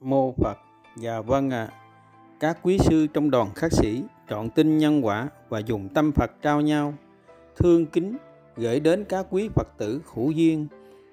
[0.00, 0.58] mô Phật.
[0.96, 1.68] Dạ vâng ạ.
[2.40, 6.30] Các quý sư trong đoàn khắc sĩ chọn tin nhân quả và dùng tâm Phật
[6.42, 6.94] trao nhau.
[7.56, 8.16] Thương kính
[8.56, 10.66] gửi đến các quý Phật tử hữu duyên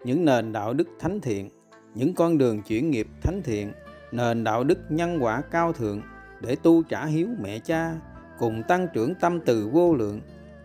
[0.03, 1.49] Những nền đạo đức thánh thiện
[1.95, 3.71] Những con đường chuyển nghiệp thánh thiện
[4.11, 6.01] Nền đạo đức nhân quả cao thượng
[6.41, 7.95] Để tu trả hiếu mẹ cha
[8.39, 10.21] Cùng tăng trưởng tâm từ vô lượng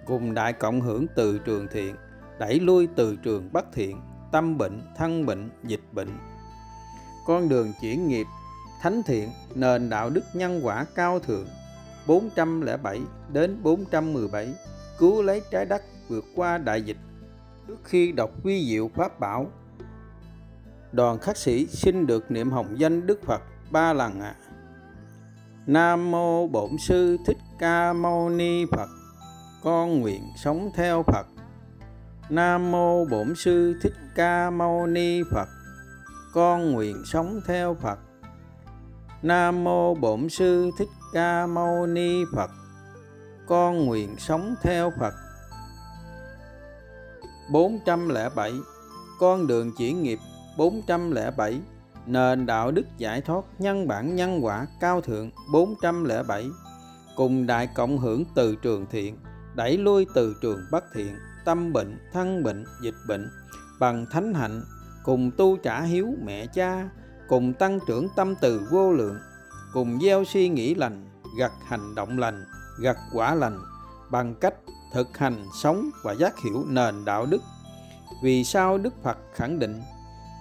[0.07, 1.95] Cùng đại cộng hưởng từ trường thiện
[2.39, 4.01] Đẩy lui từ trường bất thiện
[4.33, 6.09] Tâm bệnh, thân bệnh, dịch bệnh
[7.27, 8.27] con đường chuyển nghiệp,
[8.81, 11.47] thánh thiện, nền đạo đức nhân quả cao thượng
[12.07, 13.01] 407
[13.33, 14.55] đến 417
[14.99, 16.97] cứu lấy trái đất vượt qua đại dịch.
[17.69, 19.47] Trước khi đọc quy diệu pháp bảo,
[20.93, 24.37] đoàn khắc sĩ xin được niệm hồng danh Đức Phật ba lần ạ.
[24.39, 24.53] À.
[25.67, 28.89] Nam mô Bổn sư Thích Ca Mâu Ni Phật.
[29.63, 31.27] Con nguyện sống theo Phật.
[32.31, 35.49] Nam mô Bổn sư Thích Ca Mâu Ni Phật
[36.33, 37.99] con nguyện sống theo Phật.
[39.23, 42.51] Nam mô Bổn sư Thích Ca Mâu Ni Phật.
[43.47, 45.15] Con nguyện sống theo Phật.
[47.53, 48.53] 407
[49.19, 50.19] Con đường chuyển nghiệp
[50.57, 51.61] 407
[52.07, 56.47] Nền đạo đức giải thoát nhân bản nhân quả cao thượng 407
[57.17, 59.19] Cùng đại cộng hưởng từ trường thiện
[59.55, 63.31] Đẩy lui từ trường bất thiện Tâm bệnh, thân bệnh, dịch bệnh
[63.81, 64.63] Bằng thánh hạnh
[65.05, 66.89] cùng tu trả hiếu mẹ cha,
[67.29, 69.19] cùng tăng trưởng tâm từ vô lượng,
[69.73, 72.45] cùng gieo suy nghĩ lành, gặt hành động lành,
[72.81, 73.59] gặt quả lành,
[74.11, 74.55] bằng cách
[74.93, 77.43] thực hành sống và giác hiểu nền đạo đức.
[78.23, 79.83] Vì sao đức phật khẳng định,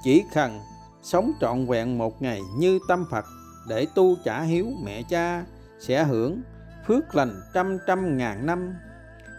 [0.04, 0.60] chỉ cần
[1.04, 3.26] sống trọn vẹn một ngày như tâm phật
[3.68, 5.44] để tu trả hiếu mẹ cha
[5.80, 6.42] sẽ hưởng
[6.88, 8.74] phước lành trăm trăm ngàn năm,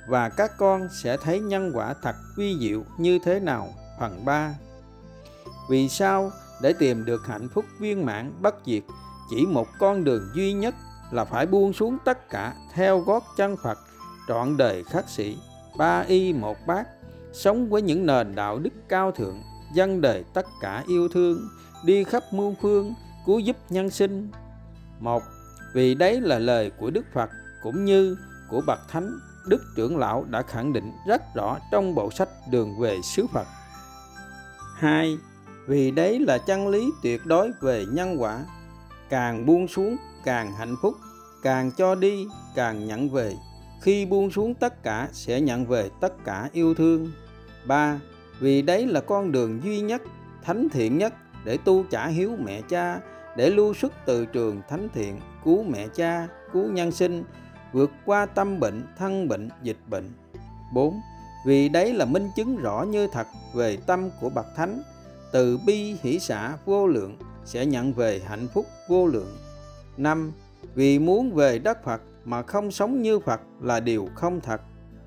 [0.09, 3.69] và các con sẽ thấy nhân quả thật vi diệu như thế nào?
[4.01, 4.55] Phần 3
[5.69, 6.31] vì sao?
[6.63, 8.83] Để tìm được hạnh phúc viên mãn bất diệt,
[9.31, 10.75] chỉ một con đường duy nhất
[11.11, 13.79] là phải buông xuống tất cả theo gót chân Phật,
[14.29, 15.39] trọn đời khắc sĩ,
[15.77, 16.89] ba y một bát,
[17.33, 19.43] sống với những nền đạo đức cao thượng,
[19.75, 21.49] dân đời tất cả yêu thương,
[21.85, 22.95] đi khắp muôn phương,
[23.27, 24.31] cứu giúp nhân sinh.
[25.01, 25.23] Một,
[25.75, 27.31] vì đấy là lời của Đức Phật
[27.63, 28.17] cũng như
[28.51, 32.79] của bậc thánh Đức trưởng lão đã khẳng định rất rõ trong bộ sách Đường
[32.79, 33.47] về xứ Phật.
[34.77, 35.19] Hai,
[35.73, 38.45] vì đấy là chân lý tuyệt đối về nhân quả.
[39.09, 40.95] Càng buông xuống, càng hạnh phúc.
[41.43, 43.35] Càng cho đi, càng nhận về.
[43.83, 47.13] Khi buông xuống tất cả, sẽ nhận về tất cả yêu thương.
[47.67, 48.01] Ba,
[48.41, 50.03] vì đấy là con đường duy nhất,
[50.43, 53.01] thánh thiện nhất để tu trả hiếu mẹ cha,
[53.37, 57.25] để lưu xuất từ trường thánh thiện, cứu mẹ cha, cứu nhân sinh,
[57.73, 60.11] vượt qua tâm bệnh, thân bệnh, dịch bệnh.
[60.75, 61.01] 4.
[61.47, 64.83] Vì đấy là minh chứng rõ như thật về tâm của bậc thánh
[65.33, 69.37] từ bi hỷ xã vô lượng sẽ nhận về hạnh phúc vô lượng.
[69.97, 70.33] 5.
[70.75, 74.61] Vì muốn về đất Phật mà không sống như Phật là điều không thật.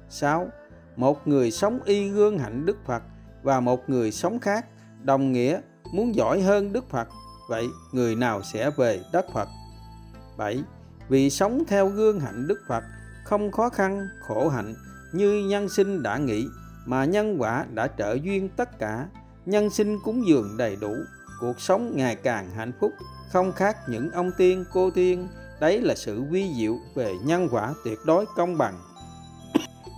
[0.09, 0.47] 6.
[0.95, 3.03] Một người sống y gương hạnh Đức Phật
[3.43, 4.65] và một người sống khác
[5.01, 5.59] đồng nghĩa
[5.93, 7.07] muốn giỏi hơn Đức Phật.
[7.49, 9.47] Vậy người nào sẽ về đất Phật?
[10.37, 10.63] 7.
[11.09, 12.83] Vì sống theo gương hạnh Đức Phật
[13.23, 14.75] không khó khăn, khổ hạnh
[15.13, 16.47] như nhân sinh đã nghĩ
[16.85, 19.07] mà nhân quả đã trợ duyên tất cả
[19.45, 20.95] nhân sinh cúng dường đầy đủ,
[21.39, 22.91] cuộc sống ngày càng hạnh phúc.
[23.31, 25.27] Không khác những ông tiên, cô tiên.
[25.59, 28.79] Đấy là sự vi diệu về nhân quả tuyệt đối công bằng.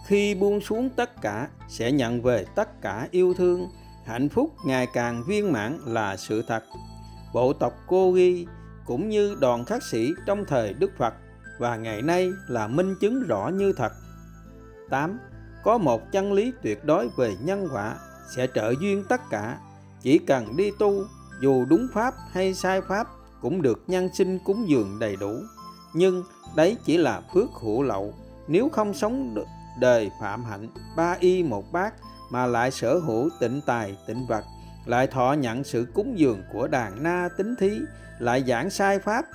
[0.07, 3.67] Khi buông xuống tất cả, sẽ nhận về tất cả yêu thương.
[4.05, 6.63] Hạnh phúc ngày càng viên mãn là sự thật.
[7.33, 8.47] Bộ tộc cô ghi,
[8.85, 11.13] cũng như đoàn khắc sĩ trong thời đức phật,
[11.59, 13.91] và ngày nay là minh chứng rõ như thật.
[14.89, 15.19] 8.
[15.63, 17.95] Có một chân lý tuyệt đối về nhân quả
[18.35, 19.57] sẽ trợ duyên tất cả.
[20.01, 21.05] Chỉ cần đi tu,
[21.41, 23.07] dù đúng pháp hay sai pháp,
[23.41, 25.33] cũng được nhân sinh cúng dường đầy đủ.
[25.93, 26.23] Nhưng
[26.55, 28.13] đấy chỉ là phước hữu lậu.
[28.47, 29.35] Nếu không sống
[29.79, 31.93] đời phạm hạnh, ba y một bát,
[32.31, 34.43] mà lại sở hữu tịnh tài, tịnh vật,
[34.85, 37.71] lại thọ nhận sự cúng dường của đàn na tính thí,
[38.19, 39.25] lại giảng sai pháp,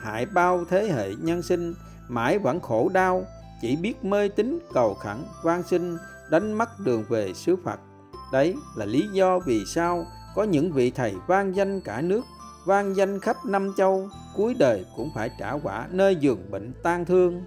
[0.00, 1.74] hại bao thế hệ nhân sinh,
[2.08, 3.24] mãi vẫn khổ đau,
[3.60, 5.96] chỉ biết mê tín cầu khẩn, van sinh
[6.30, 7.80] đánh mất đường về xứ phật.
[8.32, 12.22] Đấy là lý do vì sao có những vị thầy vang danh cả nước,
[12.64, 17.04] vang danh khắp năm châu, cuối đời cũng phải trả quả nơi giường bệnh tan
[17.04, 17.42] thương.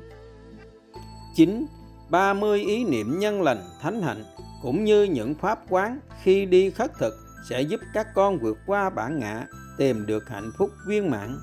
[1.35, 1.65] 9.
[2.09, 4.23] 30 ý niệm nhân lành thánh hạnh
[4.61, 7.13] cũng như những pháp quán khi đi khất thực
[7.49, 9.45] sẽ giúp các con vượt qua bản ngã,
[9.77, 11.37] tìm được hạnh phúc viên mãn.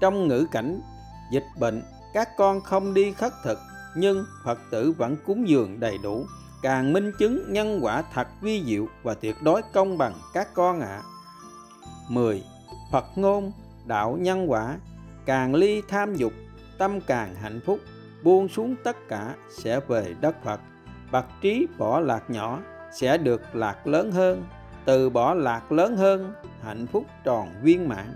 [0.00, 0.80] Trong ngữ cảnh
[1.32, 1.82] dịch bệnh,
[2.14, 3.58] các con không đi khất thực
[3.96, 6.26] nhưng Phật tử vẫn cúng dường đầy đủ
[6.62, 10.80] càng minh chứng nhân quả thật vi diệu và tuyệt đối công bằng các con
[10.80, 10.86] ạ.
[10.86, 11.02] À.
[12.08, 12.44] 10.
[12.92, 13.52] Phật ngôn,
[13.86, 14.76] đạo nhân quả
[15.26, 16.32] càng ly tham dục,
[16.78, 17.78] tâm càng hạnh phúc,
[18.22, 20.60] buông xuống tất cả sẽ về đất phật
[21.10, 22.58] bậc trí bỏ lạc nhỏ
[22.92, 24.44] sẽ được lạc lớn hơn
[24.84, 26.32] từ bỏ lạc lớn hơn,
[26.62, 28.14] hạnh phúc tròn viên mãn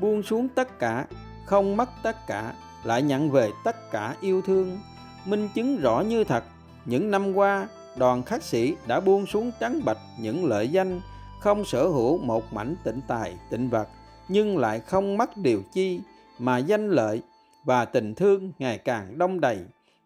[0.00, 1.06] buông xuống tất cả,
[1.46, 2.52] không mất tất cả,
[2.84, 4.78] lại nhận về tất cả yêu thương
[5.24, 6.44] minh chứng rõ như thật
[6.84, 11.00] những năm qua, đoàn khắc sĩ đã buông xuống trắng bạch những lợi danh,
[11.40, 13.88] không sở hữu một mảnh tịnh tài, tịnh vật,
[14.28, 16.00] nhưng lại không mất điều chi
[16.38, 17.22] mà danh lợi
[17.64, 19.58] và tình thương ngày càng đông đầy.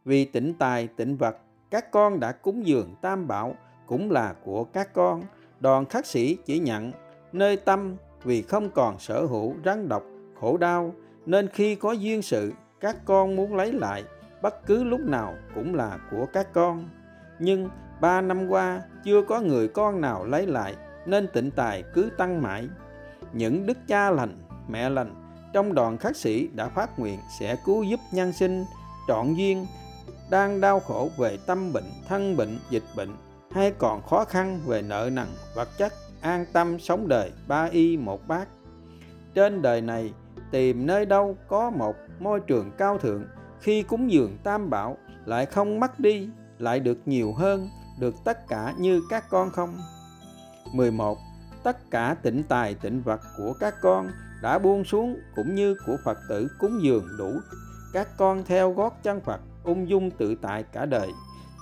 [0.04, 1.36] Vì tịnh tài, tịnh vật,
[1.70, 3.54] các con đã cúng dường tam bảo
[3.86, 5.22] cũng là của các con.
[5.60, 6.92] Đoàn khắc sĩ chỉ nhận
[7.32, 10.02] nơi tâm vì không còn sở hữu rắn độc,
[10.40, 10.94] khổ đau,
[11.26, 14.04] nên khi có duyên sự, các con muốn lấy lại
[14.46, 16.88] bất cứ lúc nào cũng là của các con.
[17.38, 17.70] Nhưng
[18.00, 20.74] ba năm qua chưa có người con nào lấy lại,
[21.06, 22.68] nên tịnh tài cứ tăng mãi.
[23.32, 24.38] Những đức cha lành,
[24.68, 25.14] mẹ lành
[25.52, 28.64] trong đoàn khắc sĩ đã phát nguyện sẽ cứu giúp nhân sinh,
[29.08, 29.66] trọn duyên,
[30.30, 33.16] đang đau khổ về tâm bệnh, thân bệnh, dịch bệnh,
[33.50, 37.96] hay còn khó khăn về nợ nần, vật chất, an tâm sống đời, ba y
[37.96, 38.48] một bát.
[39.34, 40.12] Trên đời này
[40.50, 43.24] tìm nơi đâu có một môi trường cao thượng
[43.60, 47.68] khi cúng dường tam bảo, lại không mất đi, lại được nhiều hơn,
[47.98, 49.78] được tất cả như các con không?
[50.72, 51.18] 11
[51.66, 54.10] tất cả tịnh tài tịnh vật của các con
[54.42, 57.32] đã buông xuống cũng như của Phật tử cúng dường đủ.
[57.92, 61.08] Các con theo gót chân Phật, ung dung tự tại cả đời.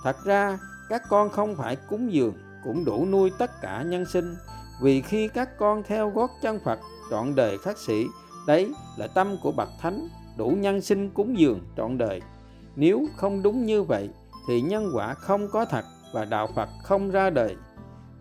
[0.03, 0.59] Thật ra,
[0.89, 2.33] các con không phải cúng dường,
[2.63, 4.35] cũng đủ nuôi tất cả nhân sinh.
[4.81, 6.79] Vì khi các con theo gót chân Phật,
[7.11, 8.05] trọn đời khắc sĩ,
[8.47, 10.07] đấy là tâm của bậc thánh
[10.37, 12.21] đủ nhân sinh cúng dường trọn đời
[12.75, 14.09] nếu không đúng như vậy,
[14.47, 17.55] thì nhân quả không có thật và đạo Phật không ra đời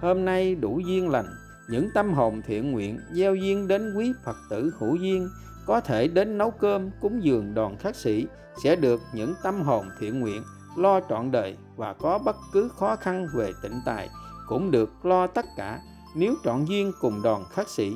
[0.00, 1.26] hôm nay đủ duyên lành,
[1.70, 5.28] những tâm hồn thiện nguyện gieo duyên đến quý Phật tử hữu duyên,
[5.66, 8.26] có thể đến nấu cơm cúng dường đoàn khắc sĩ
[8.62, 10.43] sẽ được những tâm hồn thiện nguyện
[10.76, 14.08] lo trọn đời và có bất cứ khó khăn về tịnh tài
[14.49, 15.81] cũng được lo tất cả
[16.17, 17.93] nếu trọn duyên cùng đoàn khắc sĩ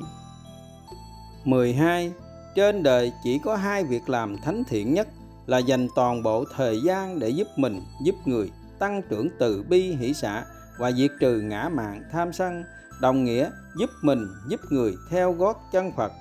[1.45, 2.13] 12.
[2.55, 5.07] Trên đời chỉ có hai việc làm thánh thiện nhất
[5.45, 9.95] là dành toàn bộ thời gian để giúp mình, giúp người, tăng trưởng từ bi
[9.95, 10.45] hỷ xã
[10.79, 12.63] và diệt trừ ngã mạng tham sân,
[13.01, 16.11] đồng nghĩa giúp mình, giúp người theo gót chân Phật.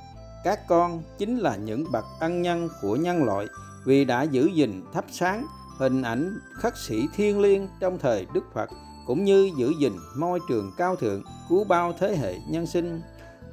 [0.45, 3.47] Các con chính là những bậc ân nhân của nhân loại
[3.85, 5.47] vì đã giữ gìn thắp sáng
[5.79, 8.71] hình ảnh khắc sĩ thiên liêng trong thời Đức Phật
[9.07, 13.01] cũng như giữ gìn môi trường cao thượng cứu bao thế hệ nhân sinh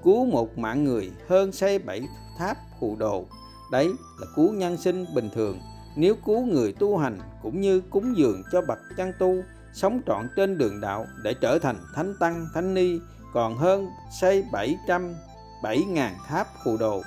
[0.04, 2.02] cứu một mạng người hơn xây bảy
[2.38, 3.26] tháp phù đồ.
[3.72, 3.88] Đấy
[4.20, 5.60] là cứu nhân sinh bình thường.
[5.96, 9.36] Nếu cứu người tu hành cũng như cúng dường cho bậc chân tu,
[9.74, 13.00] sống trọn trên đường đạo để trở thành thánh tăng, thánh ni,
[13.34, 13.90] còn hơn
[14.22, 15.16] xây 700
[15.62, 17.02] 7.000 tháp phù đồ.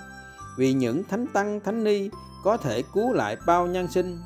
[0.57, 2.11] Vì những thánh tăng, thánh ni
[2.45, 4.19] có thể cứu lại bao nhân sinh.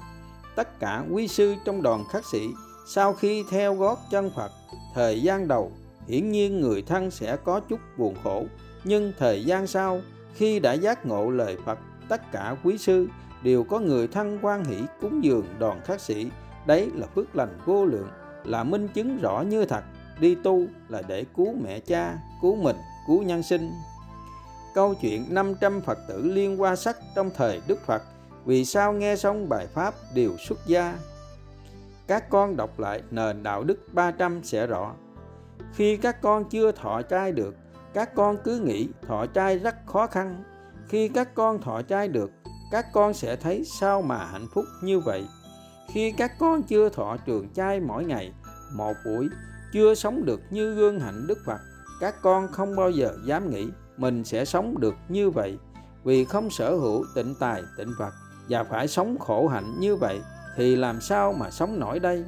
[0.57, 2.49] Tất cả quý sư trong đoàn khắc sĩ,
[2.87, 4.53] sau khi theo gót chân Phật,
[4.95, 5.73] thời gian đầu
[6.09, 8.45] hiển nhiên người thân sẽ có chút buồn khổ.
[8.85, 10.01] Nhưng thời gian sau
[10.35, 13.09] khi đã giác ngộ lời Phật, tất cả quý sư
[13.43, 16.31] đều có người thân quan hỷ cúng dường đoàn khắc sĩ.
[16.67, 18.09] Đấy là phước lành vô lượng,
[18.45, 19.85] là minh chứng rõ như thật.
[20.21, 22.77] Đi tu là để cứu mẹ cha, cứu mình,
[23.07, 23.71] cứu nhân sinh.
[24.75, 28.03] Câu chuyện 500 Phật tử liên qua sắc trong thời Đức Phật,
[28.45, 30.99] vì sao nghe xong bài pháp đều xuất gia?
[32.07, 34.95] Các con đọc lại nền đạo đức 300 sẽ rõ.
[35.75, 37.57] Khi các con chưa thọ trai được
[37.95, 40.43] các con cứ nghĩ thọ trai rất khó khăn.
[40.89, 42.31] Khi các con thọ trai được,
[42.71, 45.27] các con sẽ thấy sao mà hạnh phúc như vậy.
[45.93, 48.33] Khi các con chưa thọ trường trai mỗi ngày,
[48.73, 49.29] một buổi,
[49.73, 51.59] chưa sống được như gương hạnh đức phật,
[52.01, 55.59] các con không bao giờ dám nghĩ mình sẽ sống được như vậy.
[56.05, 58.13] Vì không sở hữu tịnh tài, tịnh vật
[58.49, 60.21] và phải sống khổ hạnh như vậy
[60.57, 62.25] thì làm sao mà sống nổi đây?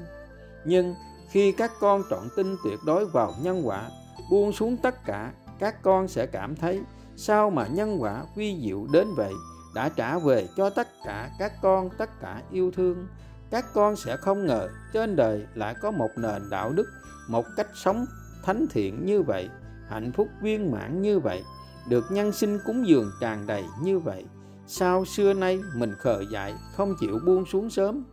[0.64, 0.94] Nhưng
[1.30, 3.90] khi các con trọn tin tuyệt đối vào nhân quả,
[4.30, 6.80] buông xuống tất cả các con sẽ cảm thấy
[7.16, 9.32] sao mà nhân quả quy diệu đến vậy,
[9.74, 13.06] đã trả về cho tất cả các con, tất cả yêu thương.
[13.50, 16.86] Các con sẽ không ngờ trên đời lại có một nền đạo đức,
[17.28, 18.06] một cách sống
[18.44, 19.48] thánh thiện như vậy,
[19.88, 21.42] hạnh phúc viên mãn như vậy,
[21.88, 24.24] được nhân sinh cúng dường tràn đầy như vậy.
[24.66, 28.04] Sao xưa nay mình khờ dại, không chịu buông xuống sớm?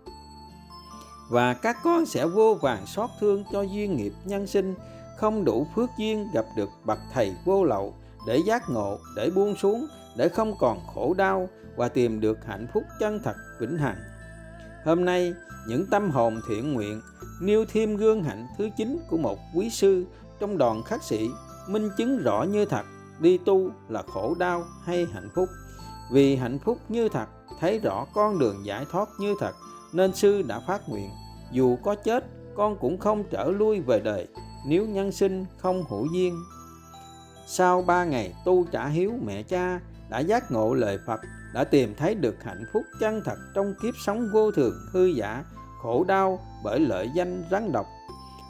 [1.29, 4.75] Và các con sẽ vô vàng xót thương cho duyên nghiệp nhân sinh
[5.21, 7.93] không đủ phước duyên gặp được bậc thầy vô lậu
[8.27, 9.87] để giác ngộ, để buông xuống,
[10.17, 13.97] để không còn khổ đau và tìm được hạnh phúc chân thật, vĩnh hằng.
[14.85, 15.33] Hôm nay,
[15.67, 17.01] những tâm hồn thiện nguyện,
[17.41, 20.05] nêu thêm gương hạnh thứ chín của một quý sư
[20.39, 21.29] trong đoàn khắc sĩ
[21.67, 22.85] minh chứng rõ như thật,
[23.19, 25.49] đi tu là khổ đau hay hạnh phúc.
[26.11, 27.25] Vì hạnh phúc như thật,
[27.59, 29.53] thấy rõ con đường giải thoát như thật,
[29.93, 31.09] nên sư đã phát nguyện,
[31.51, 32.25] dù có chết,
[32.55, 34.27] con cũng không trở lui về đời
[34.65, 36.43] nếu nhân sinh không hữu duyên,
[37.47, 41.21] sau ba ngày tu trả hiếu mẹ cha, đã giác ngộ lời Phật,
[41.53, 45.43] đã tìm thấy được hạnh phúc chân thật trong kiếp sống vô thường, hư giả,
[45.81, 47.85] khổ đau bởi lợi danh rắn độc.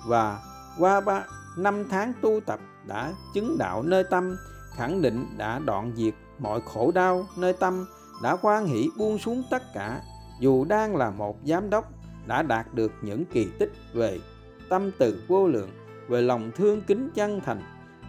[0.07, 0.39] Và
[0.79, 1.23] qua ba,
[1.57, 4.37] năm tháng tu tập đã chứng đạo nơi tâm,
[4.75, 7.85] khẳng định đã đoạn diệt mọi khổ đau nơi tâm,
[8.23, 10.01] đã quan hỷ buông xuống tất cả.
[10.39, 11.91] Dù đang là một giám đốc,
[12.27, 14.19] đã đạt được những kỳ tích về
[14.69, 15.69] tâm từ vô lượng
[16.11, 17.61] về lòng thương kính chân thành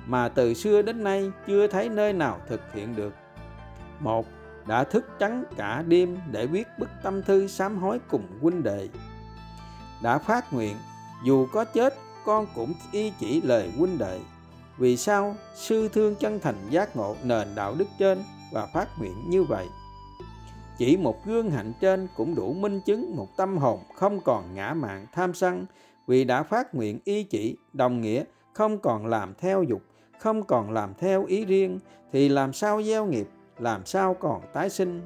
[0.07, 3.15] mà từ xưa đến nay chưa thấy nơi nào thực hiện được.
[4.01, 4.27] Một,
[4.67, 8.89] đã thức trắng cả đêm để viết bức tâm thư sám hối cùng huynh đệ.
[10.03, 10.77] Đã phát nguyện,
[11.25, 11.95] dù có chết,
[12.25, 14.21] con cũng y chỉ lời huynh đệ.
[14.79, 19.31] Vì sao sư thương chân thành giác ngộ nền đạo đức trên và phát nguyện
[19.31, 19.67] như vậy?
[20.79, 24.75] Chỉ một gương hạnh trên cũng đủ minh chứng một tâm hồn không còn ngã
[24.75, 25.67] mạn tham sân
[26.07, 29.83] vì đã phát nguyện ý chỉ, đồng nghĩa, không còn làm theo dục,
[30.19, 31.79] không còn làm theo ý riêng,
[32.13, 33.29] thì làm sao gieo nghiệp,
[33.59, 35.01] làm sao còn tái sinh?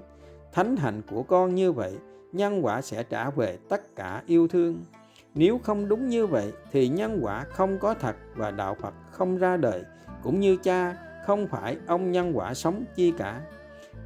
[0.52, 1.92] Thánh hạnh của con như vậy,
[2.32, 4.84] nhân quả sẽ trả về tất cả yêu thương.
[5.34, 9.36] Nếu không đúng như vậy, thì nhân quả không có thật và đạo phật không
[9.36, 9.84] ra đời,
[10.22, 13.40] cũng như cha, không phải ông nhân quả sống chi cả.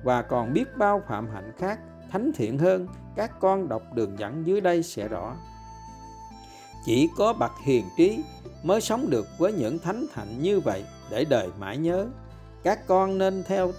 [0.02, 1.78] Và còn biết bao phạm hạnh khác,
[2.10, 5.36] thánh thiện hơn, các con đọc đường dẫn dưới đây sẽ rõ
[6.84, 8.22] chỉ có bậc hiền trí
[8.62, 12.06] mới sống được với những thánh hạnh như vậy để đời mãi nhớ.
[12.62, 13.72] Các con nên theo,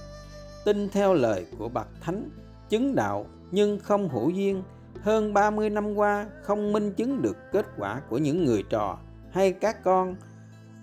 [0.66, 2.30] tin theo lời của bậc thánh,
[2.70, 4.64] chứng đạo nhưng không hữu duyên.
[5.02, 8.98] Hơn 30 năm qua không minh chứng được kết quả của những người trò
[9.32, 10.16] hay các con.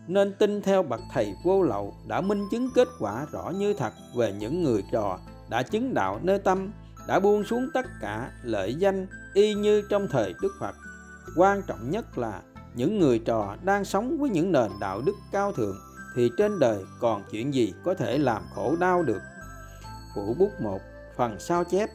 [0.07, 3.93] Nên tin theo bậc thầy vô lậu đã minh chứng kết quả rõ như thật
[4.17, 6.73] về những người trò đã chứng đạo nơi tâm,
[7.09, 10.75] đã buông xuống tất cả lợi danh y như trong thời Đức Phật.
[11.37, 12.43] Quan trọng nhất là
[12.75, 15.77] những người trò đang sống với những nền đạo đức cao thượng
[16.15, 19.21] thì trên đời còn chuyện gì có thể làm khổ đau được.
[20.15, 20.79] Phụ bút 1
[21.17, 21.91] phần sao chép.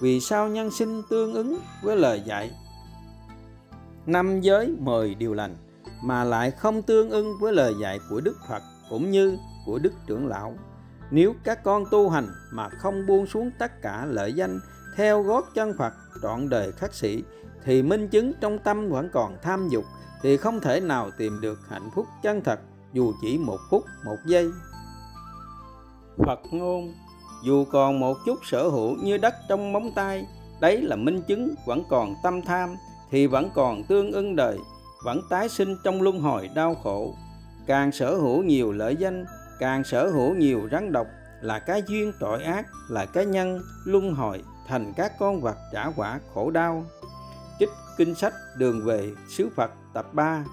[0.00, 2.50] Vì sao nhân sinh tương ứng với lời dạy?
[4.06, 5.56] Năm giới mời điều lành
[6.04, 9.92] mà lại không tương ưng với lời dạy của Đức Phật cũng như của Đức
[10.06, 10.54] trưởng lão.
[11.10, 14.60] Nếu các con tu hành mà không buông xuống tất cả lợi danh
[14.96, 17.24] theo gót chân Phật trọn đời khắc sĩ
[17.64, 19.84] thì minh chứng trong tâm vẫn còn tham dục,
[20.22, 22.60] thì không thể nào tìm được hạnh phúc chân thật,
[22.92, 24.50] dù chỉ một phút, một giây.
[26.26, 26.94] Phật ngôn,
[27.44, 30.26] dù còn một chút sở hữu như đất trong móng tay,
[30.60, 32.76] đấy là minh chứng vẫn còn tâm tham,
[33.10, 34.58] thì vẫn còn tương ưng đời,
[35.04, 37.14] vẫn tái sinh trong luân hồi đau khổ.
[37.66, 39.24] Càng sở hữu nhiều lợi danh,
[39.58, 41.06] càng sở hữu nhiều rắn độc,
[41.40, 45.90] là cái duyên tội ác, là cái nhân luân hồi thành các con vật trả
[45.96, 46.84] quả khổ đau
[47.96, 50.44] kinh sách đường về Sứ Phật tập 3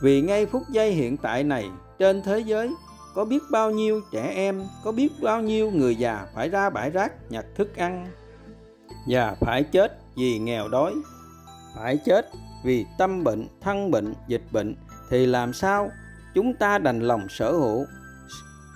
[0.00, 2.74] vì ngay phút giây hiện tại này, trên thế giới,
[3.14, 6.90] có biết bao nhiêu trẻ em, có biết bao nhiêu người già phải ra bãi
[6.90, 8.08] rác nhặt thức ăn
[9.08, 10.94] và phải chết vì nghèo đói.
[11.76, 12.30] Phải chết
[12.64, 14.74] vì tâm bệnh, thân bệnh, dịch bệnh
[15.10, 15.90] thì làm sao
[16.34, 17.86] chúng ta đành lòng sở hữu,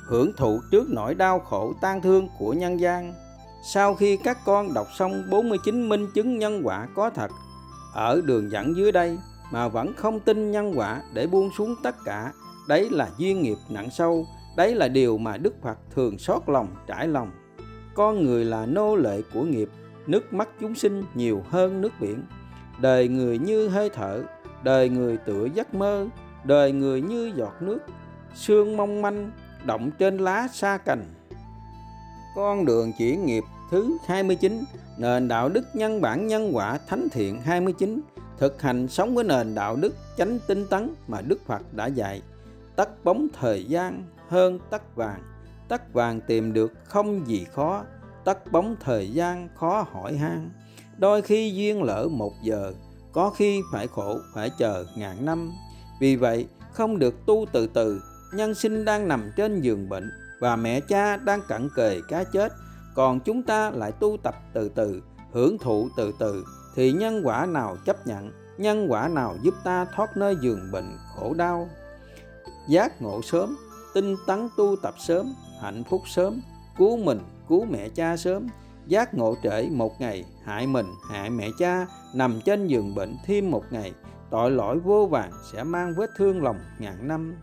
[0.06, 3.14] hưởng thụ trước nỗi đau khổ tan thương của nhân gian?
[3.62, 7.30] Sau khi các con đọc xong 49 minh chứng nhân quả có thật,
[7.94, 9.18] ở đường dẫn dưới đây
[9.52, 12.32] mà vẫn không tin nhân quả để buông xuống tất cả,
[12.68, 14.26] đấy là duyên nghiệp nặng sâu,
[14.56, 17.30] đấy là điều mà đức phật thường xót lòng, trải lòng.
[17.94, 19.68] Con người là nô lệ của nghiệp,
[20.06, 22.22] nước mắt chúng sinh nhiều hơn nước biển.
[22.80, 24.22] Đời người như hơi thở,
[24.62, 26.06] đời người tựa giấc mơ,
[26.44, 27.78] đời người như giọt nước.
[28.34, 29.30] Sương mong manh,
[29.64, 31.04] động trên lá xa cành
[32.34, 34.64] con đường chuyển nghiệp thứ 29
[34.98, 38.00] nền đạo đức nhân bản nhân quả thánh thiện 29
[38.38, 42.22] thực hành sống với nền đạo đức chánh tinh tấn mà Đức Phật đã dạy.
[42.76, 45.22] Tắt bóng thời gian hơn tắt vàng
[45.68, 47.84] tắt vàng tìm được không gì khó
[48.24, 50.50] tắt bóng thời gian khó hỏi han.
[50.98, 52.72] Đôi khi duyên lỡ một giờ,
[53.12, 55.52] có khi phải khổ phải chờ ngàn năm.
[56.00, 58.02] Vì vậy, không được tu từ từ,
[58.34, 60.10] nhân sinh đang nằm trên giường bệnh
[60.42, 62.52] và mẹ cha đang cận kề cá chết,
[62.94, 66.44] còn chúng ta lại tu tập từ từ, hưởng thụ từ từ,
[66.74, 70.96] thì nhân quả nào chấp nhận, nhân quả nào giúp ta thoát nơi giường bệnh
[71.14, 71.68] khổ đau?
[72.68, 73.56] Giác ngộ sớm,
[73.94, 76.40] tinh tấn tu tập sớm, hạnh phúc sớm,
[76.78, 78.46] cứu mình, cứu mẹ cha sớm.
[78.86, 83.50] Giác ngộ trễ một ngày, hại mình, hại mẹ cha, nằm trên giường bệnh thêm
[83.50, 83.92] một ngày,
[84.30, 87.34] tội lỗi vô vàng sẽ mang vết thương lòng ngàn năm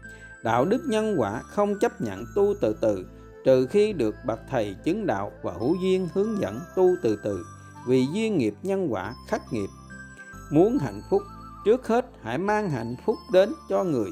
[0.44, 3.06] đạo đức nhân quả không chấp nhận tu từ từ,
[3.46, 7.46] trừ khi được bậc thầy chứng đạo và hữu duyên hướng dẫn tu từ từ.
[7.88, 9.70] Vì duyên nghiệp nhân quả, khắc nghiệp.
[10.52, 11.22] Muốn hạnh phúc,
[11.66, 14.10] trước hết hãy mang hạnh phúc đến cho người.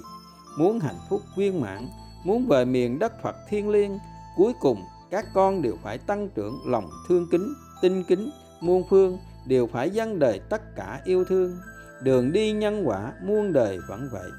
[0.59, 1.87] Muốn hạnh phúc viên mãn,
[2.25, 3.97] muốn về miền đất phật thiên liêng,
[4.37, 8.29] cuối cùng các con đều phải tăng trưởng lòng thương kính, tinh kính,
[8.61, 9.17] muôn phương,
[9.47, 11.57] đều phải dâng đời tất cả yêu thương.
[12.01, 14.29] Đường đi nhân quả, muôn đời vẫn vậy.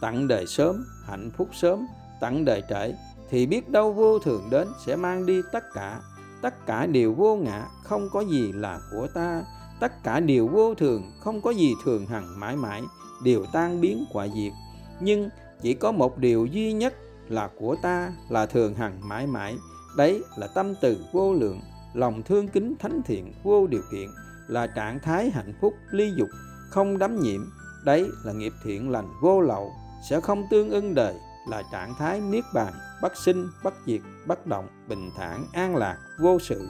[0.00, 1.86] Tặng đời sớm hạnh phúc sớm,
[2.20, 2.94] tặng đời trễ,
[3.30, 6.00] thì biết đâu vô thường đến sẽ mang đi tất cả.
[6.42, 9.42] Tất cả đều vô ngã, không có gì là của ta.
[9.80, 12.82] Tất cả đều vô thường, không có gì thường hằng mãi mãi,
[13.24, 14.52] đều tan biến quả diệt.
[15.00, 15.28] Nhưng
[15.62, 16.94] chỉ có một điều duy nhất
[17.28, 19.56] là của ta, là thường hằng mãi mãi.
[19.96, 21.60] Đấy là tâm từ vô lượng,
[21.94, 24.08] lòng thương kính thánh thiện vô điều kiện,
[24.48, 26.28] là trạng thái hạnh phúc ly dục,
[26.70, 27.40] không đắm nhiễm.
[27.84, 29.72] Đấy là nghiệp thiện lành vô lậu
[30.10, 31.14] sẽ không tương ưng đời
[31.48, 32.72] là trạng thái niết bàn,
[33.02, 36.68] bất sinh, bất diệt, bất động, bình thản, an lạc, vô sự.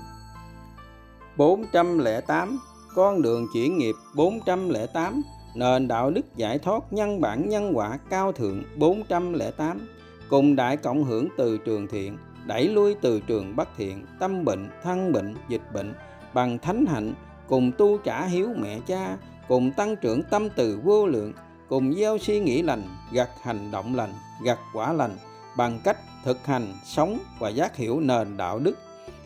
[1.37, 2.59] 408
[2.95, 5.23] con đường chuyển nghiệp 408
[5.55, 9.89] nền đạo đức giải thoát nhân bản nhân quả cao thượng 408
[10.29, 14.69] cùng đại cộng hưởng từ trường thiện, đẩy lui từ trường bất thiện, tâm bệnh,
[14.83, 15.95] thân bệnh, dịch bệnh,
[16.35, 17.15] bằng thánh hạnh,
[17.49, 19.17] cùng tu trả hiếu mẹ cha,
[19.49, 21.33] cùng tăng trưởng tâm từ vô lượng
[21.69, 22.83] cùng gieo suy nghĩ lành,
[23.13, 25.17] gặt hành động lành, gặt quả lành
[25.57, 28.79] bằng cách thực hành sống và giác hiểu nền đạo đức.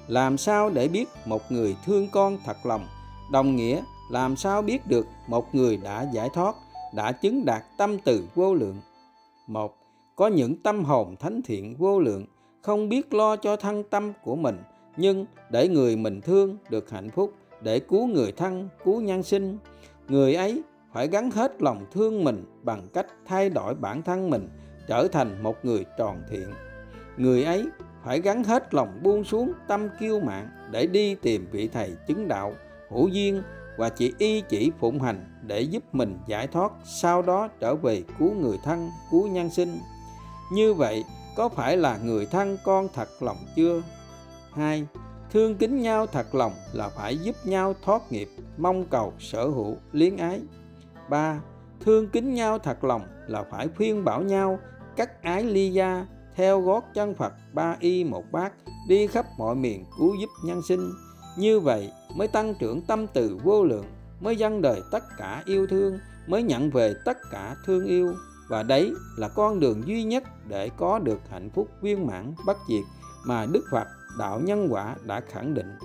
[0.09, 2.87] Làm sao để biết một người thương con thật lòng?
[3.33, 6.57] Đồng nghĩa, làm sao biết được một người đã giải thoát,
[6.95, 8.77] đã chứng đạt tâm từ vô lượng?
[9.47, 9.77] Một,
[10.17, 12.27] có những tâm hồn thánh thiện vô lượng,
[12.63, 14.59] không biết lo cho thân tâm của mình,
[14.97, 19.59] nhưng để người mình thương được hạnh phúc, để cứu người thân, cứu nhân sinh.
[20.09, 24.49] Người ấy phải gắn hết lòng thương mình bằng cách thay đổi bản thân mình,
[24.87, 26.51] trở thành một người tròn thiện.
[27.17, 27.67] Người ấy
[28.05, 32.29] phải gắn hết lòng buông xuống tâm kiêu mạn để đi tìm vị thầy chứng
[32.29, 32.53] đạo,
[32.91, 33.43] hữu duyên
[33.79, 38.03] và chỉ y chỉ phụng hành để giúp mình giải thoát, sau đó trở về
[38.19, 39.79] cứu người thân, cứu nhân sinh.
[40.53, 41.05] Như vậy,
[41.37, 43.83] có phải là người thân con thật lòng chưa?
[44.53, 44.87] Hai,
[45.33, 49.77] thương kính nhau thật lòng là phải giúp nhau thoát nghiệp, mong cầu sở hữu
[49.93, 50.41] liếng ái
[51.11, 51.41] ba,
[51.81, 54.59] thương kính nhau thật lòng là phải khuyên bảo nhau,
[54.97, 58.53] cắt ái ly gia, theo gót chân Phật, ba y một bát,
[58.89, 60.93] đi khắp mọi miền cứu giúp nhân sinh
[61.37, 63.85] như vậy mới tăng trưởng tâm từ vô lượng,
[64.21, 68.15] mới dâng đời tất cả yêu thương, mới nhận về tất cả thương yêu
[68.49, 72.57] và đấy là con đường duy nhất để có được hạnh phúc viên mãn, bất
[72.69, 72.85] diệt
[73.27, 73.87] mà Đức Phật
[74.19, 75.79] đạo nhân quả đã khẳng định.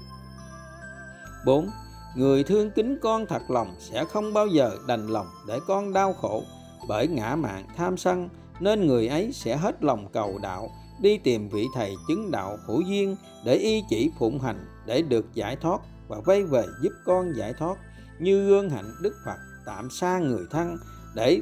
[1.45, 1.69] 4.
[2.15, 6.13] Người thương kính con thật lòng sẽ không bao giờ đành lòng để con đau
[6.13, 6.43] khổ.
[6.87, 10.69] Bởi ngã mạn tham sân, nên người ấy sẽ hết lòng cầu đạo,
[11.01, 15.25] đi tìm vị thầy chứng đạo hữu duyên để y chỉ phụng hành để được
[15.33, 17.77] giải thoát và vay về giúp con giải thoát.
[18.19, 20.77] Như gương hạnh Đức Phật tạm xa người thân
[21.15, 21.41] để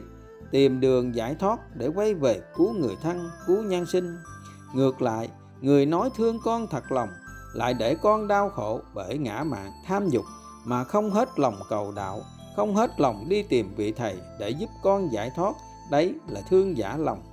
[0.52, 4.18] tìm đường giải thoát để quay về cứu người thân, cứu nhân sinh.
[4.74, 5.30] Ngược lại,
[5.62, 7.10] người nói thương con thật lòng
[7.54, 10.26] lại để con đau khổ bởi ngã mạn tham dục
[10.66, 12.22] mà không hết lòng cầu đạo,
[12.56, 15.54] không hết lòng đi tìm vị thầy để giúp con giải thoát,
[15.92, 17.24] đấy là thương giả lòng,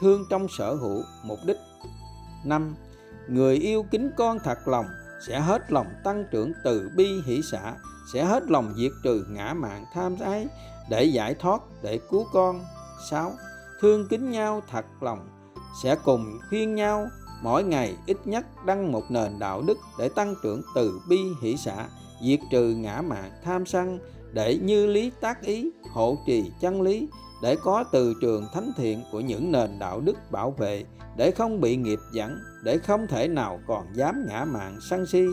[0.00, 1.56] thương trong sở hữu mục đích
[2.44, 2.74] năm,
[3.28, 4.86] người yêu kính con thật lòng
[5.26, 7.74] sẽ hết lòng tăng trưởng từ bi hỷ xã
[8.12, 10.46] sẽ hết lòng diệt trừ ngã mạn tham ái
[10.90, 12.64] để giải thoát, để cứu con
[13.10, 13.32] 6.
[13.80, 15.28] Thương kính nhau thật lòng
[15.82, 17.08] sẽ cùng khuyên nhau,
[17.42, 21.56] mỗi ngày ít nhất đăng một nền đạo đức để tăng trưởng từ bi hỷ
[21.56, 21.86] xã
[22.22, 23.98] diệt trừ ngã mạn tham sân
[24.32, 27.08] để như lý tác ý, hộ trì chân lý,
[27.42, 30.84] để có từ trường thánh thiện của những nền đạo đức bảo vệ,
[31.16, 35.26] để không bị nghiệp dẫn, để không thể nào còn dám ngã mạn sân si.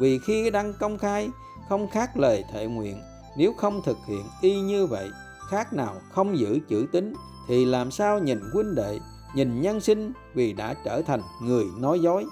[0.00, 1.28] Vì khi đăng công khai,
[1.68, 3.00] không khác lời thệ nguyện.
[3.36, 5.08] Nếu không thực hiện y như vậy,
[5.50, 7.14] khác nào không giữ chữ tín,
[7.48, 8.98] thì làm sao nhìn huynh đệ,
[9.34, 12.24] nhìn nhân sinh vì đã trở thành người nói dối?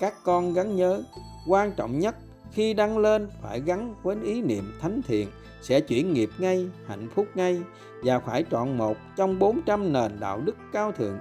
[0.00, 1.02] Các con gắn nhớ,
[1.46, 2.16] quan trọng nhất
[2.52, 5.28] khi đăng lên, phải gắn với ý niệm thánh thiện,
[5.62, 7.60] sẽ chuyển nghiệp ngay, hạnh phúc ngay
[8.02, 11.18] và phải chọn một trong 400 nền đạo đức cao thượng,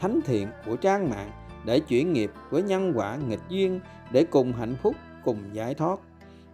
[0.00, 1.30] thánh thiện của trang mạng
[1.64, 6.00] để chuyển nghiệp với nhân quả nghịch duyên để cùng hạnh phúc, cùng giải thoát.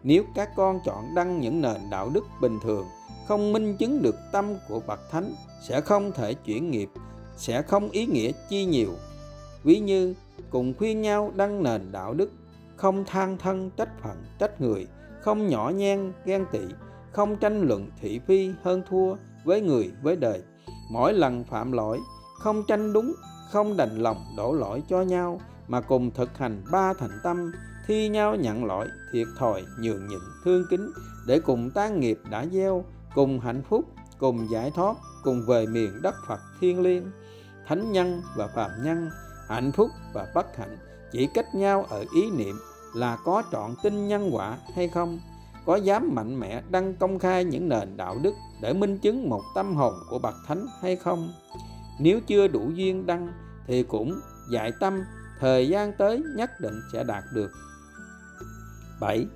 [0.03, 2.87] Nếu các con chọn đăng những nền đạo đức bình thường,
[3.29, 5.35] không minh chứng được tâm của bậc thánh,
[5.69, 6.89] sẽ không thể chuyển nghiệp,
[7.37, 8.91] sẽ không ý nghĩa chi nhiều.
[9.65, 10.15] Ví như,
[10.51, 12.31] cùng khuyên nhau đăng nền đạo đức
[12.77, 14.87] không than thân trách phận trách người,
[15.21, 16.61] không nhỏ nhen, ghen tị,
[17.13, 20.43] không tranh luận thị phi hơn thua với người với đời.
[20.91, 22.01] Mỗi lần phạm lỗi,
[22.39, 23.15] không tranh đúng,
[23.53, 27.53] không đành lòng đổ lỗi cho nhau, mà cùng thực hành ba thành tâm,
[27.87, 30.91] thi nhau nhận lỗi, thiệt thòi, nhường nhịn, thương kính,
[31.27, 32.85] để cùng tan nghiệp đã gieo,
[33.15, 33.85] cùng hạnh phúc,
[34.19, 37.11] cùng giải thoát, cùng về miền đất Phật thiên liêng.
[37.67, 39.11] Thánh nhân và phàm nhân,
[39.49, 40.77] hạnh phúc và bất hạnh
[41.15, 42.57] chỉ cách nhau ở ý niệm
[42.95, 45.21] là có trọn tin nhân quả hay không
[45.67, 49.43] có dám mạnh mẽ đăng công khai những nền đạo đức để minh chứng một
[49.55, 51.33] tâm hồn của bậc thánh hay không
[51.99, 53.33] nếu chưa đủ duyên đăng,
[53.67, 55.05] thì cũng dạy tâm,
[55.41, 57.51] thời gian tới nhất định sẽ đạt được
[59.01, 59.27] 7.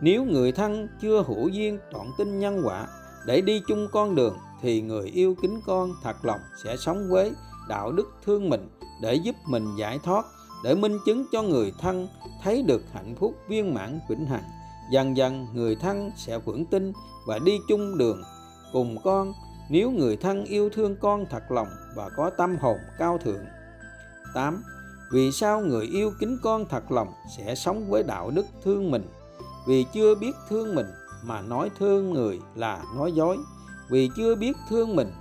[0.00, 2.86] Nếu người thân chưa hữu duyên trọn tin nhân quả
[3.26, 7.32] để đi chung con đường, thì người yêu kính con thật lòng sẽ sống với
[7.68, 8.68] đạo đức thương mình
[9.02, 10.26] để giúp mình giải thoát
[10.64, 12.08] để minh chứng cho người thân
[12.42, 14.44] thấy được hạnh phúc viên mãn vĩnh hằng
[14.90, 16.92] dần dần người thân sẽ vững tin
[17.26, 18.22] và đi chung đường
[18.72, 19.32] cùng con
[19.68, 23.44] nếu người thân yêu thương con thật lòng và có tâm hồn cao thượng
[24.34, 24.62] 8.
[25.10, 29.02] Vì sao người yêu kính con thật lòng sẽ sống với đạo đức thương mình?
[29.66, 30.86] Vì chưa biết thương mình
[31.24, 33.36] mà nói thương người là nói dối.
[33.90, 35.12] Vì chưa biết thương mình,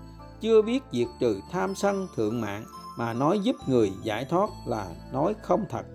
[0.42, 2.66] chưa biết diệt trừ tham sân thượng mạng
[2.98, 5.86] mà nói giúp người giải thoát là nói không thật.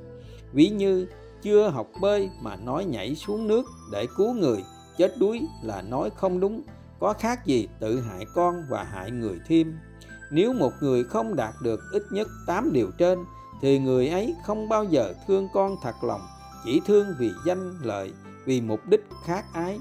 [0.53, 1.07] Ví như
[1.43, 4.65] chưa học bơi mà nói nhảy xuống nước để cứu người
[4.99, 6.63] chết đuối là nói không đúng,
[7.01, 9.79] có khác gì tự hại con và hại người thêm.
[10.31, 13.19] Nếu một người không đạt được ít nhất 8 điều trên
[13.61, 16.21] thì người ấy không bao giờ thương con thật lòng,
[16.65, 18.13] chỉ thương vì danh lợi,
[18.45, 19.79] vì mục đích khác ái.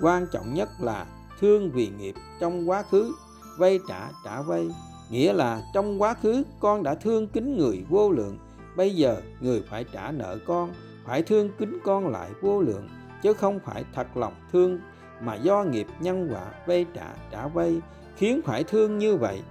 [0.00, 1.06] Quan trọng nhất là
[1.40, 3.12] thương vì nghiệp trong quá khứ,
[3.58, 4.68] vay trả trả vay,
[5.12, 8.38] nghĩa là trong quá khứ con đã thương kính người vô lượng,
[8.76, 10.72] bây giờ người phải trả nợ con,
[11.04, 12.88] phải thương kính con lại vô lượng,
[13.22, 14.80] chứ không phải thật lòng thương
[15.20, 17.80] mà do nghiệp nhân quả vay trả trả vay
[18.16, 19.42] khiến phải thương như vậy.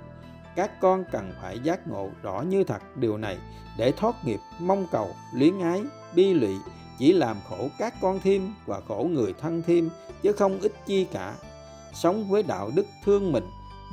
[0.55, 3.37] Các con cần phải giác ngộ rõ như thật điều này
[3.77, 5.81] để thoát nghiệp mong cầu luyến ái
[6.15, 6.55] bi lụy
[6.99, 9.89] chỉ làm khổ các con thêm và khổ người thân thêm
[10.21, 11.35] chứ không ít chi cả.
[11.93, 13.43] Sống với đạo đức thương mình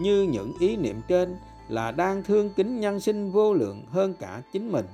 [0.00, 1.36] như những ý niệm trên
[1.68, 4.86] là đang thương kính nhân sinh vô lượng hơn cả chính mình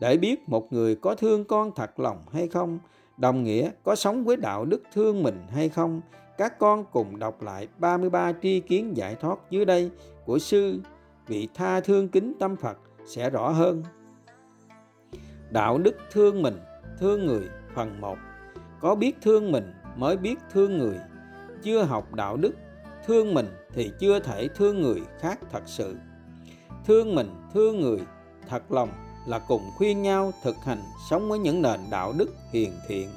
[0.00, 2.78] để biết một người có thương con thật lòng hay không
[3.16, 6.00] đồng nghĩa có sống với đạo đức thương mình hay không
[6.38, 9.90] các con cùng đọc lại 33 tri kiến giải thoát dưới đây
[10.24, 10.80] của sư
[11.26, 13.82] vị tha thương kính tâm Phật sẽ rõ hơn.
[15.50, 16.58] Đạo đức thương mình,
[16.98, 18.18] thương người phần 1.
[18.80, 20.98] Có biết thương mình mới biết thương người.
[21.62, 22.52] Chưa học đạo đức,
[23.06, 25.96] thương mình thì chưa thể thương người khác thật sự.
[26.86, 27.98] Thương mình, thương người
[28.48, 28.88] thật lòng
[29.26, 33.08] là cùng khuyên nhau thực hành sống với những nền đạo đức hiền thiện.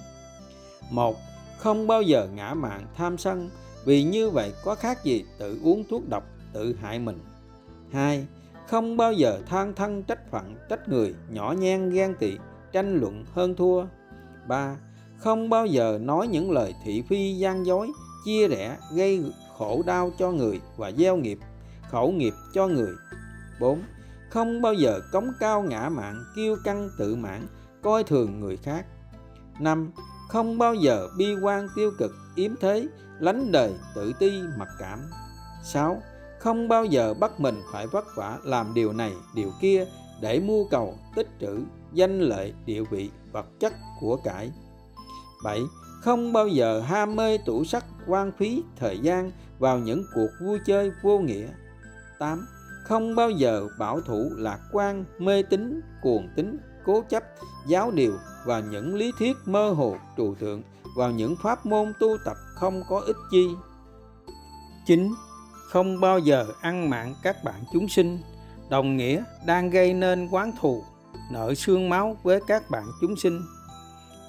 [0.91, 1.15] Một,
[1.57, 3.49] không bao giờ ngã mạn tham sân
[3.85, 6.23] vì như vậy có khác gì tự uống thuốc độc
[6.53, 7.19] tự hại mình
[7.91, 8.25] hai
[8.67, 12.37] Không bao giờ than thân trách phận trách người nhỏ nhen ghen tị
[12.71, 13.85] tranh luận hơn thua
[14.47, 14.77] ba
[15.17, 17.91] Không bao giờ nói những lời thị phi gian dối
[18.25, 19.23] chia rẽ gây
[19.59, 21.39] khổ đau cho người và gieo nghiệp
[21.89, 22.93] khẩu nghiệp cho người
[23.59, 23.81] 4.
[24.29, 27.47] Không bao giờ cống cao ngã mạn, kiêu căng tự mãn,
[27.81, 28.85] coi thường người khác
[29.59, 29.91] 5
[30.29, 32.87] không bao giờ bi quan tiêu cực, yếm thế,
[33.19, 34.99] lánh đời tự ti, mặc cảm
[35.63, 36.01] 6.
[36.39, 39.85] Không bao giờ bắt mình phải vất vả làm điều này, điều kia
[40.21, 41.59] để mua cầu, tích trữ,
[41.93, 44.51] danh lợi, địa vị, vật chất của cải
[45.43, 45.61] 7.
[46.01, 50.59] Không bao giờ ham mê tủ sắc quan phí thời gian vào những cuộc vui
[50.65, 51.47] chơi vô nghĩa
[52.19, 52.47] 8.
[52.83, 57.23] Không bao giờ bảo thủ lạc quan mê tín cuồng tín cố chấp
[57.67, 58.13] giáo điều
[58.45, 60.63] và những lý thuyết mơ hồ trừu tượng
[60.97, 63.47] vào những pháp môn tu tập không có ích chi.
[64.85, 65.13] 9.
[65.69, 68.19] Không bao giờ ăn mạng các bạn chúng sinh,
[68.69, 70.83] đồng nghĩa đang gây nên quán thù,
[71.31, 73.41] nợ xương máu với các bạn chúng sinh.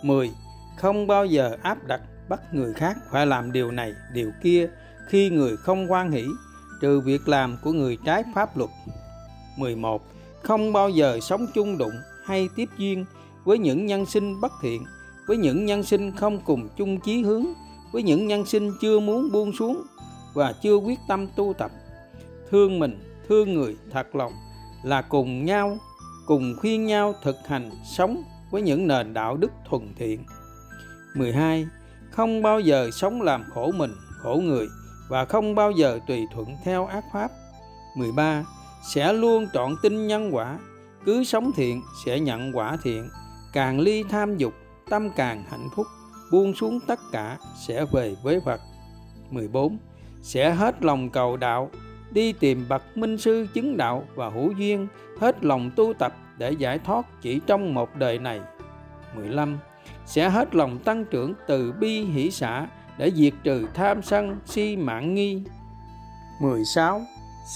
[0.03, 0.31] 10.
[0.79, 4.71] Không bao giờ áp đặt bắt người khác phải làm điều này, điều kia
[5.11, 6.25] khi người không quan hỷ,
[6.81, 8.71] trừ việc làm của người trái pháp luật.
[9.57, 10.03] 11.
[10.43, 11.95] Không bao giờ sống chung đụng
[12.25, 13.05] hay tiếp duyên
[13.45, 14.85] với những nhân sinh bất thiện,
[15.27, 17.47] với những nhân sinh không cùng chung chí hướng,
[17.93, 19.83] với những nhân sinh chưa muốn buông xuống
[20.35, 21.71] và chưa quyết tâm tu tập.
[22.51, 24.33] Thương mình, thương người thật lòng
[24.83, 25.79] là cùng nhau,
[26.27, 30.25] cùng khuyên nhau thực hành sống với những nền đạo đức thuần thiện.
[31.17, 31.67] 12.
[32.11, 33.93] Không bao giờ sống làm khổ mình,
[34.23, 34.69] khổ người
[35.11, 37.31] và không bao giờ tùy thuận theo ác pháp.
[37.97, 38.45] 13.
[38.95, 40.59] Sẽ luôn trọn tin nhân quả,
[41.05, 43.09] cứ sống thiện sẽ nhận quả thiện
[43.53, 44.55] càng ly tham dục
[44.91, 45.87] tâm càng hạnh phúc
[46.33, 48.61] buông xuống tất cả sẽ về với Phật
[49.31, 49.79] 14
[50.23, 51.71] sẽ hết lòng cầu đạo
[52.11, 54.89] đi tìm bậc minh sư chứng đạo và hữu duyên
[55.21, 58.41] hết lòng tu tập để giải thoát chỉ trong một đời này.
[59.15, 59.59] 15.
[60.07, 62.67] Sẽ hết lòng tăng trưởng từ bi hỷ xã
[63.01, 65.43] để diệt trừ tham sân si mạng nghi.
[66.41, 67.03] 16.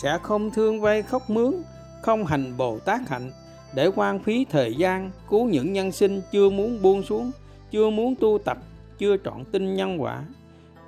[0.03, 1.55] Sẽ không thương vay khóc mướn,
[2.03, 3.31] không hành Bồ Tát hạnh
[3.75, 7.31] để quan phí thời gian cứu những nhân sinh chưa muốn buông xuống,
[7.71, 8.59] chưa muốn tu tập,
[8.99, 10.25] chưa trọn tin nhân quả.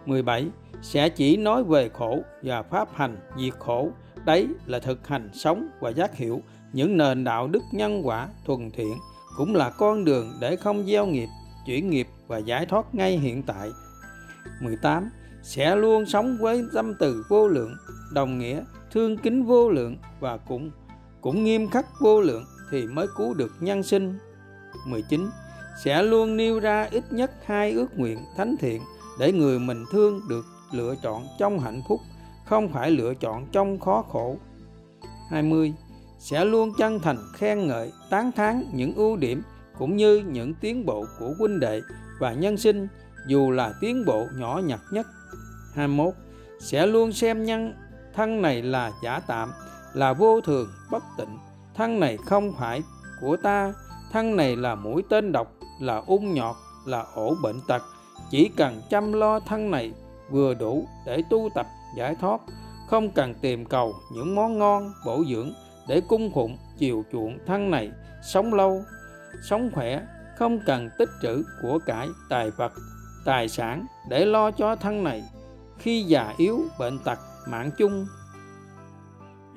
[0.07, 0.47] 17.
[0.83, 3.89] Sẽ chỉ nói về khổ và pháp hành diệt khổ,
[4.25, 6.41] đấy là thực hành sống và giác hiểu
[6.73, 8.95] những nền đạo đức nhân quả thuần thiện
[9.37, 11.29] cũng là con đường để không gieo nghiệp,
[11.67, 13.69] chuyển nghiệp và giải thoát ngay hiện tại.
[14.61, 15.11] 18.
[15.43, 17.77] Sẽ luôn sống với tâm từ vô lượng,
[18.13, 20.71] đồng nghĩa, thương kính vô lượng và cũng
[21.21, 24.19] cũng nghiêm khắc vô lượng thì mới cứu được nhân sinh.
[24.87, 25.31] 19.
[25.85, 28.83] Sẽ luôn nêu ra ít nhất hai ước nguyện thánh thiện
[29.19, 32.01] để người mình thương được lựa chọn trong hạnh phúc,
[32.45, 34.37] không phải lựa chọn trong khó khổ.
[35.31, 35.73] 20.
[36.19, 39.43] Sẽ luôn chân thành khen ngợi, tán thán những ưu điểm
[39.79, 41.81] cũng như những tiến bộ của huynh đệ
[42.19, 42.89] và nhân sinh
[43.27, 45.07] dù là tiến bộ nhỏ nhặt nhất.
[45.75, 46.15] 21.
[46.61, 47.75] Sẽ luôn xem nhân
[48.15, 49.53] thân này là giả tạm,
[49.95, 51.39] là vô thường, bất tịnh.
[51.75, 52.83] Thân này không phải
[53.21, 53.73] của ta,
[54.13, 57.83] thân này là mũi tên độc, là ung nhọt, là ổ bệnh tật.
[58.31, 59.93] Chỉ cần chăm lo thân này
[60.31, 62.41] vừa đủ để tu tập giải thoát,
[62.89, 65.53] không cần tìm cầu những món ngon, bổ dưỡng
[65.89, 67.91] để cung phụng, chiều chuộng thân này,
[68.23, 68.83] sống lâu,
[69.43, 70.03] sống khỏe,
[70.39, 72.73] không cần tích trữ của cải, tài vật,
[73.27, 75.23] tài sản để lo cho thân này
[75.79, 78.07] khi già yếu, bệnh tật, mạng chung.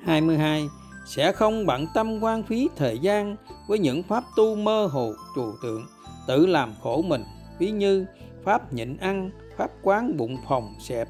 [0.04, 0.68] 22.
[1.06, 3.36] Sẽ không bận tâm quan phí thời gian
[3.68, 5.86] với những pháp tu mơ hồ trừu tượng,
[6.26, 7.24] tự làm khổ mình,
[7.58, 8.06] ví như
[8.44, 11.08] pháp nhịn ăn, pháp quán bụng phòng xẹp,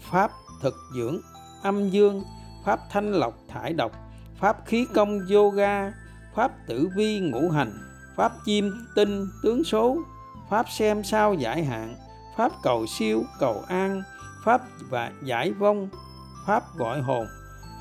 [0.00, 0.30] pháp
[0.62, 1.18] thực dưỡng,
[1.62, 2.22] âm dương,
[2.64, 3.92] pháp thanh lọc thải độc,
[4.40, 5.92] pháp khí công yoga,
[6.34, 7.72] pháp tử vi ngũ hành,
[8.16, 9.96] pháp chim tinh tướng số,
[10.52, 11.94] pháp xem sao giải hạn,
[12.36, 14.02] pháp cầu siêu cầu an,
[14.44, 14.60] pháp
[14.90, 15.88] và giải vong,
[16.46, 17.26] pháp gọi hồn,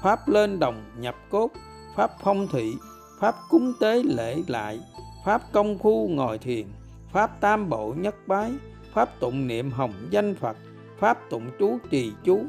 [0.03, 1.51] pháp lên đồng nhập cốt,
[1.95, 2.73] pháp phong thủy,
[3.19, 4.79] pháp cúng tế lễ lại,
[5.25, 6.67] pháp công khu ngồi thiền,
[7.11, 8.51] pháp tam bộ nhất bái,
[8.93, 10.57] pháp tụng niệm hồng danh Phật,
[10.99, 12.45] pháp tụng chú trì chú.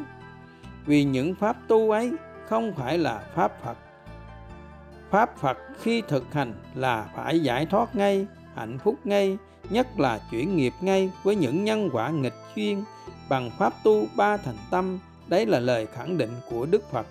[0.87, 2.13] Vì những pháp tu ấy
[2.49, 3.77] không phải là pháp Phật.
[5.11, 9.39] Pháp Phật khi thực hành là phải giải thoát ngay, hạnh phúc ngay,
[9.71, 12.85] nhất là chuyển nghiệp ngay với những nhân quả nghịch duyên
[13.29, 14.99] bằng pháp tu ba thành tâm.
[15.29, 17.07] Đấy là lời khẳng định của Đức Phật.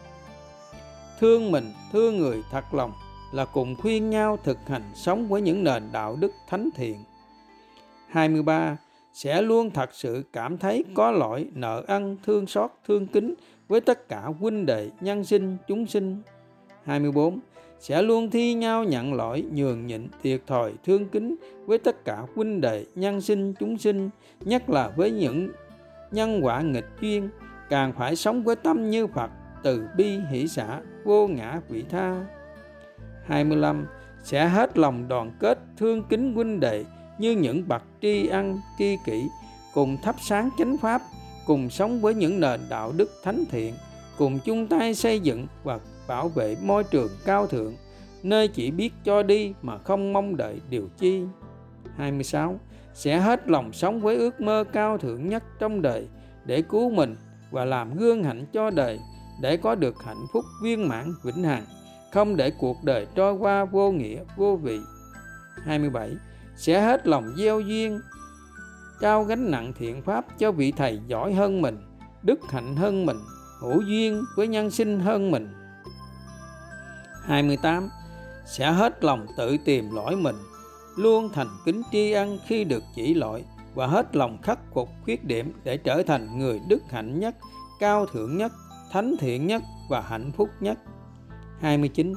[1.19, 2.93] Thương mình, thương người thật lòng
[3.31, 7.03] là cùng khuyên nhau thực hành sống với những nền đạo đức thánh thiện.
[8.09, 8.77] 23
[9.13, 13.33] sẽ luôn thật sự cảm thấy có lỗi nợ ân thương xót thương kính
[13.67, 16.21] với tất cả huynh đệ nhân sinh chúng sinh
[16.83, 17.39] 24
[17.81, 22.23] sẽ luôn thi nhau nhận lỗi, nhường nhịn, thiệt thòi, thương kính với tất cả
[22.35, 25.49] huynh đệ, nhân sinh, chúng sinh, nhất là với những
[26.11, 27.29] nhân quả nghịch duyên.
[27.69, 29.29] Càng phải sống với tâm như Phật,
[29.63, 32.25] từ bi hỷ xã, vô ngã vị tha.
[33.25, 33.87] 25
[34.23, 36.85] sẽ hết lòng đoàn kết, thương kính huynh đệ
[37.17, 39.23] như những bậc tri ân, tri kỷ,
[39.73, 41.01] cùng thắp sáng chánh pháp,
[41.47, 43.73] cùng sống với những nền đạo đức thánh thiện,
[44.17, 45.79] cùng chung tay xây dựng và
[46.11, 47.75] bảo vệ môi trường cao thượng,
[48.23, 51.23] nơi chỉ biết cho đi mà không mong đợi điều chi.
[51.97, 52.59] 26
[52.93, 56.07] sẽ hết lòng sống với ước mơ cao thượng nhất trong đời
[56.45, 57.15] để cứu mình
[57.51, 58.99] và làm gương hạnh cho đời
[59.41, 61.65] để có được hạnh phúc viên mãn, vĩnh hằng,
[62.13, 64.79] không để cuộc đời trôi qua vô nghĩa, vô vị.
[65.63, 66.11] 27
[66.55, 67.99] sẽ hết lòng gieo duyên,
[69.01, 71.77] trao gánh nặng thiện pháp cho vị thầy giỏi hơn mình,
[72.23, 73.17] đức hạnh hơn mình,
[73.59, 75.60] hữu duyên với nhân sinh hơn mình.
[77.21, 77.89] 28
[78.45, 80.35] sẽ hết lòng tự tìm lỗi mình,
[80.97, 85.25] luôn thành kính tri ân khi được chỉ lỗi và hết lòng khắc phục khuyết
[85.25, 87.35] điểm để trở thành người đức hạnh nhất,
[87.79, 88.51] cao thượng nhất,
[88.91, 90.77] thánh thiện nhất và hạnh phúc nhất.
[91.59, 92.13] 29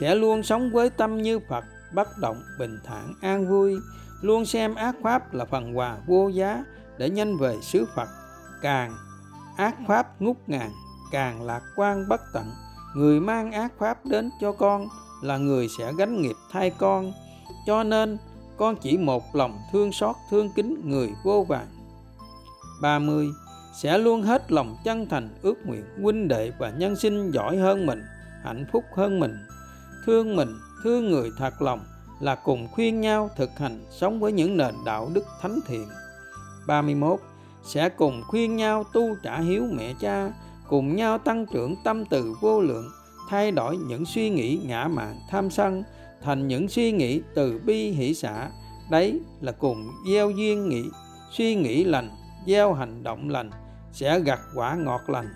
[0.00, 1.64] sẽ luôn sống với tâm như Phật,
[1.94, 3.76] bất động, bình thản, an vui,
[4.20, 6.64] luôn xem ác pháp là phần quà vô giá
[6.98, 8.08] để nhanh về xứ Phật.
[8.62, 8.96] Càng
[9.56, 10.70] ác pháp ngút ngàn,
[11.12, 12.46] càng lạc quan bất tận
[12.94, 14.88] người mang ác pháp đến cho con
[15.22, 17.12] là người sẽ gánh nghiệp thay con
[17.66, 18.18] cho nên
[18.56, 21.68] con chỉ một lòng thương xót thương kính người vô vàng
[22.82, 23.28] 30
[23.82, 27.86] sẽ luôn hết lòng chân thành ước nguyện huynh đệ và nhân sinh giỏi hơn
[27.86, 28.02] mình
[28.44, 29.36] hạnh phúc hơn mình
[30.06, 31.80] thương mình thương người thật lòng
[32.20, 35.88] là cùng khuyên nhau thực hành sống với những nền đạo đức thánh thiện.
[36.66, 37.20] 31.
[37.62, 40.32] Sẽ cùng khuyên nhau tu trả hiếu mẹ cha,
[40.68, 42.90] cùng nhau tăng trưởng tâm từ vô lượng,
[43.28, 45.82] thay đổi những suy nghĩ ngã mạn tham sân,
[46.22, 48.50] thành những suy nghĩ từ bi hỷ xã
[48.90, 50.84] đấy là cùng gieo duyên nghĩ
[51.30, 52.10] suy nghĩ lành
[52.46, 53.50] gieo hành động lành
[53.92, 55.28] sẽ gặt quả ngọt lành.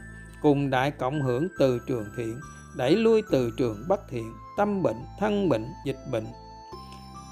[0.42, 2.40] Cùng đại cộng hưởng từ trường thiện
[2.76, 6.26] đẩy lui từ trường bất thiện tâm bệnh thân bệnh dịch bệnh.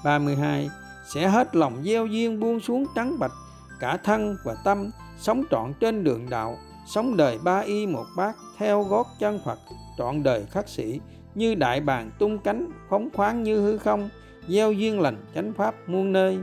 [0.05, 0.69] 32
[1.13, 3.31] sẽ hết lòng gieo duyên buông xuống trắng bạch
[3.79, 8.35] cả thân và tâm sống trọn trên đường đạo sống đời ba y một bát,
[8.57, 9.59] theo gót chân Phật,
[9.97, 10.99] trọn đời khắc sĩ,
[11.35, 14.09] như đại bàng tung cánh, phóng khoáng như hư không,
[14.47, 16.37] gieo duyên lành chánh pháp muôn nơi.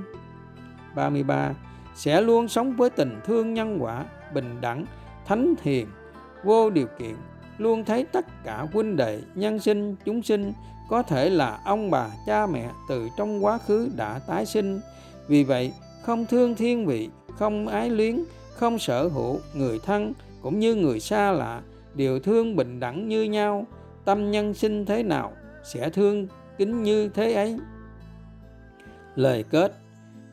[0.95, 1.55] 33
[1.95, 4.05] sẽ luôn sống với tình thương nhân quả,
[4.35, 4.87] bình đẳng,
[5.27, 5.87] thánh thiền,
[6.45, 7.15] vô điều kiện,
[7.59, 10.53] luôn thấy tất cả huynh đệ, nhân sinh, chúng sinh,
[10.89, 14.81] có thể là ông bà, cha mẹ từ trong quá khứ đã tái sinh.
[15.29, 20.13] Vì vậy, không thương thiên vị, không ái luyến, không sở hữu người thân
[20.45, 21.63] cũng như người xa lạ,
[21.95, 23.67] đều thương bình đẳng như nhau.
[24.05, 26.27] Tâm nhân sinh thế nào, sẽ thương
[26.59, 27.59] kính như thế ấy.
[29.15, 29.73] Lời kết,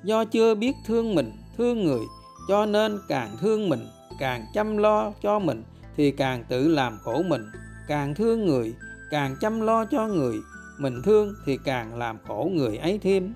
[0.03, 2.01] do chưa biết thương mình, thương người,
[2.47, 3.79] cho nên càng thương mình,
[4.19, 5.63] càng chăm lo cho mình,
[5.97, 7.45] thì càng tự làm khổ mình.
[7.87, 8.73] Càng thương người,
[9.11, 10.35] càng chăm lo cho người,
[10.79, 13.33] mình thương thì càng làm khổ người ấy thêm.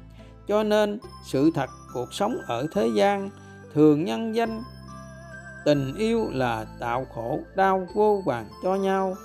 [0.48, 3.30] Cho nên, sự thật cuộc sống ở thế gian,
[3.74, 4.64] thường nhân danh
[5.66, 9.16] tình yêu là tạo khổ, đau vô vàng cho nhau.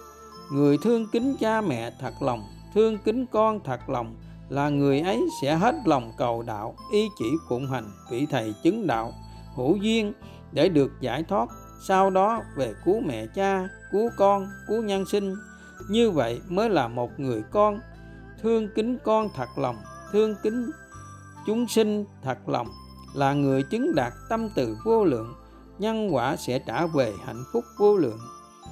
[0.53, 2.43] Người thương kính cha mẹ thật lòng,
[2.75, 4.15] thương kính con thật lòng,
[4.49, 8.87] là người ấy sẽ hết lòng cầu đạo y chỉ phụng hành vị thầy chứng
[8.87, 9.13] đạo,
[9.57, 10.13] hữu duyên
[10.53, 11.49] để được giải thoát,
[11.87, 15.35] sau đó về cứu mẹ cha, cứu con, cứu nhân sinh.
[15.91, 17.81] Như vậy mới là một người con.
[18.43, 19.77] Thương kính con thật lòng,
[20.13, 20.71] thương kính
[21.47, 22.69] chúng sinh thật lòng,
[23.15, 25.35] là người chứng đạt tâm từ vô lượng
[25.81, 28.19] nhân quả sẽ trả về hạnh phúc vô lượng.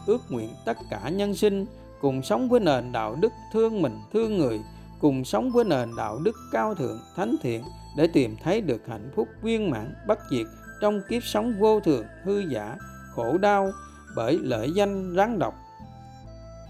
[0.07, 1.67] Ước nguyện tất cả nhân sinh,
[2.01, 4.61] cùng sống với nền đạo đức thương mình, thương người,
[5.01, 7.65] cùng sống với nền đạo đức cao thượng, thánh thiện
[7.97, 10.47] để tìm thấy được hạnh phúc viên mãn, bất diệt
[10.81, 12.77] trong kiếp sống vô thường, hư giả,
[13.15, 13.71] khổ đau
[14.17, 15.55] bởi lợi danh rắn độc.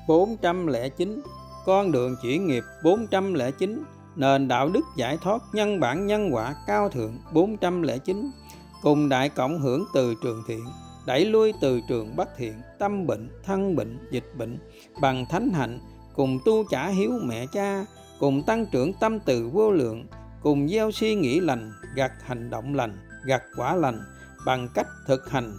[0.08, 1.22] 409
[1.66, 3.84] con đường chuyển nghiệp 409
[4.16, 8.30] nền đạo đức giải thoát nhân bản nhân quả cao thượng 409
[8.82, 10.64] cùng đại cộng hưởng từ trường thiện,
[11.06, 14.58] đẩy lui từ trường bất thiện, tâm bệnh, thân bệnh, dịch bệnh,
[15.00, 15.80] bằng thánh hạnh,
[16.14, 17.84] cùng tu trả hiếu mẹ cha,
[18.20, 20.06] cùng tăng trưởng tâm từ vô lượng,
[20.42, 24.00] cùng gieo suy nghĩ lành, gặt hành động lành, gặt quả lành,
[24.46, 25.52] bằng cách thực hành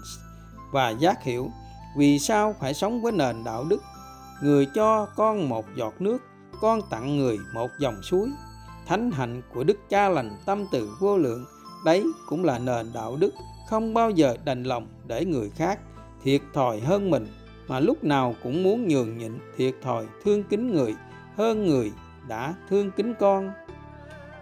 [0.71, 1.51] và giác hiểu.
[1.97, 3.81] Vì sao phải sống với nền đạo đức?
[4.43, 6.17] Người cho con một giọt nước,
[6.61, 8.29] con tặng người một dòng suối.
[8.87, 11.45] Thánh hạnh của đức cha lành tâm từ vô lượng
[11.85, 13.33] đấy cũng là nền đạo đức
[13.69, 15.79] không bao giờ đành lòng để người khác
[16.23, 17.27] thiệt thòi hơn mình,
[17.67, 20.95] mà lúc nào cũng muốn nhường nhịn, thiệt thòi thương kính người
[21.37, 21.91] hơn người
[22.27, 23.51] đã thương kính con.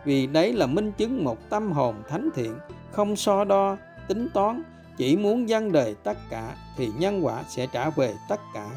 [0.06, 2.54] Vì đấy là minh chứng một tâm hồn thánh thiện,
[2.92, 4.64] không so đo, tính toán,
[4.98, 8.70] chỉ muốn dân đời tất cả thì nhân quả sẽ trả về tất cả.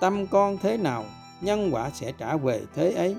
[0.00, 1.04] Tâm con thế nào,
[1.40, 3.16] nhân quả sẽ trả về thế ấy.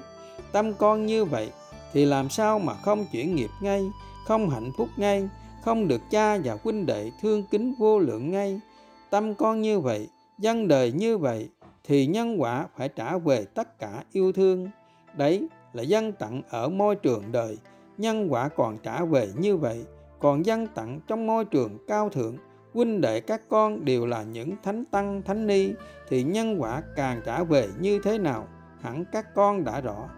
[0.52, 1.52] Tâm con như vậy
[1.94, 3.90] thì làm sao mà không chuyển nghiệp ngay?
[4.28, 5.30] Không hạnh phúc ngay,
[5.62, 8.62] không được cha và huynh đệ thương kính vô lượng ngay.
[9.10, 11.50] Tâm con như vậy, dân đời như vậy,
[11.84, 14.70] thì nhân quả phải trả về tất cả yêu thương.
[15.18, 17.58] Đấy là dân tặng ở môi trường đời,
[17.98, 19.86] nhân quả còn trả về như vậy.
[20.20, 22.38] Còn dân tặng trong môi trường cao thượng,
[22.74, 25.70] huynh đệ các con đều là những thánh tăng, thánh ni,
[26.10, 28.48] thì nhân quả càng trả về như thế nào,
[28.82, 30.10] hẳn các con đã rõ.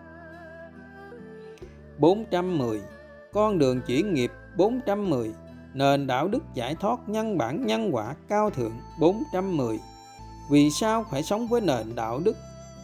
[1.98, 2.82] 410
[3.34, 5.32] con đường chuyển nghiệp 410
[5.74, 9.80] nền đạo đức giải thoát nhân bản nhân quả cao thượng 410
[10.50, 12.36] vì sao phải sống với nền đạo đức?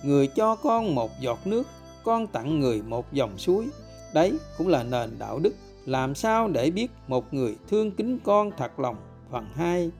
[0.03, 1.63] Người cho con một giọt nước,
[2.03, 3.67] con tặng người một dòng suối.
[4.13, 5.53] Đấy cũng là nền đạo đức.
[5.85, 8.95] Làm sao để biết một người thương kính con thật lòng?
[9.31, 9.91] Phần 2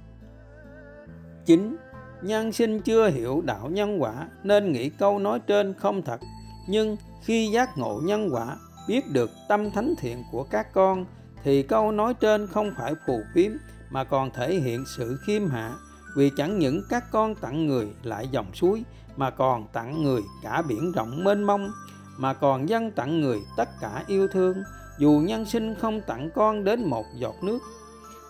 [1.45, 1.77] 9.
[2.21, 6.19] Nhân sinh chưa hiểu đạo nhân quả nên nghĩ câu nói trên không thật.
[6.67, 8.57] Nhưng khi giác ngộ nhân quả
[8.87, 11.05] biết được tâm thánh thiện của các con,
[11.43, 13.51] thì câu nói trên không phải phù phiếm,
[13.89, 15.75] mà còn thể hiện sự khiêm hạ.
[16.17, 18.83] Vì chẳng những các con tặng người lại dòng suối,
[19.15, 21.71] mà còn tặng người cả biển rộng mênh mông,
[22.17, 24.63] mà còn dân tặng người tất cả yêu thương.
[24.99, 27.59] Dù nhân sinh không tặng con đến một giọt nước.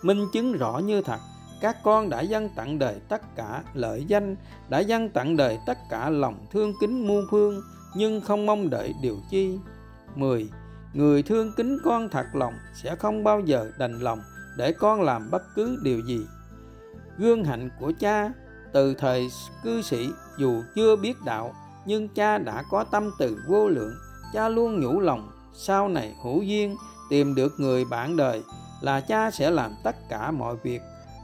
[0.02, 1.20] Minh chứng rõ như thật,
[1.60, 4.36] các con đã dâng tặng đời tất cả lợi danh,
[4.68, 7.62] đã dâng tặng đời tất cả lòng thương kính muôn phương,
[7.94, 9.58] nhưng không mong đợi điều chi.
[10.16, 10.50] 10.
[10.92, 14.20] Người thương kính con thật lòng sẽ không bao giờ đành lòng
[14.56, 16.26] để con làm bất cứ điều gì.
[17.18, 18.30] Gương hạnh của cha,
[18.72, 19.28] từ thời
[19.64, 20.08] cư sĩ,
[20.38, 21.54] dù chưa biết đạo,
[21.86, 23.94] nhưng cha đã có tâm từ vô lượng
[24.32, 26.76] cha luôn nhủ lòng, sau này hữu duyên,
[27.10, 28.42] tìm được người bạn đời
[28.80, 30.82] là cha sẽ làm tất cả mọi việc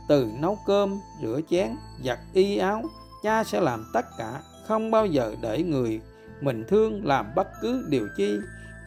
[0.09, 2.83] từ nấu cơm, rửa chén, giặt y áo,
[3.23, 6.01] cha sẽ làm tất cả, không bao giờ để người
[6.41, 8.39] mình thương làm bất cứ điều chi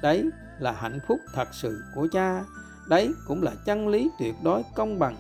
[0.02, 0.30] đấy
[0.60, 2.44] là hạnh phúc thật sự của cha.
[2.88, 5.16] Đấy cũng là chân lý tuyệt đối công bằng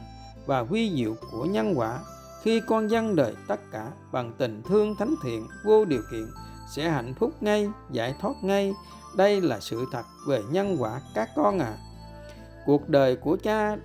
[0.45, 1.99] và huy diệu của nhân quả.
[2.43, 6.25] Khi con dân đời tất cả bằng tình thương thánh thiện vô điều kiện,
[6.75, 8.73] sẽ hạnh phúc ngay, giải thoát ngay.
[9.17, 11.77] Đây là sự thật về nhân quả các con à
[12.65, 13.77] cuộc đời của cha,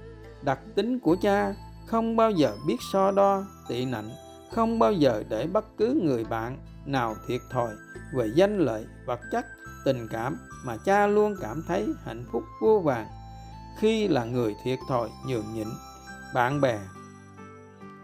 [0.43, 1.55] đặc tính của cha,
[1.86, 4.11] không bao giờ biết so đo, tị nạnh,
[4.53, 7.74] không bao giờ để bất cứ người bạn nào thiệt thòi
[8.14, 9.47] về danh lợi, vật chất,
[9.84, 13.07] tình cảm mà cha luôn cảm thấy hạnh phúc vô vàng
[13.79, 15.69] khi là người thiệt thòi, nhường nhịn,
[16.35, 16.79] bạn bè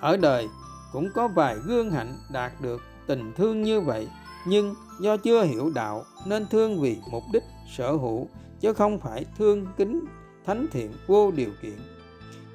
[0.00, 0.48] ở đời
[0.92, 4.08] cũng có vài gương hạnh đạt được tình thương như vậy,
[4.46, 7.42] nhưng do chưa hiểu đạo nên thương vì mục đích
[7.76, 8.28] sở hữu,
[8.60, 10.04] chứ không phải thương kính
[10.46, 11.78] thánh thiện vô điều kiện.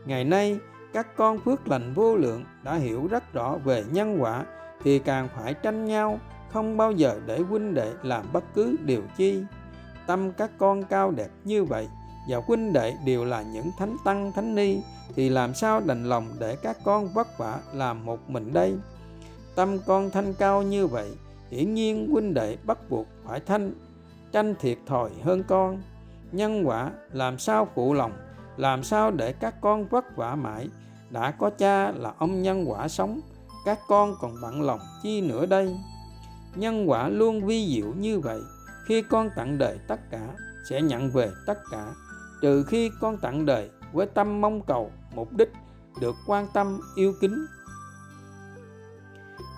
[0.06, 0.60] Ngày nay,
[0.93, 4.45] các con phước lành vô lượng đã hiểu rất rõ về nhân quả,
[4.84, 6.20] thì càng phải tranh nhau,
[6.54, 9.43] không bao giờ để huynh đệ làm bất cứ điều chi
[10.12, 11.88] tâm các con cao đẹp như vậy,
[12.30, 14.78] và huynh đệ đều là những thánh tăng, thánh ni,
[15.16, 18.76] thì làm sao đành lòng để các con vất vả làm một mình đây?
[19.55, 21.12] Tâm con thanh cao như vậy,
[21.51, 23.74] hiển nhiên huynh đệ bắt buộc phải thanh,
[24.32, 25.82] tranh thiệt thòi hơn con.
[26.32, 28.12] Nhân quả, làm sao phụ lòng,
[28.57, 30.70] làm sao để các con vất vả mãi?
[31.09, 33.22] Đã có cha là ông nhân quả sống,
[33.66, 35.76] các con còn bận lòng chi nữa đây?
[36.55, 38.39] Nhân quả luôn vi diệu như vậy
[38.92, 40.28] khi con tặng đời tất cả,
[40.70, 41.94] sẽ nhận về tất cả.
[42.42, 45.50] Trừ khi con tặng đời với tâm mong cầu, mục đích
[46.02, 47.46] được quan tâm, yêu kính.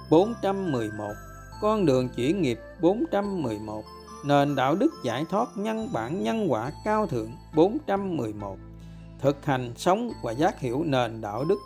[0.09, 1.13] 411
[1.61, 3.83] con đường chuyển nghiệp 411
[4.25, 8.57] nền đạo đức giải thoát nhân bản nhân quả cao thượng 411
[9.19, 11.57] thực hành sống và giác hiểu nền đạo đức.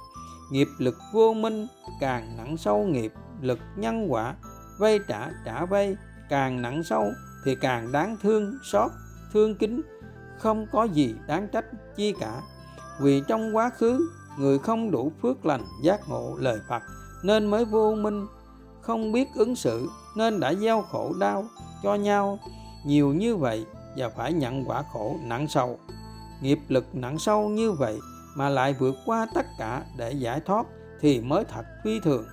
[0.51, 1.67] Nghiệp lực vô minh,
[1.99, 4.35] càng nặng sâu nghiệp lực nhân quả
[4.79, 5.95] vay trả trả vay
[6.29, 7.11] càng nặng sâu
[7.47, 8.91] thì càng đáng thương, xót,
[9.33, 9.81] thương kính.
[10.37, 12.41] Không có gì đáng trách chi cả.
[12.99, 16.83] Vì trong quá khứ, người không đủ phước lành giác ngộ lời Phật
[17.23, 18.27] nên mới vô minh.
[18.81, 21.45] Không biết ứng xử nên đã gieo khổ đau
[21.83, 22.39] cho nhau.
[22.85, 23.65] Nhiều như vậy
[23.97, 25.79] và phải nhận quả khổ nặng sâu.
[26.41, 27.99] Nghiệp lực nặng sâu như vậy
[28.35, 30.65] mà lại vượt qua tất cả để giải thoát
[31.01, 32.25] thì mới thật phi thường.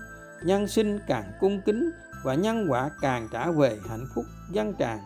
[0.45, 1.91] Nhân sinh càng cung kính
[2.25, 4.99] và nhân quả càng trả về hạnh phúc dân tràn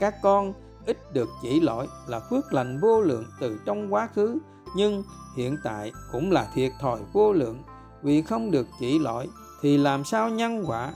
[0.00, 0.52] các con
[0.86, 4.38] ít được chỉ lỗi là phước lành vô lượng từ trong quá khứ,
[4.76, 5.04] nhưng
[5.36, 7.62] hiện tại cũng là thiệt thòi vô lượng.
[8.02, 9.28] Vì không được chỉ lỗi
[9.62, 10.92] thì làm sao nhân quả?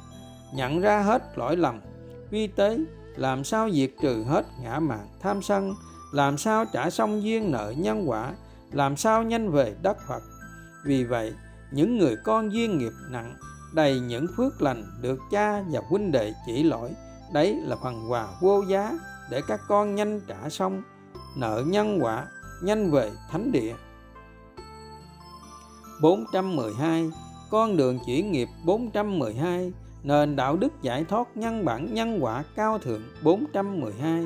[0.55, 1.81] Nhận ra hết lỗi lầm,
[2.31, 2.79] vi tế,
[3.17, 5.75] làm sao diệt trừ hết ngã mạn tham sân?
[6.13, 8.35] Làm sao trả xong duyên nợ nhân quả?
[8.73, 10.23] Làm sao nhanh về đất phật?
[10.85, 11.35] Vì vậy,
[11.73, 13.37] những người con duyên nghiệp nặng
[13.75, 16.91] đầy những phước lành được cha và huynh đệ chỉ lỗi.
[17.33, 18.93] Đấy là phần quà vô giá
[19.31, 20.83] để các con nhanh trả xong,
[21.37, 22.27] nợ nhân quả,
[22.63, 23.75] nhanh về thánh địa.
[26.03, 27.11] 412
[27.51, 29.73] con đường chuyển nghiệp 412
[30.03, 34.25] nền đạo đức giải thoát nhân bản nhân quả cao thượng 412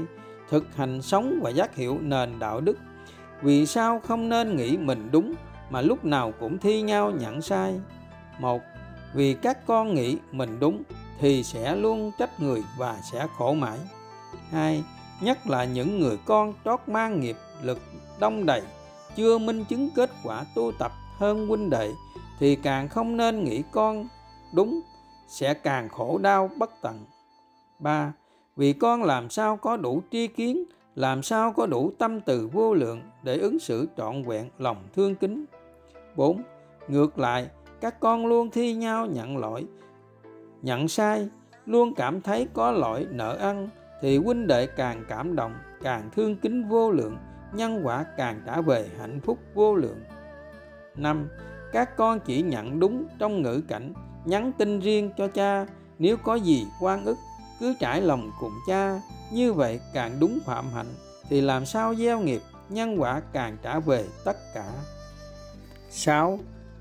[0.50, 2.78] thực hành sống và giác hiệu nền đạo đức.
[3.42, 5.34] Vì sao không nên nghĩ mình đúng
[5.70, 7.80] mà lúc nào cũng thi nhau nhận sai?
[8.40, 8.62] Một
[9.14, 10.82] vì các con nghĩ mình đúng
[11.20, 13.78] thì sẽ luôn trách người và sẽ khổ mãi
[14.50, 14.84] hai
[15.20, 17.78] nhất là những người con trót mang nghiệp lực
[18.20, 18.62] đông đầy
[19.16, 21.92] chưa minh chứng kết quả tu tập hơn huynh đệ
[22.38, 24.08] thì càng không nên nghĩ con
[24.54, 24.80] đúng
[25.28, 27.04] sẽ càng khổ đau bất tận.
[27.78, 28.12] ba
[28.56, 32.74] Vì con làm sao có đủ tri kiến, làm sao có đủ tâm từ vô
[32.74, 35.44] lượng để ứng xử trọn vẹn lòng thương kính.
[36.16, 36.42] 4.
[36.88, 37.48] Ngược lại,
[37.80, 39.66] các con luôn thi nhau nhận lỗi,
[40.62, 41.28] nhận sai,
[41.66, 43.68] luôn cảm thấy có lỗi nợ ăn,
[44.02, 47.16] thì huynh đệ càng cảm động, càng thương kính vô lượng,
[47.52, 50.00] nhân quả càng trả về hạnh phúc vô lượng.
[50.96, 51.28] năm,
[51.72, 53.92] Các con chỉ nhận đúng trong ngữ cảnh,
[54.24, 55.66] nhắn tin riêng cho cha
[55.98, 57.16] nếu có gì quan ức
[57.60, 59.00] cứ trải lòng cùng cha
[59.32, 60.94] như vậy càng đúng phạm hạnh
[61.28, 64.72] thì làm sao gieo nghiệp nhân quả càng trả về tất cả
[65.90, 66.38] 6.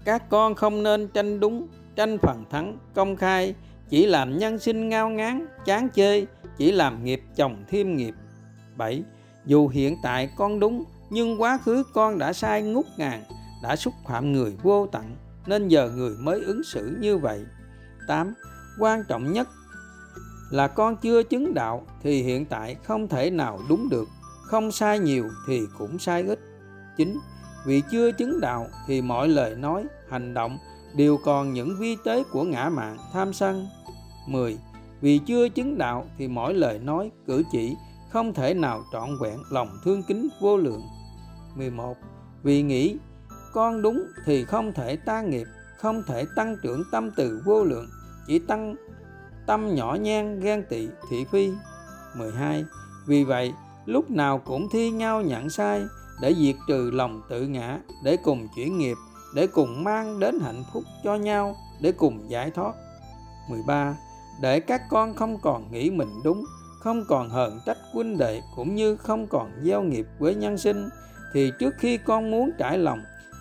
[0.08, 3.56] Các con không nên tranh đúng, tranh phần thắng, công khai,
[3.90, 6.28] chỉ làm nhân sinh ngao ngán, chán chơi,
[6.58, 8.14] chỉ làm nghiệp chồng thêm nghiệp.
[8.78, 9.04] 7.
[9.46, 13.24] Dù hiện tại con đúng, nhưng quá khứ con đã sai ngút ngàn,
[13.64, 17.46] đã xúc phạm người vô tận, nên giờ người mới ứng xử như vậy
[18.08, 18.34] 8.
[18.80, 19.48] Quan trọng nhất
[20.52, 24.08] là con chưa chứng đạo thì hiện tại không thể nào đúng được
[24.44, 26.40] không sai nhiều thì cũng sai ít
[26.98, 27.20] 9
[27.68, 30.58] vì chưa chứng đạo thì mọi lời nói, hành động
[30.96, 33.68] đều còn những vi tế của ngã mạn tham sân.
[34.28, 34.58] 10
[35.02, 37.76] vì chưa chứng đạo thì mỗi lời nói, cử chỉ
[38.10, 40.82] không thể nào trọn vẹn lòng thương kính vô lượng.
[41.56, 41.98] 11
[42.44, 42.98] vì nghĩ
[43.54, 45.48] con đúng thì không thể ta nghiệp,
[45.78, 47.90] không thể tăng trưởng tâm từ vô lượng,
[48.28, 48.76] chỉ tăng
[49.48, 51.52] tâm nhỏ nhen ghen tị thị phi.
[52.18, 52.66] 12
[53.08, 53.54] vì vậy
[53.86, 55.86] lúc nào cũng thi nhau nhận sai
[56.22, 58.98] để diệt trừ lòng tự ngã, để cùng chuyển nghiệp,
[59.36, 62.74] để cùng mang đến hạnh phúc cho nhau, để cùng giải thoát.
[63.50, 63.96] 13
[64.42, 66.46] để các con không còn nghĩ mình đúng,
[66.80, 70.90] không còn hờn trách huynh đệ cũng như không còn gieo nghiệp với nhân sinh,
[71.34, 73.00] thì trước khi con muốn trải lòng,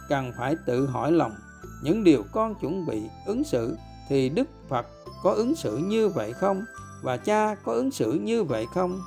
[0.09, 1.33] cần phải tự hỏi lòng.
[1.83, 3.77] Những điều con chuẩn bị ứng xử,
[4.09, 4.87] thì đức phật
[5.23, 6.65] có ứng xử như vậy không?
[7.03, 9.01] Và cha có ứng xử như vậy không?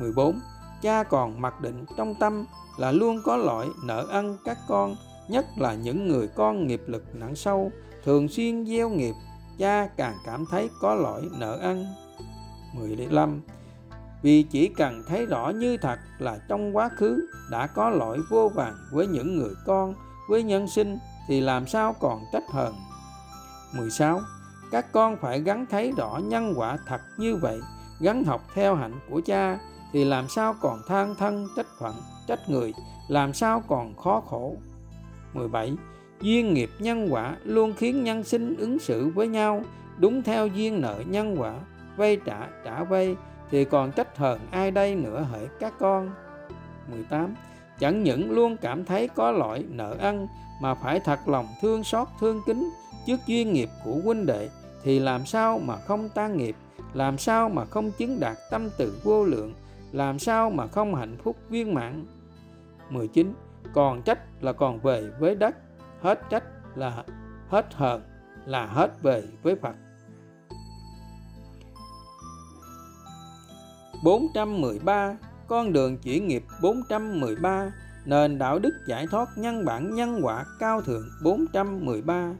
[0.00, 0.40] 14
[0.82, 2.44] cha còn mặc định trong tâm
[2.78, 4.96] là luôn có lỗi nợ ăn các con,
[5.28, 7.70] nhất là những người con nghiệp lực nặng sâu,
[8.04, 9.14] thường xuyên gieo nghiệp,
[9.58, 11.84] cha càng cảm thấy có lỗi nợ ăn.
[12.74, 13.40] 15
[14.22, 18.48] vì chỉ cần thấy rõ như thật là trong quá khứ đã có lỗi vô
[18.48, 19.94] vàng với những người con,
[20.28, 20.98] với nhân sinh
[21.28, 22.74] thì làm sao còn trách hờn?
[23.76, 24.20] 16
[24.70, 27.60] các con phải gắn thấy rõ nhân quả thật như vậy
[28.00, 29.58] gắn học theo hạnh của cha
[29.94, 31.94] thì làm sao còn than thân trách phận,
[32.26, 32.72] trách người?
[33.08, 34.56] Làm sao còn khó khổ?
[35.34, 35.72] 17
[36.20, 39.62] duyên nghiệp nhân quả luôn khiến nhân sinh ứng xử với nhau.
[39.98, 41.54] Đúng theo duyên nợ nhân quả,
[41.96, 43.16] vay trả trả vay,
[43.50, 46.10] thì còn trách hờn ai đây nữa hỡi các con?
[46.90, 47.34] 18
[47.78, 50.26] chẳng những luôn cảm thấy có lỗi, nợ ân
[50.62, 52.70] mà phải thật lòng thương xót, thương kính
[53.06, 54.48] trước duyên nghiệp của huynh đệ,
[54.84, 56.56] thì làm sao mà không tan nghiệp?
[56.94, 59.54] Làm sao mà không chứng đạt tâm từ vô lượng?
[59.94, 62.06] Làm sao mà không hạnh phúc viên mãn?
[62.90, 63.34] 19
[63.74, 65.56] còn trách là còn về với đất,
[66.00, 67.04] hết trách là
[67.48, 68.02] hết hờn,
[68.46, 69.74] là hết về với Phật.
[74.04, 75.16] 413
[75.48, 77.72] con đường chuyển nghiệp 413
[78.04, 82.34] nền đạo đức giải thoát nhân bản nhân quả cao thượng 413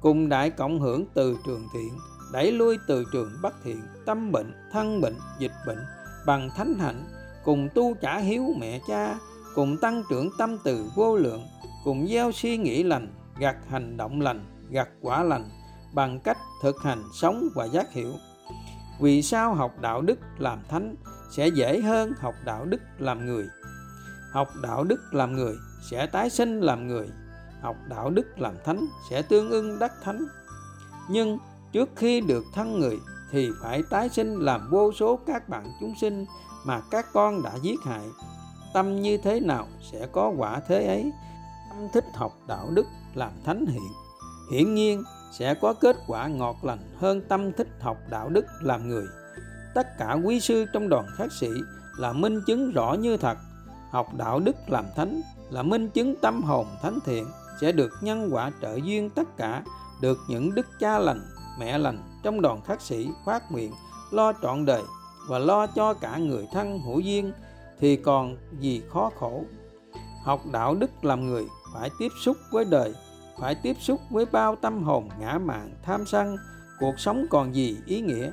[0.00, 1.98] cùng đại cộng hưởng từ trường thiện,
[2.32, 5.78] đẩy lui từ trường bất thiện, tâm bệnh, thân bệnh, dịch bệnh
[6.26, 7.04] bằng thánh hạnh,
[7.44, 9.18] cùng tu trả hiếu mẹ cha,
[9.54, 11.46] cùng tăng trưởng tâm từ vô lượng,
[11.84, 15.50] cùng gieo suy nghĩ lành, gặt hành động lành, gặt quả lành,
[15.94, 18.12] bằng cách thực hành sống và giác hiểu.
[19.00, 20.94] Vì sao học đạo đức làm thánh
[21.30, 23.46] sẽ dễ hơn học đạo đức làm người?
[24.32, 25.54] Học đạo đức làm người
[25.90, 27.08] sẽ tái sinh làm người,
[27.62, 30.26] học đạo đức làm thánh sẽ tương ưng đắc thánh.
[31.10, 31.38] Nhưng
[31.72, 32.98] trước khi được thân người
[33.32, 36.26] thì phải tái sinh làm vô số các bạn chúng sinh
[36.64, 38.04] mà các con đã giết hại.
[38.74, 41.12] Tâm như thế nào sẽ có quả thế ấy?
[41.70, 43.92] Tâm thích học đạo đức làm thánh hiện
[44.50, 48.88] hiển nhiên sẽ có kết quả ngọt lành hơn tâm thích học đạo đức làm
[48.88, 49.06] người.
[49.74, 51.50] Tất cả quý sư trong đoàn khắc sĩ
[51.98, 53.38] là minh chứng rõ như thật.
[53.90, 55.20] Học đạo đức làm thánh
[55.50, 57.26] là minh chứng tâm hồn thánh thiện
[57.60, 59.62] sẽ được nhân quả trợ duyên tất cả
[60.00, 61.20] được những đức cha lành,
[61.58, 63.72] mẹ lành trong đoàn khắc sĩ phát nguyện,
[64.10, 64.82] lo trọn đời
[65.28, 67.32] và lo cho cả người thân hữu duyên
[67.80, 69.44] thì còn gì khó khổ.
[70.24, 72.94] Học đạo đức làm người phải tiếp xúc với đời,
[73.40, 76.36] phải tiếp xúc với bao tâm hồn ngã mạn tham sân,
[76.80, 78.32] cuộc sống còn gì ý nghĩa.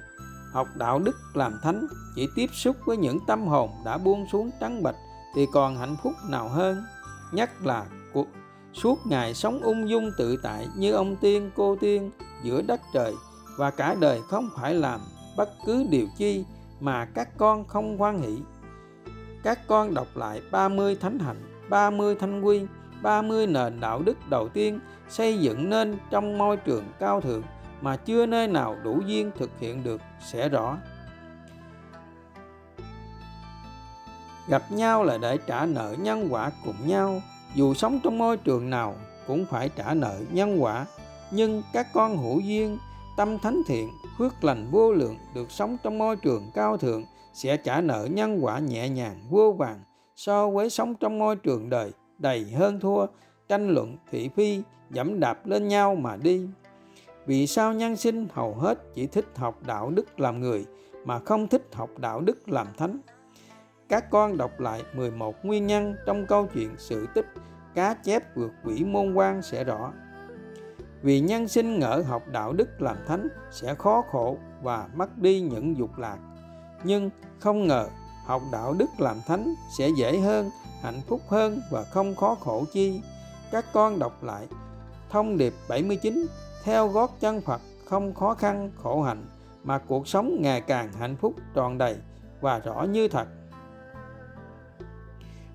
[0.54, 4.52] Học đạo đức làm thánh, chỉ tiếp xúc với những tâm hồn đã buông xuống
[4.60, 4.98] trắng bạch
[5.36, 6.84] thì còn hạnh phúc nào hơn?
[7.32, 8.28] Nhất là cuộc,
[8.74, 12.12] suốt ngày sống ung dung tự tại như ông tiên, cô tiên,
[12.44, 13.14] giữa đất trời
[13.58, 15.02] và cả đời không phải làm
[15.38, 16.46] bất cứ điều chi
[16.80, 18.38] mà các con không hoan hỷ.
[19.44, 22.66] Các con đọc lại 30 thánh hạnh 30 thanh quy
[23.02, 24.80] 30 nền đạo đức đầu tiên
[25.10, 27.44] xây dựng nên trong môi trường cao thượng
[27.82, 30.78] mà chưa nơi nào đủ duyên thực hiện được sẽ rõ.
[34.48, 37.22] Gặp nhau là để trả nợ nhân quả cùng nhau.
[37.56, 38.96] Dù sống trong môi trường nào
[39.28, 40.86] cũng phải trả nợ nhân quả,
[41.32, 42.78] nhưng các con hữu duyên
[43.18, 47.04] tâm thánh thiện, phước lành vô lượng, được sống trong môi trường cao thượng,
[47.34, 49.80] sẽ trả nợ nhân quả nhẹ nhàng, vô vàng.
[50.16, 53.06] So với sống trong môi trường đời, đầy hơn thua,
[53.48, 54.62] tranh luận, thị phi,
[54.92, 56.48] dẫm đạp lên nhau mà đi.
[57.26, 60.66] Vì sao nhân sinh hầu hết chỉ thích học đạo đức làm người,
[61.06, 63.00] mà không thích học đạo đức làm thánh?
[63.90, 67.26] Các con đọc lại 11 nguyên nhân trong câu chuyện sự tích,
[67.76, 69.94] cá chép vượt quỷ môn quan sẽ rõ
[71.04, 75.42] vì nhân sinh ngỡ học đạo đức làm thánh sẽ khó khổ và mất đi
[75.42, 76.18] những dục lạc.
[76.84, 77.88] Nhưng không ngờ
[78.26, 80.50] học đạo đức làm thánh sẽ dễ hơn,
[80.82, 83.02] hạnh phúc hơn và không khó khổ chi.
[83.52, 84.48] Các con đọc lại
[85.10, 86.26] thông điệp 79
[86.64, 89.26] theo gót chân Phật không khó khăn, khổ hạnh,
[89.64, 91.96] mà cuộc sống ngày càng hạnh phúc tròn đầy
[92.42, 93.28] và rõ như thật.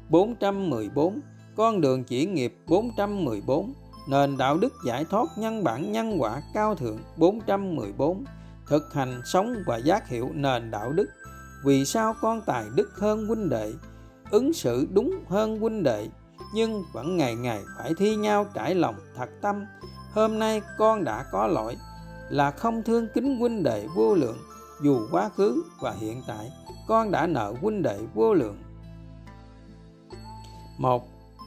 [0.09, 1.20] 414
[1.57, 3.72] con đường chỉ nghiệp 414
[4.09, 8.25] nền đạo đức giải thoát nhân bản nhân quả cao thượng 414
[8.67, 11.09] thực hành sống và giác hiệu nền đạo đức.
[11.65, 13.73] Vì sao con tài đức hơn huynh đệ,
[14.31, 16.09] ứng xử đúng hơn huynh đệ,
[16.55, 19.65] nhưng vẫn ngày ngày phải thi nhau trải lòng thật tâm?
[20.13, 21.77] Hôm nay con đã có lỗi,
[22.31, 24.39] là không thương kính huynh đệ vô lượng,
[24.83, 26.53] dù quá khứ và hiện tại,
[26.89, 28.59] con đã nợ huynh đệ vô lượng.
[30.79, 31.03] Một,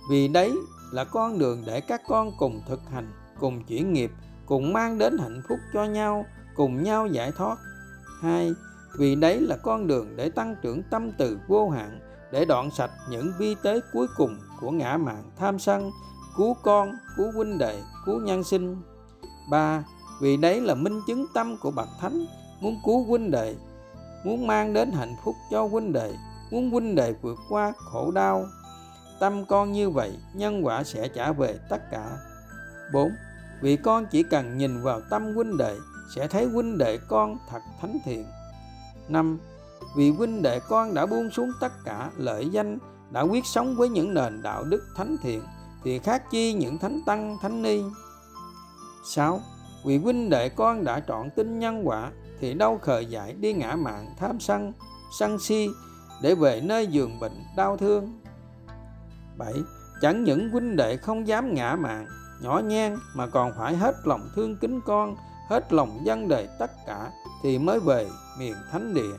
[0.09, 0.51] vì đấy
[0.91, 4.11] là con đường để các con cùng thực hành cùng chuyển nghiệp
[4.45, 6.25] cùng mang đến hạnh phúc cho nhau
[6.55, 7.57] cùng nhau giải thoát.
[8.21, 8.53] Hai
[8.97, 11.99] vì đấy là con đường để tăng trưởng tâm từ vô hạn
[12.31, 15.91] để đoạn sạch những vi tế cuối cùng của ngã mạng, tham sân
[16.37, 18.81] cứu con cứu huynh đệ cứu nhân sinh.
[19.49, 19.83] Ba
[20.21, 22.25] vì đấy là minh chứng tâm của bậc thánh
[22.61, 23.55] muốn cứu huynh đệ
[24.25, 26.13] muốn mang đến hạnh phúc cho huynh đệ
[26.51, 28.45] muốn huynh đệ vượt qua khổ đau
[29.21, 32.17] tâm con như vậy, nhân quả sẽ trả về tất cả
[32.93, 33.11] 4.
[33.61, 35.75] Vì con chỉ cần nhìn vào tâm huynh đệ,
[36.15, 38.25] sẽ thấy huynh đệ con thật thánh thiện
[39.07, 39.39] 5.
[39.95, 42.77] Vì huynh đệ con đã buông xuống tất cả lợi danh,
[43.11, 45.41] đã quyết sống với những nền đạo đức thánh thiện,
[45.83, 47.81] thì khác chi những thánh tăng, thánh ni
[49.05, 49.41] 6.
[49.85, 53.75] Vì huynh đệ con đã trọn tin nhân quả, thì đâu khờ dại đi ngã
[53.75, 54.73] mạng tham sân
[55.19, 55.69] sân si,
[56.21, 58.20] để về nơi giường bệnh đau thương
[59.41, 59.53] 7.
[60.01, 62.07] Chẳng những huynh đệ không dám ngã mạng,
[62.41, 65.15] nhỏ nhen mà còn phải hết lòng thương kính con,
[65.49, 67.11] hết lòng dân đời tất cả
[67.43, 68.07] thì mới về
[68.39, 69.17] miền thánh địa.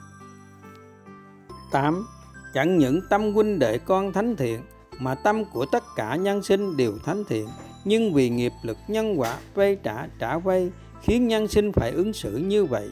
[1.73, 2.07] 8.
[2.55, 4.61] Chẳng những tâm huynh đệ con thánh thiện
[4.99, 7.49] mà tâm của tất cả nhân sinh đều thánh thiện,
[7.85, 12.13] nhưng vì nghiệp lực nhân quả vay trả trả vay khiến nhân sinh phải ứng
[12.13, 12.91] xử như vậy.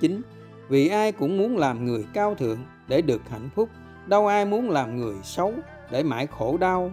[0.00, 0.22] 9.
[0.68, 2.58] Vì ai cũng muốn làm người cao thượng
[2.88, 3.68] để được hạnh phúc,
[4.06, 5.54] đâu ai muốn làm người xấu
[5.90, 6.90] để mãi khổ đau,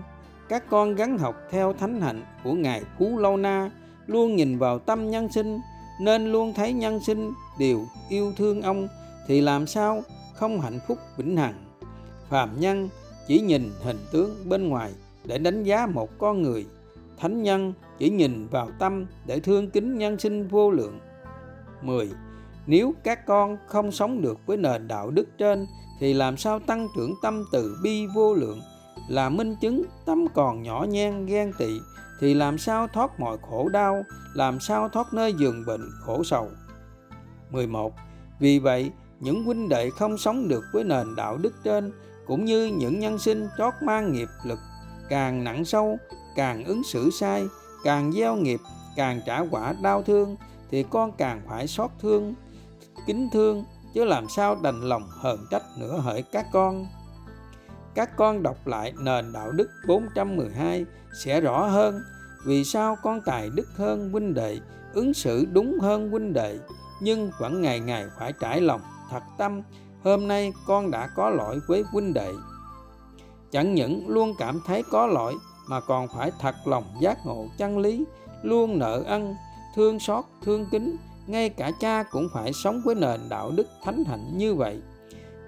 [0.49, 3.71] các con gắn học theo thánh hạnh của ngài cú lâu na,
[4.07, 5.59] luôn nhìn vào tâm nhân sinh,
[6.01, 8.87] nên luôn thấy nhân sinh đều yêu thương ông,
[9.27, 11.53] thì làm sao không hạnh phúc vĩnh hằng
[12.29, 12.89] phàm nhân
[13.27, 14.91] chỉ nhìn hình tướng bên ngoài
[15.25, 16.65] để đánh giá một con người,
[17.17, 20.99] thánh nhân chỉ nhìn vào tâm để thương kính nhân sinh vô lượng
[21.81, 22.09] 10.
[22.67, 25.67] Nếu các con không sống được với nền đạo đức trên,
[25.99, 28.61] thì làm sao tăng trưởng tâm từ bi vô lượng
[29.07, 31.79] là minh chứng tâm còn nhỏ nhen ghen tị
[32.19, 34.03] thì làm sao thoát mọi khổ đau,
[34.33, 36.49] làm sao thoát nơi giường bệnh khổ sầu.
[37.49, 37.93] 11.
[38.39, 41.91] Vì vậy, những huynh đệ không sống được với nền đạo đức trên
[42.27, 44.59] cũng như những nhân sinh trót mang nghiệp lực
[45.09, 45.97] càng nặng sâu,
[46.35, 47.47] càng ứng xử sai,
[47.83, 48.59] càng gieo nghiệp,
[48.95, 50.35] càng trả quả đau thương
[50.71, 52.33] thì con càng phải xót thương,
[53.07, 56.87] kính thương chứ làm sao đành lòng hờn trách nữa hỡi các con
[57.97, 60.85] các con đọc lại nền đạo đức 412
[61.23, 62.01] sẽ rõ hơn
[62.45, 64.59] vì sao con tài đức hơn huynh đệ,
[64.93, 66.59] ứng xử đúng hơn huynh đệ,
[67.01, 69.61] nhưng vẫn ngày ngày phải trải lòng thật tâm,
[70.03, 72.33] hôm nay con đã có lỗi với huynh đệ.
[73.51, 75.35] Chẳng những luôn cảm thấy có lỗi
[75.67, 78.05] mà còn phải thật lòng giác ngộ chân lý,
[78.43, 79.35] luôn nợ ân,
[79.75, 80.95] thương xót, thương kính,
[81.27, 84.81] ngay cả cha cũng phải sống với nền đạo đức thánh hạnh như vậy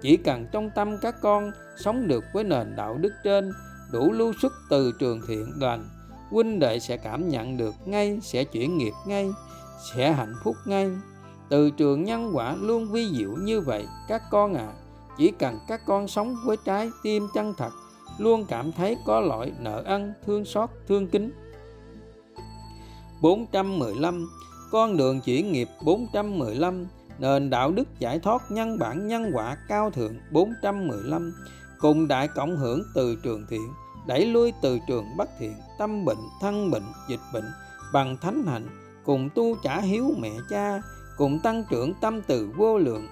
[0.01, 3.51] chỉ cần trong tâm các con sống được với nền đạo đức trên,
[3.91, 5.89] đủ lưu xuất từ trường thiện lành,
[6.29, 9.29] huynh đệ sẽ cảm nhận được ngay, sẽ chuyển nghiệp ngay,
[9.93, 10.89] sẽ hạnh phúc ngay.
[11.49, 14.73] Từ trường nhân quả luôn vi diệu như vậy, các con à
[15.17, 17.71] chỉ cần các con sống với trái tim chân thật,
[18.17, 21.31] luôn cảm thấy có lỗi, nợ ân, thương xót, thương kính.
[23.21, 24.29] 415
[24.71, 26.87] con đường chuyển nghiệp 415
[27.19, 31.33] nền đạo đức giải thoát nhân bản nhân quả cao thượng 415
[31.79, 33.73] cùng đại cộng hưởng từ trường thiện,
[34.07, 37.45] đẩy lui từ trường bất thiện, tâm bệnh, thân bệnh, dịch bệnh,
[37.93, 38.67] bằng thánh hạnh,
[39.05, 40.81] cùng tu trả hiếu mẹ cha,
[41.17, 43.07] cùng tăng trưởng tâm từ vô lượng,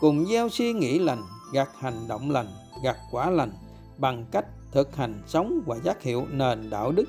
[0.00, 2.48] cùng gieo suy nghĩ lành, gặt hành động lành,
[2.82, 3.52] gặt quả lành,
[3.98, 7.04] bằng cách thực hành sống và giác hiệu nền đạo đức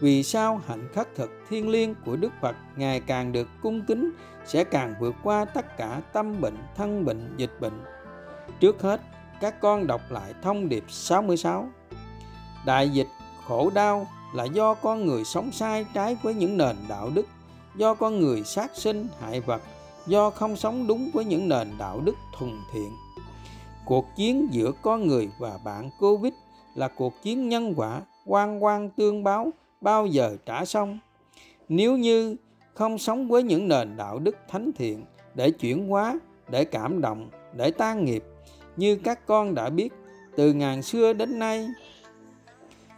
[0.00, 4.10] vì sao hạnh khắc thực thiên liêng của Đức Phật ngày càng được cung kính
[4.46, 7.84] sẽ càng vượt qua tất cả tâm bệnh, thân bệnh, dịch bệnh.
[8.60, 9.00] Trước hết,
[9.40, 11.68] các con đọc lại thông điệp 66.
[12.66, 13.08] Đại dịch
[13.46, 17.26] khổ đau là do con người sống sai trái với những nền đạo đức,
[17.76, 19.62] do con người sát sinh hại vật,
[20.06, 22.90] do không sống đúng với những nền đạo đức thuần thiện
[23.86, 26.32] cuộc chiến giữa con người và bạn covid
[26.74, 29.50] là cuộc chiến nhân quả quan quan tương báo
[29.80, 30.98] bao giờ trả xong.
[31.68, 32.36] Nếu như
[32.74, 35.04] không sống với những nền đạo đức thánh thiện
[35.34, 36.18] để chuyển hóa,
[36.48, 38.24] để cảm động, để tan nghiệp,
[38.76, 39.92] như các con đã biết
[40.36, 41.68] từ ngàn xưa đến nay,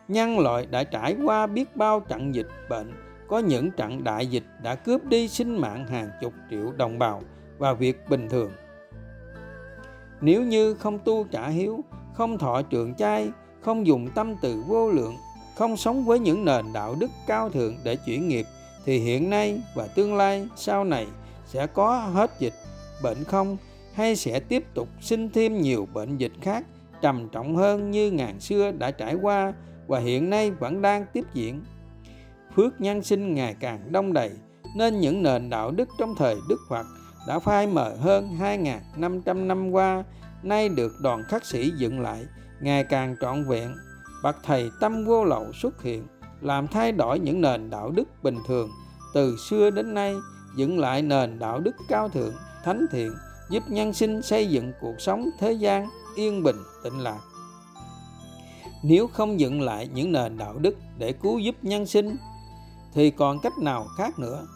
[0.08, 2.92] nhân loại đã trải qua biết bao trận dịch bệnh,
[3.28, 7.22] có những trận đại dịch đã cướp đi sinh mạng hàng chục triệu đồng bào
[7.58, 8.50] và việc bình thường.
[10.20, 14.90] Nếu như không tu trả hiếu, không thọ trường chay không dùng tâm từ vô
[14.90, 15.16] lượng
[15.58, 18.46] không sống với những nền đạo đức cao thượng để chuyển nghiệp,
[18.84, 21.06] thì hiện nay và tương lai sau này
[21.46, 22.54] sẽ có hết dịch,
[23.02, 23.56] bệnh không
[23.94, 26.64] hay sẽ tiếp tục sinh thêm nhiều bệnh dịch khác
[27.02, 29.52] trầm trọng hơn như ngàn xưa đã trải qua
[29.86, 31.60] và hiện nay vẫn đang tiếp diễn.
[32.56, 34.30] Phước nhân sinh ngày càng đông đầy,
[34.76, 36.86] nên những nền đạo đức trong thời Đức Phật
[37.28, 40.04] đã phai mờ hơn 2.500 năm qua,
[40.42, 42.24] nay được đoàn khắc sĩ dựng lại
[42.60, 43.74] ngày càng trọn vẹn.
[44.22, 46.06] Bậc thầy tâm vô lậu xuất hiện,
[46.40, 48.70] làm thay đổi những nền đạo đức bình thường.
[49.14, 50.14] Từ xưa đến nay,
[50.56, 53.12] dựng lại nền đạo đức cao thượng, thánh thiện,
[53.50, 57.18] giúp nhân sinh xây dựng cuộc sống thế gian yên bình tịnh lạc
[58.82, 62.16] nếu không dựng lại những nền đạo đức để cứu giúp nhân sinh,
[62.94, 64.46] thì còn cách nào khác nữa?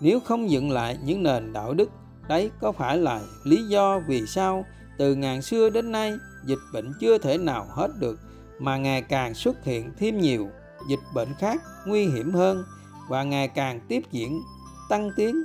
[0.00, 1.90] Nếu không dựng lại những nền đạo đức,
[2.28, 4.64] đấy có phải là lý do vì sao
[4.98, 6.12] từ ngàn xưa đến nay
[6.46, 8.20] dịch bệnh chưa thể nào hết được?
[8.58, 10.48] Mà ngày càng xuất hiện thêm nhiều,
[10.88, 12.64] dịch bệnh khác nguy hiểm hơn
[13.08, 14.42] và ngày càng tiếp diễn,
[14.88, 15.44] tăng tiến.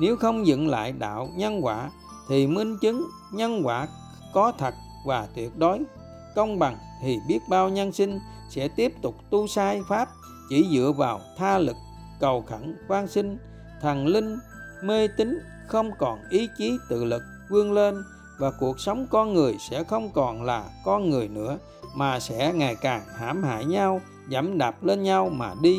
[0.00, 1.90] Nếu không dựng lại đạo nhân quả
[2.28, 3.88] thì minh chứng nhân quả
[4.34, 4.74] có thật
[5.06, 5.80] và tuyệt đối.
[6.34, 8.18] Công bằng thì biết bao nhân sinh
[8.50, 10.08] sẽ tiếp tục tu sai pháp
[10.48, 11.76] chỉ dựa vào tha lực,
[12.20, 13.38] cầu khẩn, van sinh
[13.82, 14.38] thần linh,
[14.82, 15.38] mê tín
[15.68, 18.04] không còn ý chí tự lực vươn lên
[18.38, 21.58] và cuộc sống con người sẽ không còn là con người nữa
[21.96, 25.78] mà sẽ ngày càng hãm hại nhau, dẫm đạp lên nhau mà đi.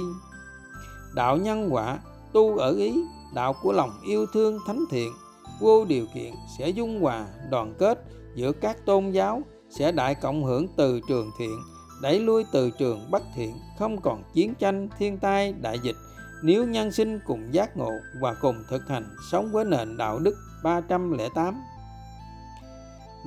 [1.15, 1.99] Đạo nhân quả,
[2.34, 3.03] tu ở ý,
[3.36, 5.13] đạo của lòng yêu thương thánh thiện,
[5.59, 8.03] vô điều kiện sẽ dung hòa đoàn kết
[8.36, 11.59] giữa các tôn giáo, sẽ đại cộng hưởng từ trường thiện,
[12.01, 15.95] đẩy lui từ trường bất thiện, không còn chiến tranh, thiên tai, đại dịch.
[16.43, 17.91] Nếu nhân sinh cùng giác ngộ
[18.22, 21.61] và cùng thực hành sống với nền đạo đức 308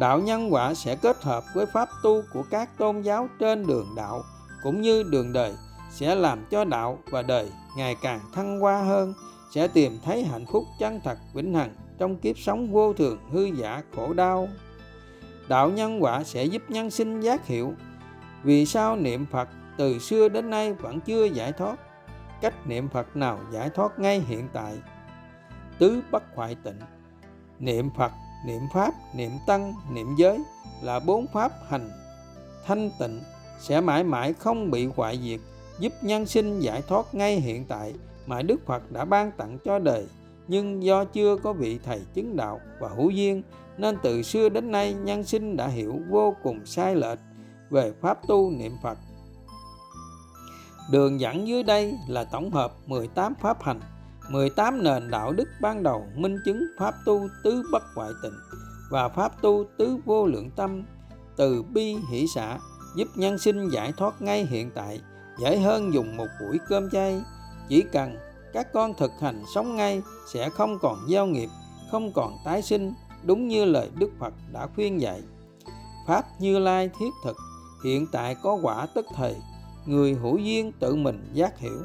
[0.01, 3.87] đạo nhân quả sẽ kết hợp với pháp tu của các tôn giáo trên đường
[3.97, 4.23] đạo
[4.63, 5.55] cũng như đường đời,
[5.91, 9.15] sẽ làm cho đạo và đời ngày càng thăng hoa hơn,
[9.55, 13.45] sẽ tìm thấy hạnh phúc chân thật vĩnh hằng trong kiếp sống vô thường, hư
[13.45, 14.49] giả, khổ đau.
[15.49, 17.75] Đạo nhân quả sẽ giúp nhân sinh giác hiểu
[18.43, 21.77] vì sao niệm phật từ xưa đến nay vẫn chưa giải thoát?
[22.41, 24.79] Cách niệm phật nào giải thoát ngay hiện tại?
[25.79, 26.81] Tứ bất hoại tịnh.
[27.59, 28.13] Niệm phật
[28.47, 30.39] niệm pháp niệm tăng niệm giới
[30.83, 31.91] là bốn pháp hành.
[32.67, 33.21] Thanh tịnh
[33.61, 35.41] sẽ mãi mãi không bị hoại diệt
[35.79, 37.95] giúp nhân sinh giải thoát ngay hiện tại
[38.27, 40.07] mà đức phật đã ban tặng cho đời.
[40.49, 43.43] Nhưng do chưa có vị thầy chứng đạo và hữu duyên
[43.79, 47.19] nên từ xưa đến nay nhân sinh đã hiểu vô cùng sai lệch
[47.71, 48.99] về pháp tu niệm Phật.
[50.91, 53.81] Đường dẫn dưới đây là tổng hợp 18 pháp hành,
[54.31, 58.39] 18 nền đạo đức ban đầu minh chứng pháp tu tứ bất hoại tịnh
[58.91, 60.83] và pháp tu tứ vô lượng tâm
[61.37, 62.59] từ bi hỷ xã
[62.95, 65.01] giúp nhân sinh giải thoát ngay hiện tại,
[65.39, 67.23] dễ hơn dùng một buổi cơm chay.
[67.69, 68.17] Chỉ cần
[68.53, 70.03] các con thực hành sống ngay
[70.33, 71.49] sẽ không còn giao nghiệp,
[71.91, 72.93] không còn tái sinh,
[73.25, 75.23] đúng như lời đức phật đã khuyên dạy.
[76.07, 77.37] Pháp như lai thiết thực
[77.85, 79.37] hiện tại có quả tức thời,
[79.87, 81.81] người hữu duyên tự mình giác hiểu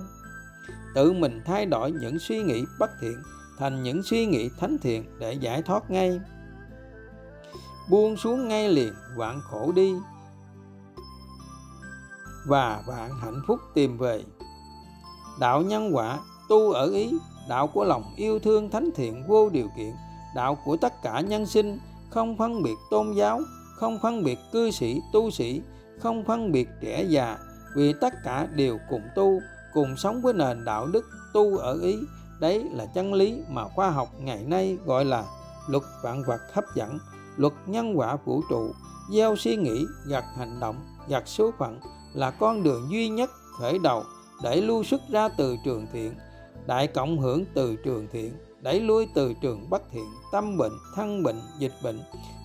[0.95, 3.15] tự mình thay đổi những suy nghĩ bất thiện
[3.57, 6.19] thành những suy nghĩ thánh thiện để giải thoát ngay.
[7.89, 9.95] Buông xuống ngay liền, vạn khổ đi.
[12.47, 14.23] Và vạn hạnh phúc tìm về.
[15.39, 16.19] Đạo nhân quả,
[16.49, 17.13] tu ở ý,
[17.49, 19.93] đạo của lòng yêu thương thánh thiện vô điều kiện,
[20.35, 21.79] đạo của tất cả nhân sinh,
[22.09, 23.41] không phân biệt tôn giáo,
[23.75, 25.61] không phân biệt cư sĩ, tu sĩ,
[25.99, 27.37] không phân biệt trẻ già,
[27.75, 29.39] vì tất cả đều cùng tu
[29.75, 31.99] cùng sống với nền đạo đức tu ở ý.
[32.39, 35.25] Đấy là chân lý mà khoa học ngày nay gọi là
[35.67, 36.97] luật vạn vật hấp dẫn,
[37.37, 38.71] luật nhân quả vũ trụ.
[39.11, 40.75] Gieo suy nghĩ gặt hành động
[41.07, 41.79] gặt số phận
[42.13, 44.03] là con đường duy nhất, khởi đầu,
[44.43, 46.13] để lưu xuất ra từ trường thiện.
[46.67, 51.23] Đại cộng hưởng từ trường thiện, đẩy lui từ trường bất thiện, tâm bệnh, thân
[51.23, 51.99] bệnh, dịch bệnh.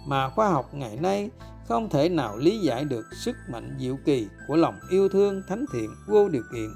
[0.07, 1.31] Mà khoa học ngày nay
[1.69, 5.65] không thể nào lý giải được sức mạnh diệu kỳ của lòng yêu thương thánh
[5.73, 6.71] thiện vô điều kiện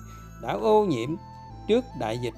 [0.45, 1.17] đã ô nhiễm
[1.69, 2.35] trước đại dịch.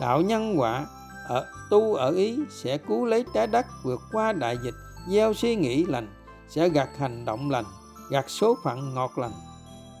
[0.00, 0.86] Đạo nhân quả
[1.28, 4.74] ở, tu ở ý sẽ cứu lấy trái đất vượt qua đại dịch,
[5.08, 6.08] gieo suy nghĩ lành,
[6.48, 7.64] sẽ gặt hành động lành,
[8.10, 9.32] gặt số phận ngọt lành.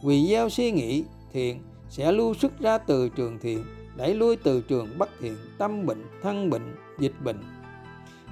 [0.04, 3.64] Vì gieo suy nghĩ thiện, sẽ lưu xuất ra từ trường thiện,
[3.96, 7.44] đẩy lui từ trường bất thiện, tâm bệnh, thân bệnh, dịch bệnh.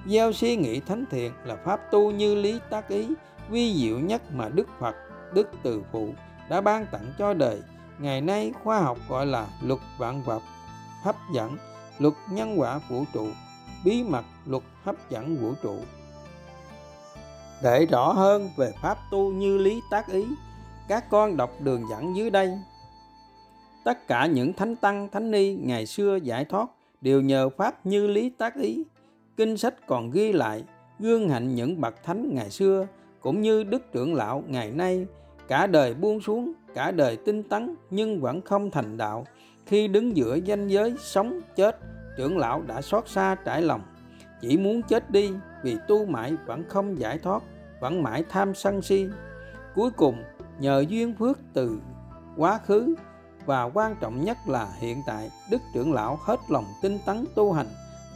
[0.07, 3.09] Gieo suy nghĩ thánh thiện là pháp tu như lý tác ý,
[3.51, 4.95] vi diệu nhất mà đức phật,
[5.35, 6.09] đức từ phụ
[6.49, 7.62] đã ban tặng cho đời
[7.99, 10.42] ngày nay khoa học gọi là luật vạn vật,
[11.03, 11.57] hấp dẫn,
[11.99, 13.26] luật nhân quả vũ trụ,
[13.84, 15.78] bí mật luật hấp dẫn vũ trụ.
[17.62, 20.24] Để rõ hơn về pháp tu như lý tác ý,
[20.88, 22.59] các con đọc đường dẫn dưới đây.
[23.84, 26.66] Tất cả những thánh tăng, thánh ni ngày xưa giải thoát
[27.01, 28.84] đều nhờ pháp như lý tác ý.
[29.36, 30.64] Kinh sách còn ghi lại,
[30.99, 32.86] gương hạnh những bậc thánh ngày xưa
[33.20, 35.07] cũng như đức trưởng lão ngày nay
[35.49, 39.26] cả đời buông xuống, cả đời tinh tấn, nhưng vẫn không thành đạo.
[39.66, 41.78] Khi đứng giữa danh giới sống chết,
[42.16, 43.82] trưởng lão đã xót xa trải lòng.
[44.40, 45.30] Chỉ muốn chết đi
[45.62, 47.42] vì tu mãi vẫn không giải thoát,
[47.80, 49.07] vẫn mãi tham sân si.
[49.74, 50.22] Cuối cùng,
[50.59, 51.78] nhờ duyên phước từ
[52.36, 52.95] quá khứ,
[53.47, 57.53] và quan trọng nhất là hiện tại, đức trưởng lão hết lòng tinh tấn tu
[57.53, 57.66] hành,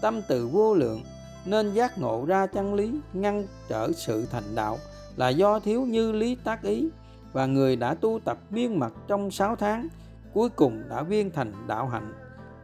[0.00, 1.02] tâm từ vô lượng,
[1.46, 4.78] nên giác ngộ ra chân lý, ngăn trở sự thành đạo
[5.16, 6.88] là do thiếu như lý tác ý
[7.32, 9.88] và người đã tu tập miên mật trong 6 tháng,
[10.34, 12.12] cuối cùng đã viên thành đạo hạnh.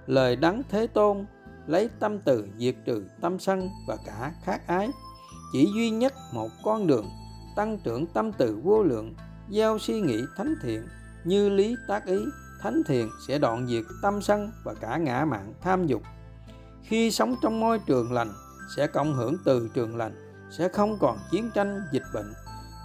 [0.07, 1.27] Lời đắng thế tôn
[1.67, 4.91] lấy tâm từ diệt trừ tâm sân và cả khát ái.
[5.53, 7.07] Chỉ duy nhất một con đường,
[7.57, 9.15] tăng trưởng tâm từ vô lượng,
[9.51, 10.89] gieo suy nghĩ thánh thiện,
[11.25, 12.19] như lý tác ý,
[12.61, 16.03] thánh thiện sẽ đoạn diệt tâm sân và cả ngã mạng tham dục.
[16.83, 18.33] Khi sống trong môi trường lành,
[18.77, 20.13] sẽ cộng hưởng từ trường lành,
[20.51, 22.33] sẽ không còn chiến tranh, dịch bệnh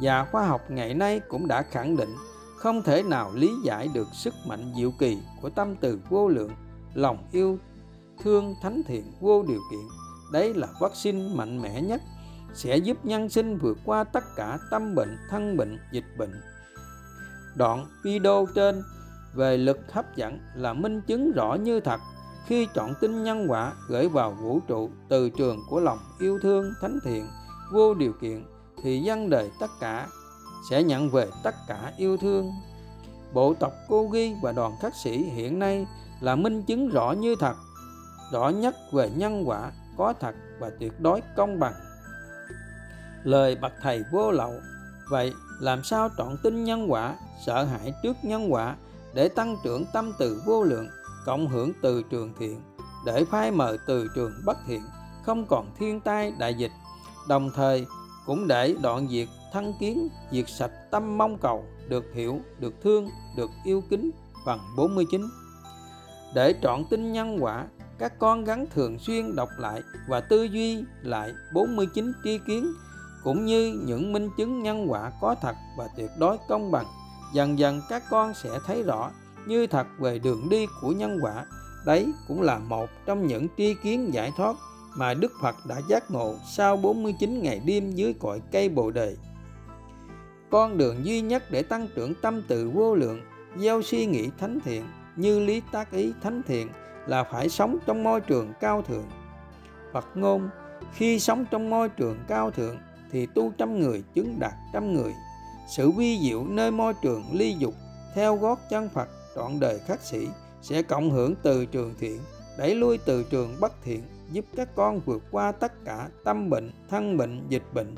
[0.02, 2.16] và khoa học ngày nay cũng đã khẳng định
[2.60, 6.52] không thể nào lý giải được sức mạnh diệu kỳ của tâm từ vô lượng,
[6.94, 7.58] lòng yêu,
[8.24, 9.88] thương thánh thiện vô điều kiện.
[10.32, 12.02] Đấy là vaccine mạnh mẽ nhất,
[12.54, 16.42] sẽ giúp nhân sinh vượt qua tất cả tâm bệnh, thân bệnh, dịch bệnh.
[17.56, 18.84] Đoạn video trên
[19.34, 22.00] về lực hấp dẫn là minh chứng rõ như thật
[22.46, 26.74] khi chọn tin nhân quả gửi vào vũ trụ từ trường của lòng yêu thương
[26.82, 27.28] thánh thiện
[27.72, 28.44] vô điều kiện
[28.84, 30.08] thì dân đời tất cả
[30.70, 32.52] sẽ nhận về tất cả yêu thương.
[33.34, 35.86] Bộ tộc cô ghi và đoàn khắc sĩ hiện nay
[36.22, 37.56] là minh chứng rõ như thật,
[38.32, 41.74] rõ nhất về nhân quả có thật và tuyệt đối công bằng.
[43.24, 44.54] Lời bậc thầy vô lậu,
[45.10, 47.16] vậy làm sao trọn tin nhân quả,
[47.46, 48.76] sợ hãi trước nhân quả
[49.14, 50.88] để tăng trưởng tâm từ vô lượng,
[51.26, 52.62] cộng hưởng từ trường thiện,
[53.06, 54.82] để phai mờ từ trường bất thiện,
[55.24, 56.72] không còn thiên tai đại dịch.
[57.28, 57.86] Đồng thời
[58.30, 63.10] cũng để đoạn diệt thân kiến diệt sạch tâm mong cầu, được hiểu, được thương,
[63.38, 64.12] được yêu kính
[64.46, 65.22] bằng 49
[66.36, 67.66] để trọn tin nhân quả,
[68.00, 72.74] các con gắn thường xuyên đọc lại và tư duy lại 49 tri kiến,
[73.24, 76.86] cũng như những minh chứng nhân quả có thật và tuyệt đối công bằng.
[77.34, 79.12] Dần dần các con sẽ thấy rõ
[79.48, 81.46] như thật về đường đi của nhân quả.
[81.86, 84.56] Đấy cũng là một trong những tri kiến giải thoát
[84.96, 89.16] mà Đức Phật đã giác ngộ sau 49 ngày đêm dưới cội cây Bồ đề.
[90.50, 93.22] Con đường duy nhất để tăng trưởng tâm từ vô lượng,
[93.58, 94.84] gieo suy nghĩ thánh thiện
[95.16, 96.70] như lý tác ý thánh thiện
[97.08, 99.06] là phải sống trong môi trường cao thượng.
[99.94, 100.50] Phật ngôn,
[100.94, 102.78] khi sống trong môi trường cao thượng
[103.12, 105.14] thì tu trăm người chứng đạt trăm người.
[105.70, 107.74] Sự vi diệu nơi môi trường ly dục
[108.16, 110.28] theo gót chân Phật trọn đời khắc sĩ
[110.62, 112.20] sẽ cộng hưởng từ trường thiện,
[112.58, 116.72] đẩy lui từ trường bất thiện, giúp các con vượt qua tất cả tâm bệnh,
[116.90, 117.96] thân bệnh, dịch bệnh.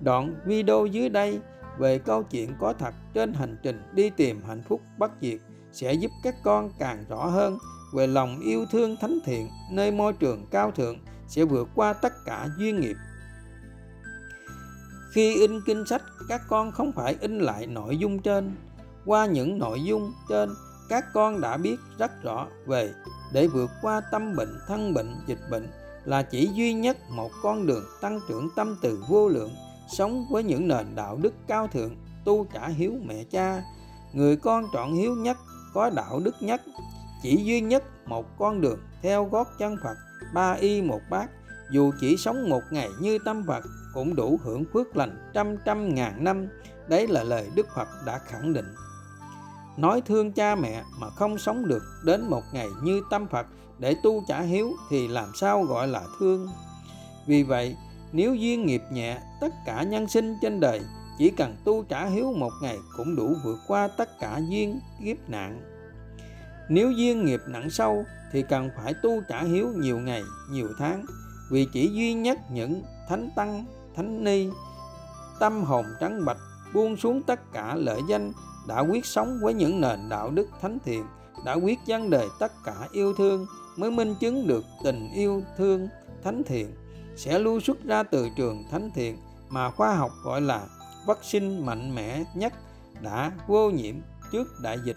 [0.00, 1.40] Đoạn video dưới đây
[1.78, 5.38] về câu chuyện có thật trên hành trình đi tìm hạnh phúc bất diệt
[5.72, 7.58] sẽ giúp các con càng rõ hơn
[7.94, 12.12] về lòng yêu thương thánh thiện nơi môi trường cao thượng sẽ vượt qua tất
[12.24, 12.96] cả duyên nghiệp.
[15.12, 18.56] Khi in kinh sách, các con không phải in lại nội dung trên.
[19.04, 20.50] Qua những nội dung trên,
[20.88, 22.92] các con đã biết rất rõ về
[23.32, 25.68] để vượt qua tâm bệnh, thân bệnh, dịch bệnh
[26.04, 29.50] là chỉ duy nhất một con đường tăng trưởng tâm từ vô lượng,
[29.88, 33.62] sống với những nền đạo đức cao thượng, tu trả hiếu mẹ cha.
[34.12, 35.36] Người con chọn hiếu nhất,
[35.74, 36.62] có đạo đức nhất,
[37.22, 39.96] chỉ duy nhất một con đường theo gót chân Phật,
[40.34, 41.30] ba y một bát,
[41.70, 43.64] dù chỉ sống một ngày như tâm Phật
[43.94, 46.48] cũng đủ hưởng phước lành trăm trăm ngàn năm.
[46.88, 48.66] Đấy là lời Đức Phật đã khẳng định
[49.78, 53.46] nói thương cha mẹ mà không sống được đến một ngày như tâm Phật
[53.78, 56.48] để tu trả hiếu thì làm sao gọi là thương.
[57.26, 57.76] Vì vậy,
[58.12, 60.80] nếu duyên nghiệp nhẹ, tất cả nhân sinh trên đời
[61.18, 65.28] chỉ cần tu trả hiếu một ngày cũng đủ vượt qua tất cả duyên kiếp
[65.28, 65.60] nạn.
[66.68, 71.04] nếu duyên nghiệp nặng sâu thì cần phải tu trả hiếu nhiều ngày nhiều tháng
[71.50, 73.64] vì chỉ duy nhất những thánh tăng
[73.96, 74.48] thánh ni
[75.40, 76.38] tâm hồn trắng bạch
[76.74, 78.32] buông xuống tất cả lợi danh
[78.68, 81.06] đã quyết sống với những nền đạo đức thánh thiện,
[81.44, 83.46] đã quyết vấn đời tất cả yêu thương,
[83.76, 85.88] mới minh chứng được tình yêu thương
[86.24, 86.74] thánh thiện.
[87.16, 90.66] Sẽ lưu xuất ra từ trường thánh thiện mà khoa học gọi là
[91.06, 92.52] vaccine mạnh mẽ nhất
[93.00, 93.94] đã vô nhiễm
[94.32, 94.96] trước đại dịch.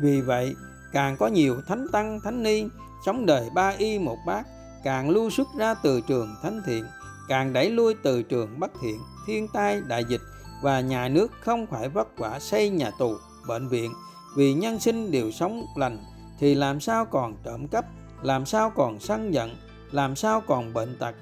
[0.00, 0.54] Vì vậy,
[0.92, 2.64] càng có nhiều thánh tăng, thánh ni,
[3.06, 4.46] sống đời ba y một bát,
[4.84, 6.84] càng lưu xuất ra từ trường thánh thiện,
[7.28, 10.20] càng đẩy lui từ trường bất thiện, thiên tai đại dịch
[10.64, 13.16] và nhà nước không phải vất vả xây nhà tù,
[13.48, 13.92] bệnh viện
[14.36, 15.98] vì nhân sinh đều sống lành
[16.38, 17.84] thì làm sao còn trộm cắp,
[18.22, 19.56] làm sao còn sân giận,
[19.90, 21.14] làm sao còn bệnh tật?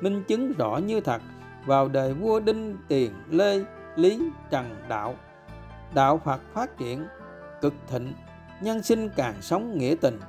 [0.00, 1.22] Minh chứng rõ như thật,
[1.66, 3.64] vào đời vua đinh tiền lê
[3.96, 4.20] lý
[4.50, 5.14] trần đạo
[5.94, 7.06] đạo phật phát triển
[7.60, 8.12] cực thịnh,
[8.60, 10.20] nhân sinh càng sống nghĩa tình,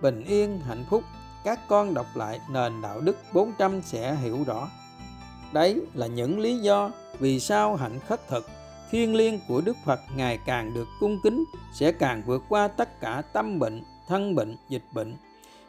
[0.00, 1.02] bình yên, hạnh phúc.
[1.44, 4.68] Các con đọc lại nền đạo đức 400 sẽ hiểu rõ.
[5.52, 8.46] Đấy là những lý do vì sao hạnh khất thực
[8.90, 11.44] thiên liêng của Đức Phật ngày càng được cung kính
[11.74, 15.14] sẽ càng vượt qua tất cả tâm bệnh, thân bệnh, dịch bệnh.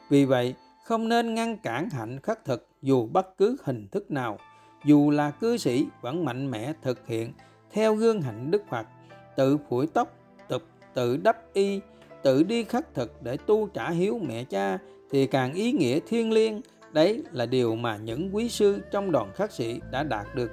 [0.09, 4.37] Vì vậy, không nên ngăn cản hạnh khất thực dù bất cứ hình thức nào,
[4.85, 7.33] dù là cư sĩ vẫn mạnh mẽ thực hiện
[7.71, 8.87] theo gương hạnh Đức Phật,
[9.35, 10.13] tự phủi tóc,
[10.49, 11.79] tục, tự đắp y,
[12.23, 14.77] tự đi khất thực để tu trả hiếu mẹ cha
[15.11, 16.61] thì càng ý nghĩa thiêng liêng.
[16.93, 20.51] Đấy là điều mà những quý sư trong đoàn khất sĩ đã đạt được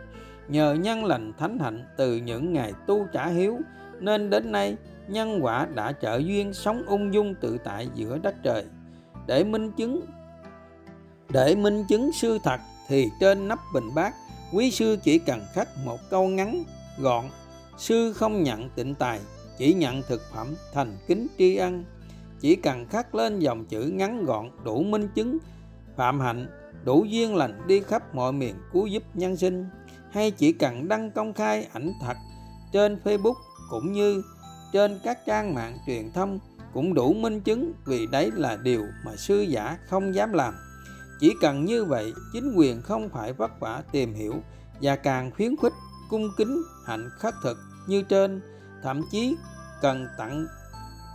[0.49, 3.59] nhờ nhân lành thánh hạnh từ những ngày tu trả hiếu,
[4.01, 4.77] nên đến nay
[5.09, 8.65] nhân quả đã trợ duyên sống ung dung tự tại giữa đất trời.
[9.27, 10.01] Để minh chứng,
[11.29, 14.15] để minh chứng sư thật thì trên nắp bình bát,
[14.53, 16.65] quý sư chỉ cần khắc một câu ngắn,
[16.99, 17.25] gọn,
[17.77, 19.21] sư không nhận tịnh tài,
[19.59, 21.85] chỉ nhận thực phẩm thành kính tri ân.
[22.41, 25.39] Chỉ cần khắc lên dòng chữ ngắn gọn đủ minh chứng,
[25.97, 26.47] phạm hạnh,
[26.85, 29.67] đủ duyên lành đi khắp mọi miền cứu giúp nhân sinh
[30.15, 32.17] hay chỉ cần đăng công khai ảnh thật
[32.73, 33.35] trên Facebook
[33.71, 34.23] cũng như
[34.73, 36.39] trên các trang mạng truyền thông
[36.73, 40.55] cũng đủ minh chứng vì đấy là điều mà sư giả không dám làm.
[41.21, 44.35] Chỉ cần như vậy, chính quyền không phải vất vả tìm hiểu
[44.83, 45.73] và càng khuyến khích
[46.11, 48.41] cung kính hạnh khất thực như trên,
[48.83, 49.37] thậm chí
[49.83, 50.47] cần tặng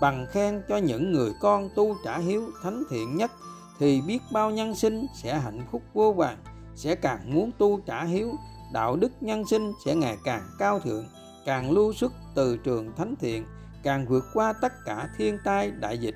[0.01, 3.31] bằng khen cho những người con tu trả hiếu thánh thiện nhất
[3.79, 6.37] thì biết bao nhân sinh sẽ hạnh phúc vô vàng,
[6.75, 8.35] sẽ càng muốn tu trả hiếu
[8.73, 11.05] đạo đức nhân sinh sẽ ngày càng cao thượng,
[11.45, 13.45] càng lưu xuất từ trường thánh thiện,
[13.83, 16.15] càng vượt qua tất cả thiên tai, đại dịch.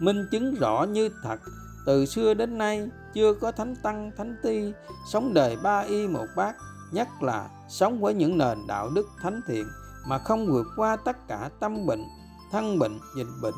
[0.00, 1.40] Minh chứng rõ như thật,
[1.86, 4.72] từ xưa đến nay chưa có thánh tăng, thánh ti,
[5.12, 6.56] sống đời ba y một bát,
[6.92, 9.66] nhất là sống với những nền đạo đức thánh thiện
[10.06, 12.04] mà không vượt qua tất cả tâm bệnh,
[12.52, 13.54] thân bệnh, dịch bệnh,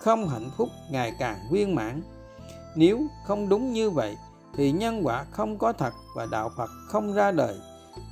[0.00, 2.02] không hạnh phúc ngày càng viên mãn.
[2.76, 4.16] Nếu không đúng như vậy
[4.56, 7.56] thì nhân quả không có thật và đạo Phật không ra đời.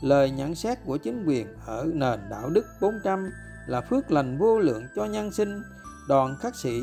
[0.01, 3.31] Lời nhận xét của chính quyền ở nền đạo đức 400
[3.67, 5.63] là phước lành vô lượng cho nhân sinh,
[6.09, 6.81] đoàn khắc sĩ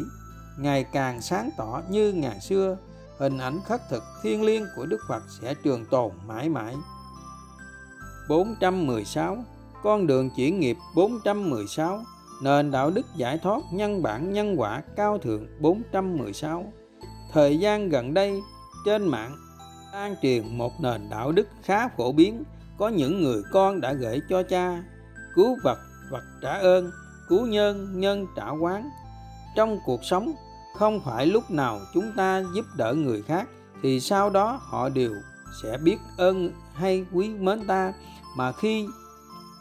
[0.59, 2.77] ngày càng sáng tỏ như ngày xưa,
[3.19, 6.75] hình ảnh khắc thực thiên liêng của Đức Phật sẽ trường tồn mãi mãi.
[8.29, 9.37] 416
[9.83, 12.03] Con đường chuyển nghiệp 416
[12.43, 16.73] Nền đạo đức giải thoát nhân bản nhân quả cao thượng 416
[17.33, 18.41] Thời gian gần đây
[18.85, 19.35] trên mạng
[19.97, 22.43] lan truyền một nền đạo đức khá phổ biến,
[22.77, 24.83] có những người con đã gửi cho cha,
[25.35, 25.79] cứu vật
[26.09, 26.91] vật trả ơn,
[27.27, 28.89] cứu nhân nhân trả quán.
[29.55, 30.33] Trong cuộc sống,
[30.75, 33.47] không phải lúc nào chúng ta giúp đỡ người khác,
[33.81, 35.13] thì sau đó họ đều
[35.63, 37.93] sẽ biết ơn hay quý mến ta.
[38.35, 38.87] Mà khi,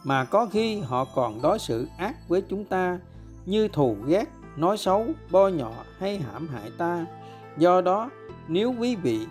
[0.04, 2.98] mà có khi họ còn đối xử ác với chúng ta,
[3.46, 4.24] như thù ghét,
[4.56, 7.06] nói xấu, bo nhọ hay hãm hại ta.
[7.58, 8.10] Do đó,
[8.48, 9.26] nếu quý vị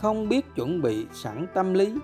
[0.00, 1.94] không biết chuẩn bị sẵn tâm lý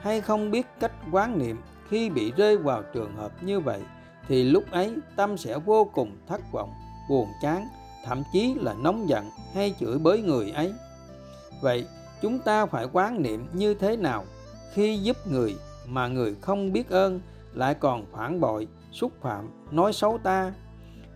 [0.00, 1.56] hay không biết cách quán niệm
[1.88, 3.80] khi bị rơi vào trường hợp như vậy,
[4.28, 6.72] thì lúc ấy tâm sẽ vô cùng thất vọng,
[7.10, 7.68] buồn chán,
[8.04, 10.72] thậm chí là nóng giận hay chửi bới người ấy.
[11.62, 11.86] Vậy
[12.22, 14.24] chúng ta phải quán niệm như thế nào?
[14.72, 17.20] Khi giúp người mà người không biết ơn,
[17.54, 20.52] lại còn phản bội, xúc phạm, nói xấu ta.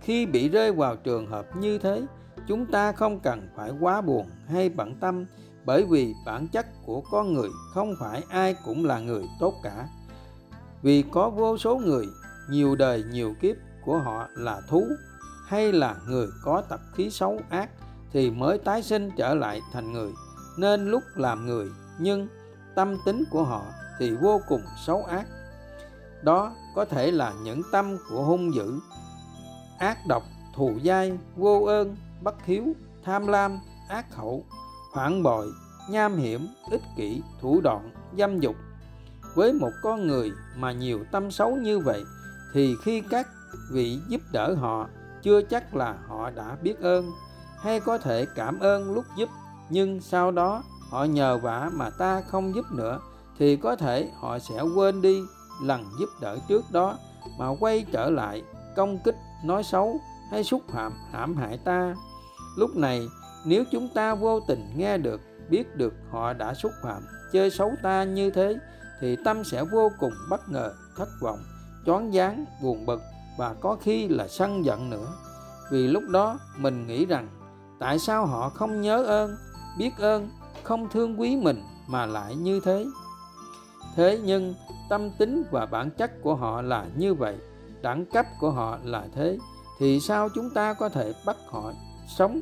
[0.01, 2.03] Khi bị rơi vào trường hợp như thế,
[2.49, 5.27] chúng ta không cần phải quá buồn hay bận tâm
[5.65, 9.89] bởi vì bản chất của con người không phải ai cũng là người tốt cả.
[10.83, 12.07] Vì có vô số người,
[12.51, 14.85] nhiều đời nhiều kiếp của họ là thú
[15.47, 17.71] hay là người có tập khí xấu ác
[18.13, 20.13] thì mới tái sinh trở lại thành người.
[20.59, 22.29] Nên lúc làm người, nhưng
[22.75, 23.63] tâm tính của họ
[23.99, 25.27] thì vô cùng xấu ác.
[26.23, 28.81] Đó có thể là những tâm của hung dữ,
[29.79, 30.23] ác độc,
[30.55, 32.65] thù dai, vô ơn, bất hiếu,
[33.05, 33.59] tham lam,
[33.89, 34.45] ác khẩu
[34.95, 35.47] phản bội,
[35.91, 38.57] nham hiểm, ích kỷ, thủ đoạn, dâm dục.
[39.35, 42.05] Với một con người mà nhiều tâm xấu như vậy,
[42.55, 43.29] thì khi các
[43.73, 44.89] vị giúp đỡ họ,
[45.23, 47.11] chưa chắc là họ đã biết ơn,
[47.59, 49.29] hay có thể cảm ơn lúc giúp.
[49.71, 53.01] Nhưng sau đó, họ nhờ vả mà ta không giúp nữa,
[53.39, 55.23] thì có thể họ sẽ quên đi
[55.63, 56.99] lần giúp đỡ trước đó,
[57.39, 58.43] mà quay trở lại
[58.77, 61.95] công kích, nói xấu hay xúc phạm, hãm hại ta.
[62.57, 63.09] Lúc này
[63.45, 67.73] nếu chúng ta vô tình nghe được, biết được họ đã xúc phạm, chơi xấu
[67.83, 68.57] ta như thế,
[69.01, 71.39] thì tâm sẽ vô cùng bất ngờ, thất vọng,
[71.87, 73.03] choáng váng, buồn bực
[73.39, 75.07] và có khi là sân giận nữa.
[75.71, 77.29] Vì lúc đó mình nghĩ rằng,
[77.79, 79.37] tại sao họ không nhớ ơn,
[79.79, 80.31] biết ơn,
[80.63, 82.87] không thương quý mình mà lại như thế?
[83.97, 84.55] Thế nhưng
[84.91, 87.37] tâm tính và bản chất của họ là như vậy,
[87.83, 89.39] đẳng cấp của họ là thế,
[89.79, 91.73] thì sao chúng ta có thể bắt họ
[92.19, 92.41] sống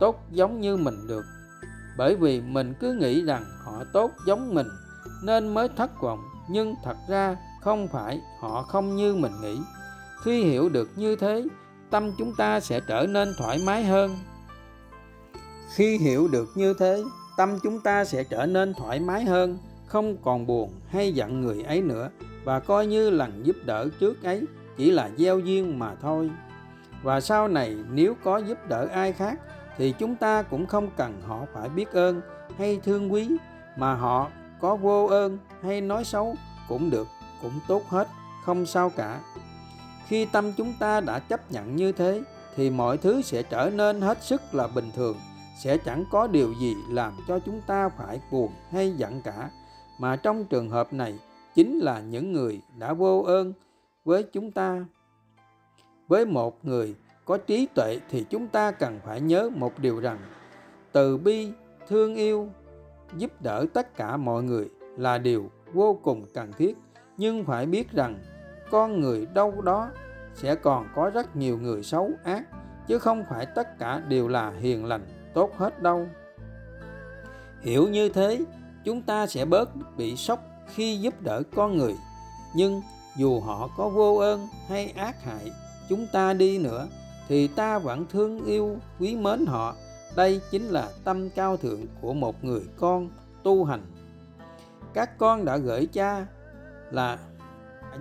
[0.00, 1.24] tốt giống như mình được.
[1.98, 4.68] Bởi vì mình cứ nghĩ rằng họ tốt giống mình,
[5.22, 6.22] nên mới thất vọng.
[6.48, 9.58] Nhưng thật ra không phải họ không như mình nghĩ.
[10.22, 11.44] Khi hiểu được như thế,
[11.90, 14.18] tâm chúng ta sẽ trở nên thoải mái hơn.
[15.74, 17.02] Khi hiểu được như thế,
[17.36, 21.62] tâm chúng ta sẽ trở nên thoải mái hơn, không còn buồn hay giận người
[21.62, 22.10] ấy nữa,
[22.44, 24.42] và coi như lần giúp đỡ trước ấy
[24.76, 26.30] chỉ là gieo duyên mà thôi.
[27.02, 29.40] Và sau này, nếu có giúp đỡ ai khác
[29.76, 32.20] thì chúng ta cũng không cần họ phải biết ơn
[32.58, 33.28] hay thương quý,
[33.76, 36.34] mà họ có vô ơn hay nói xấu
[36.68, 37.08] cũng được,
[37.42, 38.08] cũng tốt hết,
[38.44, 39.20] không sao cả.
[40.06, 42.22] Khi tâm chúng ta đã chấp nhận như thế,
[42.56, 45.16] thì mọi thứ sẽ trở nên hết sức là bình thường,
[45.62, 49.50] sẽ chẳng có điều gì làm cho chúng ta phải buồn hay giận cả.
[50.00, 51.18] Mà trong trường hợp này,
[51.54, 53.52] chính là những người đã vô ơn
[54.04, 54.84] với chúng ta.
[56.08, 56.94] Với một người
[57.24, 60.18] có trí tuệ thì chúng ta cần phải nhớ một điều rằng,
[60.92, 61.52] từ bi,
[61.88, 62.48] thương yêu,
[63.16, 66.76] giúp đỡ tất cả mọi người là điều vô cùng cần thiết.
[67.16, 68.18] Nhưng phải biết rằng,
[68.70, 69.90] con người đâu đó
[70.34, 72.42] sẽ còn có rất nhiều người xấu ác,
[72.86, 76.06] chứ không phải tất cả đều là hiền lành, tốt hết đâu.
[77.60, 78.40] Hiểu như thế,
[78.84, 81.94] chúng ta sẽ bớt bị sốc khi giúp đỡ con người.
[82.56, 82.82] Nhưng
[83.16, 85.52] dù họ có vô ơn hay ác hại,
[85.88, 86.88] chúng ta đi nữa
[87.28, 89.74] thì ta vẫn thương yêu quý mến họ.
[90.16, 93.10] Đây chính là tâm cao thượng của một người con
[93.42, 93.86] tu hành.
[94.94, 96.26] Các con đã gửi cha
[96.90, 97.18] là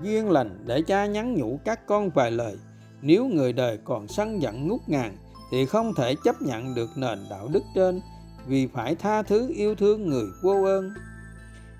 [0.03, 2.57] duyên lành để cha nhắn nhủ các con vài lời.
[3.01, 5.17] Nếu người đời còn sân giận ngút ngàn
[5.51, 8.01] thì không thể chấp nhận được nền đạo đức trên,
[8.47, 10.89] vì phải tha thứ yêu thương người vô ơn.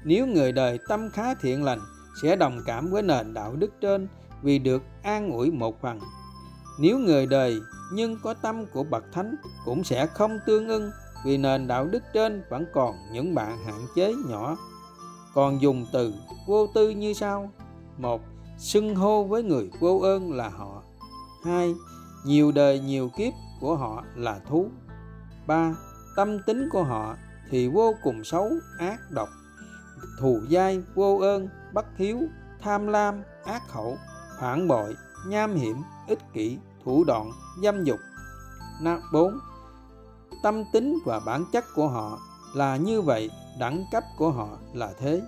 [0.03, 1.79] Nếu người đời tâm khá thiện lành,
[2.21, 4.07] sẽ đồng cảm với nền đạo đức trên,
[4.41, 5.99] vì được an ủi một phần
[6.79, 7.61] nếu người đời
[7.93, 10.91] nhưng có tâm của bậc thánh cũng sẽ không tương ưng
[11.25, 14.57] vì nền đạo đức trên vẫn còn những bạn hạn chế nhỏ.
[15.33, 16.13] Còn dùng từ
[16.47, 17.51] vô tư như sau.
[17.97, 18.21] Một,
[18.57, 20.83] xưng hô với người vô ơn là họ.
[21.45, 21.75] Hai,
[22.25, 24.67] nhiều đời nhiều kiếp của họ là thú.
[25.47, 25.75] Ba,
[26.15, 27.15] tâm tính của họ
[27.49, 28.49] thì vô cùng xấu,
[28.79, 29.29] ác độc.
[30.19, 32.19] Thù dai, vô ơn, bất hiếu,
[32.61, 33.97] tham lam, ác khẩu,
[34.39, 34.95] phản bội,
[35.27, 35.75] nham hiểm
[36.07, 37.31] ích kỷ thủ đoạn
[37.63, 37.99] dâm dục
[39.13, 39.39] 4.
[40.43, 42.19] Tâm tính và bản chất của họ
[42.55, 45.21] là như vậy, đẳng cấp của họ là thế.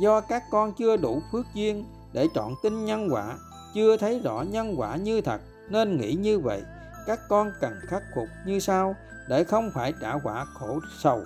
[0.00, 3.36] Do các con chưa đủ phước duyên để chọn tin nhân quả,
[3.74, 6.62] chưa thấy rõ nhân quả như thật nên nghĩ như vậy.
[7.06, 8.94] Các con cần khắc phục như sau
[9.28, 11.22] để không phải trả quả khổ sầu.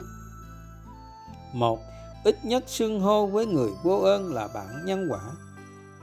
[1.52, 1.80] một
[2.24, 5.20] Ít nhất xưng hô với người vô ơn là bạn nhân quả.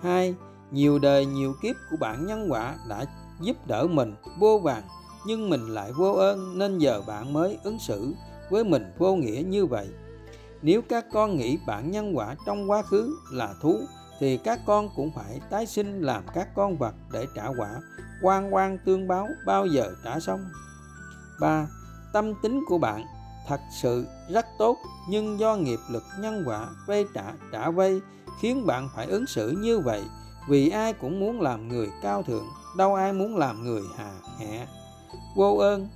[0.02, 0.36] 2.
[0.74, 3.06] Nhiều đời nhiều kiếp của bạn nhân quả đã
[3.42, 4.84] giúp đỡ mình vô vàng,
[5.26, 8.14] nhưng mình lại vô ơn nên giờ bạn mới ứng xử
[8.50, 9.90] với mình vô nghĩa như vậy
[10.64, 13.80] nếu các con nghĩ bản nhân quả trong quá khứ là thú,
[14.20, 17.70] thì các con cũng phải tái sinh làm các con vật để trả quả,
[18.22, 20.46] quan quan tương báo bao giờ trả xong
[21.42, 21.68] 3.
[22.14, 23.06] Tâm tính của bạn
[23.48, 24.78] thật sự rất tốt,
[25.10, 28.02] nhưng do nghiệp lực nhân quả vây trả trả vây
[28.42, 30.02] khiến bạn phải ứng xử như vậy
[30.48, 32.46] vì ai cũng muốn làm người cao thượng,
[32.78, 34.68] đâu ai muốn làm người hà hẹ
[35.36, 35.88] vô ơn,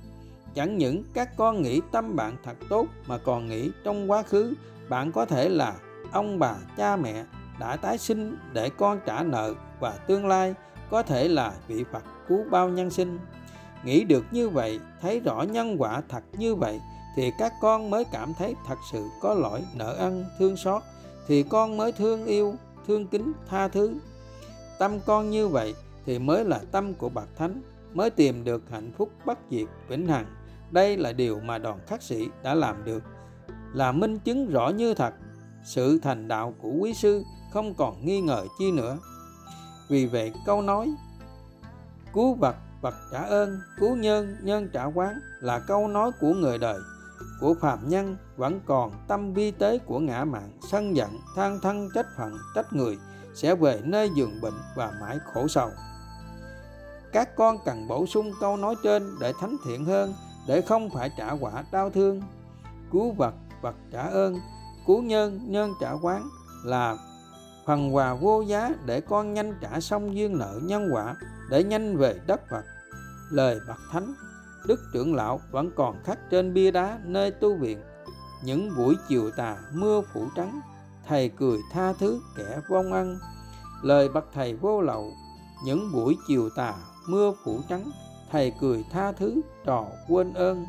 [0.54, 4.54] chẳng những các con nghĩ tâm bạn thật tốt mà còn nghĩ trong quá khứ,
[4.88, 5.74] bạn có thể là
[6.12, 7.24] ông bà, cha mẹ
[7.60, 10.54] đã tái sinh để con trả nợ và tương lai
[10.90, 13.18] có thể là vị phật cứu bao nhân sinh.
[13.84, 16.80] Nghĩ được như vậy, thấy rõ nhân quả thật như vậy,
[17.16, 20.82] thì các con mới cảm thấy thật sự có lỗi nợ ân thương xót,
[21.28, 22.54] thì con mới thương yêu,
[22.86, 23.94] thương kính tha thứ
[24.78, 25.74] tâm con như vậy
[26.06, 27.62] thì mới là tâm của bậc thánh,
[27.94, 30.26] mới tìm được hạnh phúc bất diệt, vĩnh hằng.
[30.70, 33.02] Đây là điều mà đoàn khắc sĩ đã làm được.
[33.74, 35.14] Là minh chứng rõ như thật,
[35.64, 37.22] sự thành đạo của quý sư
[37.52, 38.98] không còn nghi ngờ chi nữa.
[39.88, 40.94] Vì vậy câu nói,
[42.14, 46.58] cứu vật vật trả ơn, cứu nhân nhân trả quán là câu nói của người
[46.58, 46.80] đời.
[47.40, 51.88] Của phàm nhân vẫn còn tâm vi tế của ngã mạng, sân giận, than thân,
[51.94, 52.98] trách phận, trách người
[53.38, 55.70] sẽ về nơi giường bệnh và mãi khổ sầu.
[57.12, 60.14] Các con cần bổ sung câu nói trên để thánh thiện hơn,
[60.46, 62.22] để không phải trả quả đau thương.
[62.92, 64.40] Cứu vật vật trả ơn,
[64.86, 66.28] cứu nhân nhân trả quán
[66.64, 66.96] là
[67.66, 71.16] phần quà vô giá để con nhanh trả xong duyên nợ nhân quả,
[71.50, 72.64] để nhanh về đất Phật.
[73.30, 74.14] Lời bậc thánh,
[74.66, 77.78] đức trưởng lão vẫn còn khắc trên bia đá nơi tu viện.
[78.44, 80.60] Những buổi chiều tà mưa phủ trắng
[81.08, 83.18] thầy cười tha thứ kẻ vong ăn.
[83.82, 85.12] Lời bậc thầy vô lậu,
[85.64, 86.74] những buổi chiều tà
[87.08, 87.90] mưa phủ trắng.
[88.30, 90.66] Thầy cười tha thứ trò quên ơn.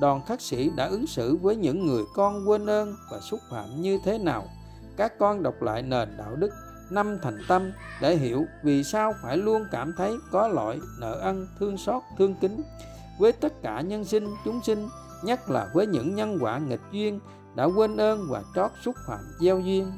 [0.00, 3.82] Đoàn khắc sĩ đã ứng xử với những người con quên ơn và xúc phạm
[3.82, 4.44] như thế nào?
[4.96, 6.50] Các con đọc lại nền đạo đức,
[6.90, 11.46] năm thành tâm để hiểu vì sao phải luôn cảm thấy có lỗi, nợ ân
[11.58, 12.62] thương xót, thương kính.
[13.18, 14.88] Với tất cả nhân sinh, chúng sinh,
[15.24, 17.20] nhất là với những nhân quả nghịch duyên
[17.54, 19.92] đã quên ơn và trót xúc phạm gieo duyên.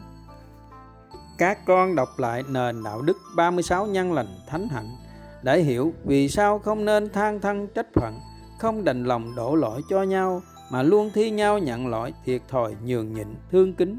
[1.38, 4.96] Các con đọc lại nền đạo đức 36 nhân lành thánh hạnh
[5.42, 8.20] để hiểu vì sao không nên than thân trách phận,
[8.58, 12.76] không đành lòng đổ lỗi cho nhau, mà luôn thi nhau nhận lỗi thiệt thòi
[12.84, 13.98] nhường nhịn thương kính.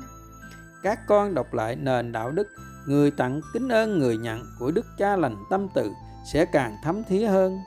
[0.84, 2.48] Các con đọc lại nền đạo đức,
[2.88, 5.92] người tặng kính ơn người nhận của đức cha lành tâm từ
[6.34, 7.60] sẽ càng thấm thía hơn.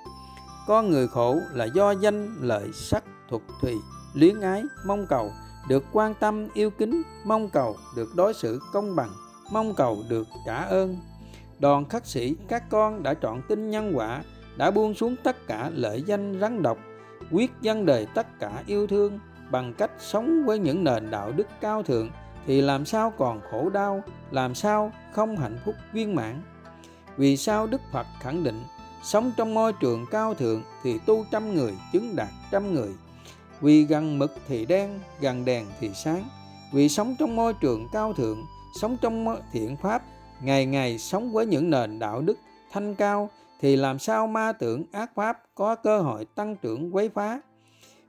[0.67, 3.75] Con người khổ là do danh, lợi, sắc thuật thùy
[4.15, 5.33] luyến ái, mong cầu
[5.69, 9.11] được quan tâm, yêu kính, mong cầu được đối xử công bằng,
[9.53, 10.97] mong cầu được trả ơn.
[11.59, 14.23] Đoàn khắc sĩ, các con đã chọn tin nhân quả,
[14.57, 16.79] đã buông xuống tất cả lợi danh rắn độc,
[17.33, 19.19] quyết dân đời tất cả yêu thương
[19.51, 22.11] bằng cách sống với những nền đạo đức cao thượng
[22.47, 26.43] thì làm sao còn khổ đau, làm sao không hạnh phúc viên mãn?
[27.17, 28.63] Vì sao đức phật khẳng định,
[29.03, 32.89] sống trong môi trường cao thượng thì tu trăm người, chứng đạt trăm người
[33.61, 36.25] vì gần mực thì đen, gần đèn thì sáng.
[36.73, 38.45] Vì sống trong môi trường cao thượng,
[38.81, 40.03] sống trong thiện pháp,
[40.43, 42.39] ngày ngày sống với những nền đạo đức
[42.73, 43.31] thanh cao,
[43.61, 47.41] thì làm sao ma tưởng ác pháp có cơ hội tăng trưởng quấy phá?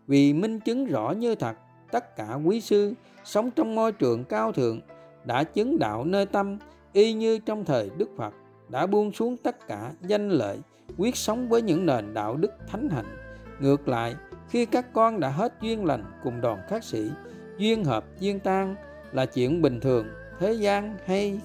[0.07, 1.55] Vì minh chứng rõ như thật,
[1.91, 2.93] tất cả quý sư
[3.25, 4.81] sống trong môi trường cao thượng
[5.25, 6.57] đã chứng đạo nơi tâm,
[6.93, 8.33] y như trong thời đức phật
[8.69, 10.59] đã buông xuống tất cả danh lợi,
[10.97, 13.17] quyết sống với những nền đạo đức thánh hạnh.
[13.59, 14.15] Ngược lại
[14.49, 17.11] khi các con đã hết duyên lành cùng đoàn khắc sĩ,
[17.57, 18.75] duyên hợp, duyên tan
[19.11, 20.07] là chuyện bình thường,
[20.39, 21.39] thế gian hay.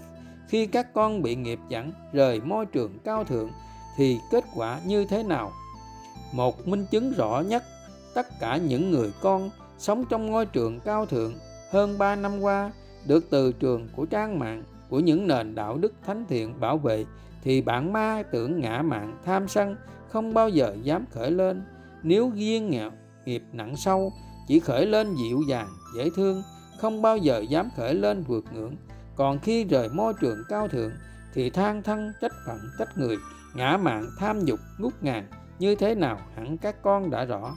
[0.48, 3.50] Khi các con bị nghiệp dẫn rời môi trường cao thượng
[3.96, 5.52] thì kết quả như thế nào?
[6.32, 7.62] Một, minh chứng rõ nhất,
[8.14, 11.34] tất cả những người con sống trong ngôi trường cao thượng
[11.70, 12.72] hơn 3 năm qua
[13.06, 17.04] được từ trường của trang mạng, của những nền đạo đức thánh thiện bảo vệ
[17.42, 19.76] thì bạn ma tưởng ngã mạng tham sân
[20.08, 21.62] không bao giờ dám khởi lên
[22.04, 22.90] nếu duyên nghèo
[23.24, 24.12] nghiệp nặng sâu,
[24.48, 26.42] chỉ khởi lên dịu dàng, dễ thương,
[26.80, 28.76] không bao giờ dám khởi lên vượt ngưỡng.
[29.16, 30.92] Còn khi rời môi trường cao thượng,
[31.34, 33.16] thì than thân, trách phận, trách người,
[33.54, 35.28] ngã mạng, tham dục, ngút ngàn,
[35.58, 37.54] như thế nào hẳn các con đã rõ.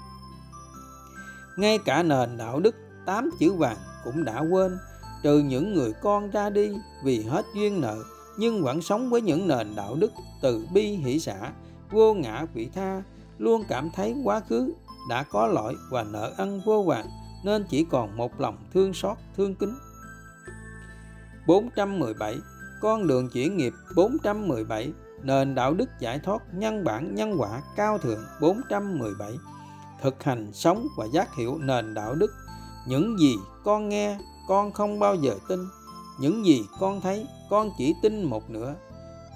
[1.57, 2.75] Ngay cả nền đạo đức,
[3.05, 4.77] tám chữ vàng cũng đã quên.
[5.23, 6.71] Trừ những người con ra đi
[7.03, 7.97] vì hết duyên nợ,
[8.37, 10.11] nhưng vẫn sống với những nền đạo đức
[10.41, 11.51] từ bi hỷ xã,
[11.91, 13.01] vô ngã vị tha
[13.37, 14.73] luôn cảm thấy quá khứ
[15.09, 17.05] đã có lỗi và nợ ân vô vàng
[17.43, 19.75] nên chỉ còn một lòng thương xót, thương kính.
[21.47, 22.35] 417
[22.81, 24.93] con đường chuyển nghiệp 417
[25.23, 29.33] nền đạo đức giải thoát nhân bản nhân quả cao thượng 417
[30.01, 32.31] thực hành sống và giác hiểu nền đạo đức.
[32.87, 35.59] Những gì con nghe, con không bao giờ tin.
[36.19, 38.75] Những gì con thấy, con chỉ tin một nửa.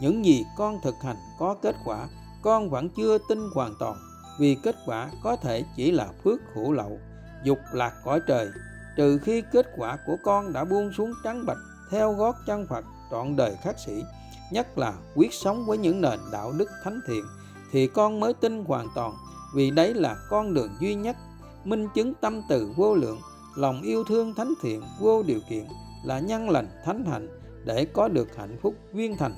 [0.01, 2.07] Những gì con thực hành có kết quả
[2.41, 3.97] con vẫn chưa tin hoàn toàn,
[4.39, 6.99] vì kết quả có thể chỉ là phước hữu lậu,
[7.43, 8.49] dục lạc cõi trời.
[8.97, 11.57] Trừ khi kết quả của con đã buông xuống trắng bạch
[11.91, 14.03] theo gót chân Phật, trọn đời khắc sĩ
[14.51, 17.23] nhất là quyết sống với những nền đạo đức thánh thiện,
[17.71, 19.13] thì con mới tin hoàn toàn,
[19.53, 21.15] vì đấy là con đường duy nhất,
[21.63, 23.19] minh chứng tâm từ vô lượng,
[23.55, 25.65] lòng yêu thương thánh thiện vô điều kiện,
[26.03, 27.27] là nhân lành thánh hạnh
[27.65, 29.35] để có được hạnh phúc viên thành.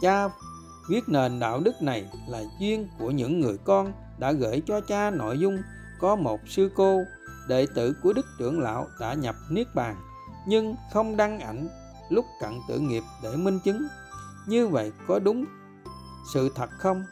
[0.00, 0.28] Cha
[0.88, 5.10] viết nền đạo đức này là duyên của những người con đã gửi cho cha
[5.10, 5.62] nội dung
[6.00, 7.00] có một sư cô.
[7.48, 9.96] Đệ tử của đức trưởng lão đã nhập niết bàn,
[10.46, 11.68] nhưng không đăng ảnh
[12.08, 13.86] lúc cận tử nghiệp để minh chứng.
[14.46, 15.44] Như vậy có đúng
[16.34, 17.04] sự thật không?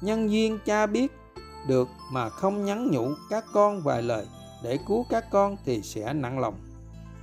[0.00, 1.12] Nhân duyên cha biết
[1.68, 4.26] được mà không nhắn nhủ các con vài lời
[4.62, 6.54] để cứu các con thì sẽ nặng lòng.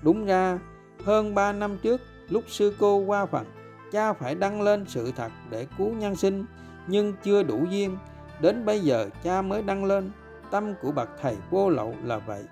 [0.02, 0.60] Đúng ra,
[1.06, 3.46] hơn 3 năm trước, lúc sư cô qua phần
[3.94, 6.46] cha phải đăng lên sự thật để cứu nhân sinh,
[6.88, 7.98] nhưng chưa đủ duyên.
[8.42, 10.12] Đến bây giờ cha mới đăng lên.
[10.52, 12.44] Tâm của bậc thầy vô lậu là vậy.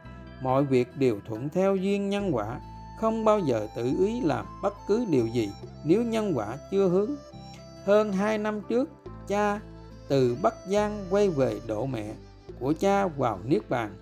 [0.41, 2.59] Mọi việc đều thuận theo duyên nhân quả.
[2.99, 5.49] Không bao giờ tự ý làm bất cứ điều gì
[5.83, 7.11] nếu nhân quả chưa hướng.
[7.85, 8.89] Hơn hai năm trước,
[9.27, 9.59] cha
[10.07, 12.13] từ Bắc Giang quay về độ mẹ
[12.59, 13.95] của cha vào Niết Bàn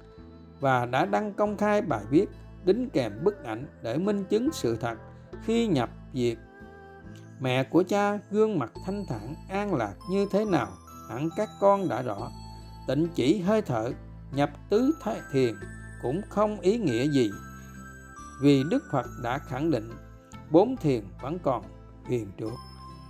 [0.60, 2.26] và đã đăng công khai bài viết
[2.66, 4.98] đính kèm bức ảnh để minh chứng sự thật
[5.46, 6.38] khi nhập diệt
[7.40, 10.68] mẹ của cha gương mặt thanh thản, an lạc như thế nào?
[11.10, 12.32] Hẳn các con đã rõ.
[12.88, 13.92] Tịnh chỉ hơi thở,
[14.32, 15.56] nhập tứ thái thiền
[16.02, 17.32] cũng không ý nghĩa gì.
[18.42, 19.92] Vì đức phật đã khẳng định,
[20.52, 21.64] bốn thiền vẫn còn
[22.06, 22.54] huyền trước.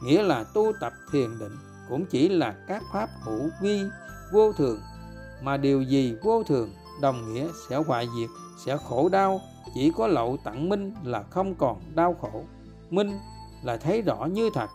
[0.03, 1.55] Nghĩa là tu tập thiền định
[1.89, 3.83] cũng chỉ là các pháp hữu vi
[4.33, 4.79] vô thường,
[5.41, 6.69] mà điều gì vô thường,
[7.01, 8.29] đồng nghĩa sẽ hoại diệt,
[8.65, 9.41] sẽ khổ đau.
[9.73, 12.43] Chỉ có lậu tặng minh là không còn đau khổ.
[12.89, 13.19] Minh
[13.63, 14.69] là thấy rõ như thật,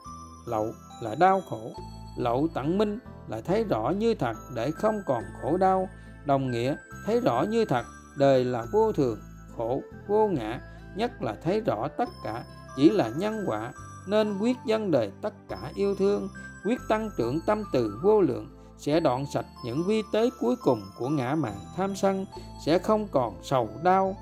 [0.46, 1.72] lậu là đau khổ,
[2.16, 2.98] lậu tận minh
[3.28, 5.88] là thấy rõ như thật để không còn khổ đau,
[6.24, 7.84] đồng nghĩa thấy rõ như thật
[8.16, 9.18] đời là vô thường,
[9.56, 10.60] khổ, vô ngã,
[10.96, 12.44] nhất là thấy rõ tất cả
[12.76, 13.72] chỉ là nhân quả,
[14.06, 16.28] nên quyết dân đời tất cả yêu thương,
[16.64, 18.46] quyết tăng trưởng tâm từ vô lượng,
[18.78, 22.26] sẽ đoạn sạch những vi tế cuối cùng của ngã mạn tham sân,
[22.66, 24.16] sẽ không còn sầu đau,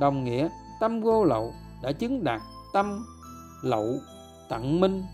[0.00, 0.48] đồng nghĩa
[0.80, 1.52] tâm vô lậu
[1.82, 2.40] đã chứng đạt
[2.72, 3.04] tâm
[3.66, 3.98] lậu
[4.48, 5.04] tặng minh.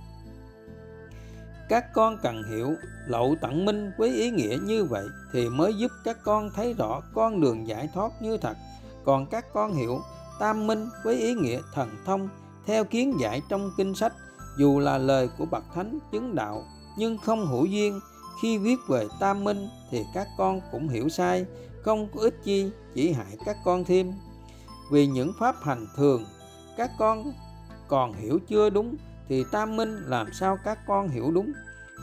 [1.69, 2.75] Các con cần hiểu,
[3.07, 7.01] lậu tặng minh với ý nghĩa như vậy thì mới giúp các con thấy rõ
[7.15, 8.57] con đường giải thoát như thật.
[9.05, 10.01] Còn các con hiểu,
[10.41, 12.29] tam minh với ý nghĩa thần thông
[12.67, 14.13] theo kiến giải trong kinh sách,
[14.59, 16.65] dù là lời của bậc thánh chứng đạo,
[16.99, 18.01] nhưng không hữu duyên.
[18.43, 21.47] Khi viết về tam minh thì các con cũng hiểu sai,
[21.83, 24.13] không có ích chi, chỉ hại các con thêm.
[24.91, 26.25] Vì những pháp hành thường,
[26.77, 27.33] các con
[27.93, 28.97] còn hiểu chưa đúng,
[29.29, 31.53] thì tam minh làm sao các con hiểu đúng.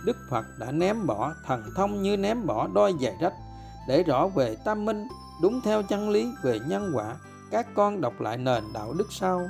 [0.06, 3.34] Đức phật đã ném bỏ thần thông như ném bỏ đôi giày rách.
[3.88, 5.08] Để rõ về tam minh,
[5.42, 7.16] đúng theo chân lý về nhân quả,
[7.52, 9.50] các con đọc lại nền đạo đức sau.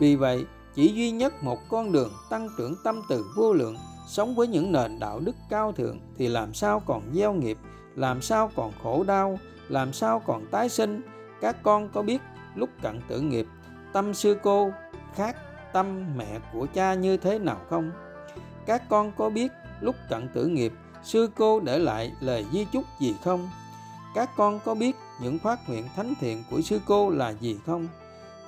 [0.00, 3.76] Vì vậy, chỉ duy nhất một con đường tăng trưởng tâm từ vô lượng,
[4.08, 7.58] sống với những nền đạo đức cao thượng thì làm sao còn gieo nghiệp,
[7.96, 9.38] làm sao còn khổ đau,
[9.68, 11.02] làm sao còn tái sinh?
[11.40, 12.20] Các con có biết,
[12.54, 13.46] lúc cận tử nghiệp,
[13.92, 14.70] tâm sư cô
[15.14, 15.36] khác
[15.72, 17.90] tâm mẹ của cha như thế nào không?
[18.66, 20.72] Các con có biết lúc cận tử nghiệp,
[21.02, 23.48] sư cô để lại lời di chúc gì không?
[24.14, 27.88] Các con có biết những phát nguyện thánh thiện của sư cô là gì không?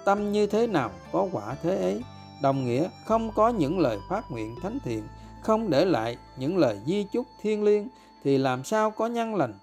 [0.04, 2.02] Tâm như thế nào có quả thế ấy?
[2.42, 5.02] Đồng nghĩa không có những lời phát nguyện thánh thiện,
[5.42, 7.88] không để lại những lời di chúc thiên liêng
[8.24, 9.54] thì làm sao có nhân lành?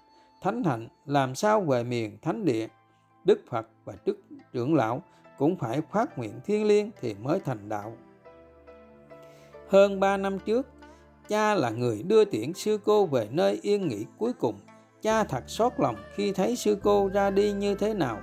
[0.42, 2.66] Thánh hạnh làm sao về miền thánh địa?
[3.24, 4.16] Đức phật và đức
[4.52, 5.02] trưởng lão
[5.38, 7.96] cũng phải phát nguyện thiên liêng thì mới thành đạo.
[9.68, 10.66] Hơn ba năm trước,
[11.28, 14.54] cha là người đưa tiễn sư cô về nơi yên nghỉ cuối cùng.
[15.02, 18.18] Cha thật xót lòng khi thấy sư cô ra đi như thế nào,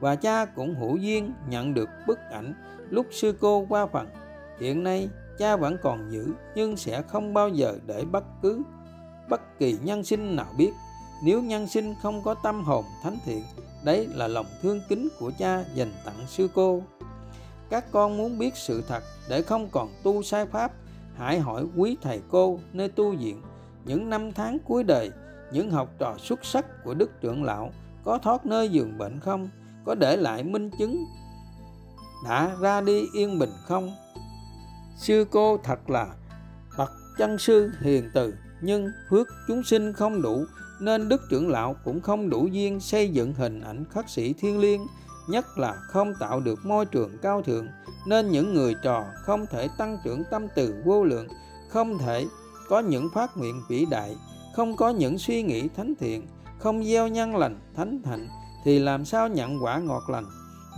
[0.00, 2.54] và cha cũng hữu duyên nhận được bức ảnh
[2.90, 4.08] lúc sư cô qua phần.
[4.60, 8.62] Hiện nay, cha vẫn còn giữ, nhưng sẽ không bao giờ để bất cứ,
[9.28, 10.70] bất kỳ nhân sinh nào biết.
[11.24, 13.42] Nếu nhân sinh không có tâm hồn thánh thiện
[13.86, 16.82] đấy là lòng thương kính của cha dành tặng sư cô.
[17.70, 20.72] Các con muốn biết sự thật để không còn tu sai pháp,
[21.16, 23.42] hãy hỏi quý thầy cô nơi tu viện.
[23.84, 25.10] Những năm tháng cuối đời,
[25.52, 27.72] những học trò xuất sắc của đức trưởng lão
[28.04, 29.48] có thoát nơi giường bệnh không?
[29.84, 31.04] Có để lại minh chứng
[32.24, 33.90] đã ra đi yên bình không?
[34.96, 36.06] Sư cô thật là
[36.78, 40.44] bậc chân sư hiền từ, nhưng phước chúng sinh không đủ
[40.80, 44.58] nên đức trưởng lão cũng không đủ duyên xây dựng hình ảnh khắc sĩ thiên
[44.58, 44.86] liêng,
[45.28, 47.68] nhất là không tạo được môi trường cao thượng,
[48.06, 51.28] nên những người trò không thể tăng trưởng tâm từ vô lượng,
[51.68, 52.26] không thể
[52.68, 54.16] có những phát nguyện vĩ đại,
[54.56, 56.26] không có những suy nghĩ thánh thiện,
[56.58, 58.28] không gieo nhân lành thánh hạnh
[58.64, 60.24] thì làm sao nhận quả ngọt lành?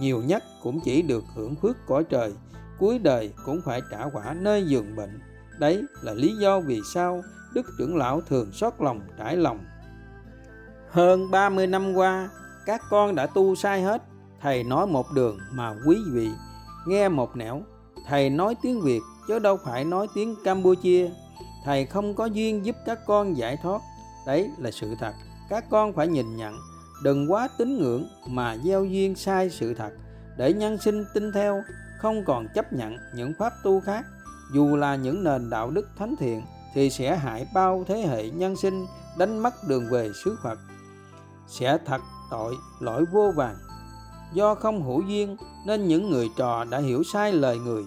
[0.01, 2.33] Nhiều nhất cũng chỉ được hưởng phước cõi trời,
[2.79, 5.21] cuối đời cũng phải trả quả nơi giường bệnh.
[5.59, 7.23] Đấy là lý do vì sao
[7.55, 9.59] đức trưởng lão thường xót lòng trải lòng
[10.91, 12.29] hơn 30 năm qua,
[12.67, 14.03] các con đã tu sai hết.
[14.41, 16.31] Thầy nói một đường mà quý vị
[16.87, 17.63] nghe một nẻo.
[18.07, 21.11] Thầy nói tiếng việt, chứ đâu phải nói tiếng campuchia.
[21.65, 23.81] Thầy không có duyên giúp các con giải thoát.
[24.27, 25.13] Đấy là sự thật.
[25.49, 26.59] Các con phải nhìn nhận.
[27.03, 29.91] Đừng quá tín ngưỡng mà gieo duyên sai sự thật.
[30.37, 31.63] Để nhân sinh tin theo,
[31.99, 34.07] không còn chấp nhận những pháp tu khác.
[34.53, 36.43] Dù là những nền đạo đức thánh thiện,
[36.75, 38.87] thì sẽ hại bao thế hệ nhân sinh,
[39.19, 40.59] đánh mất đường về xứ Phật
[41.49, 42.01] sẽ thật
[42.31, 43.57] tội lỗi vô vàng
[44.33, 47.85] do không hữu duyên nên những người trò đã hiểu sai lời người.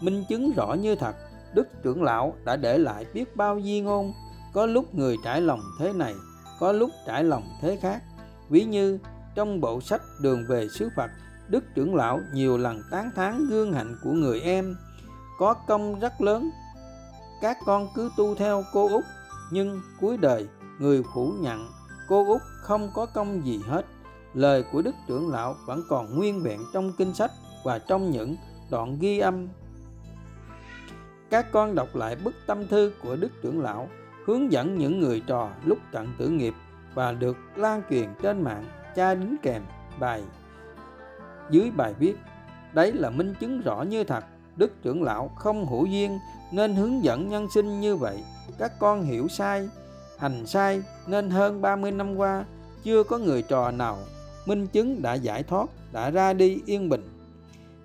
[0.00, 1.16] Minh chứng rõ như thật,
[1.54, 4.12] đức trưởng lão đã để lại biết bao di ngôn.
[4.52, 6.14] Có lúc người trải lòng thế này,
[6.60, 8.02] có lúc trải lòng thế khác.
[8.48, 8.98] Ví như,
[9.34, 11.10] trong bộ sách đường về xứ phật,
[11.48, 14.76] đức trưởng lão nhiều lần tán thán gương hạnh của người em.
[15.38, 16.50] Có công rất lớn,
[17.40, 19.04] các con cứ tu theo cô út
[19.50, 21.68] nhưng cuối đời, người phủ nhận
[22.10, 23.84] cô út không có công gì hết.
[24.34, 27.30] Lời của đức trưởng lão vẫn còn nguyên vẹn trong kinh sách
[27.64, 28.36] và trong những
[28.70, 29.48] đoạn ghi âm.
[31.30, 33.88] Các con đọc lại bức tâm thư của đức trưởng lão,
[34.26, 36.54] hướng dẫn những người trò lúc cận tử nghiệp
[36.94, 38.64] và được lan truyền trên mạng
[38.96, 39.62] cha đính kèm
[40.00, 40.22] bài,
[41.50, 42.16] dưới bài viết,
[42.72, 44.24] đấy là minh chứng rõ như thật,
[44.56, 46.18] đức trưởng lão không hữu duyên
[46.52, 48.24] nên hướng dẫn nhân sinh như vậy.
[48.58, 49.68] Các con hiểu sai
[50.20, 52.44] hành sai nên hơn 30 năm qua
[52.84, 53.98] chưa có người trò nào
[54.46, 57.08] minh chứng đã giải thoát, đã ra đi yên bình.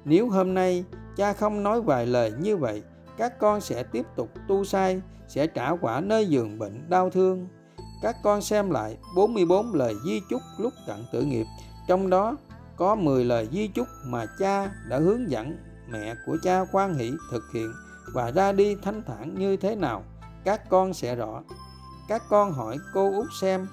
[0.06, 0.86] Nếu hôm nay
[1.18, 2.84] cha không nói vài lời như vậy,
[3.18, 7.48] các con sẽ tiếp tục tu sai, sẽ trả quả nơi giường bệnh đau thương.
[8.02, 11.46] Các con xem lại 44 lời di chúc lúc cận tử nghiệp,
[11.88, 12.36] trong đó
[12.76, 15.58] có 10 lời di chúc mà cha đã hướng dẫn
[15.90, 17.72] mẹ của cha quan hỷ thực hiện
[18.14, 20.04] và ra đi thanh thản như thế nào,
[20.44, 21.42] các con sẽ rõ
[22.08, 23.68] các con hỏi cô út xem,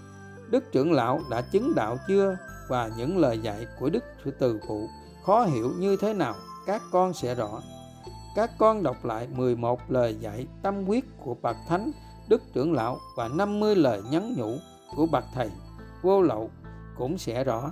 [0.50, 2.36] đức trưởng lão đã chứng đạo chưa?
[2.68, 4.04] Và những lời dạy của đức
[4.38, 4.88] từ phụ
[5.24, 6.34] khó hiểu như thế nào?
[6.66, 7.60] Các con sẽ rõ.
[8.36, 11.92] Các con đọc lại 11 lời dạy tâm quyết của bậc thánh,
[12.28, 14.56] đức trưởng lão và 50 lời nhắn nhủ
[14.96, 15.50] của bậc thầy.
[16.02, 16.50] Vô lậu
[16.98, 17.70] cũng sẽ rõ.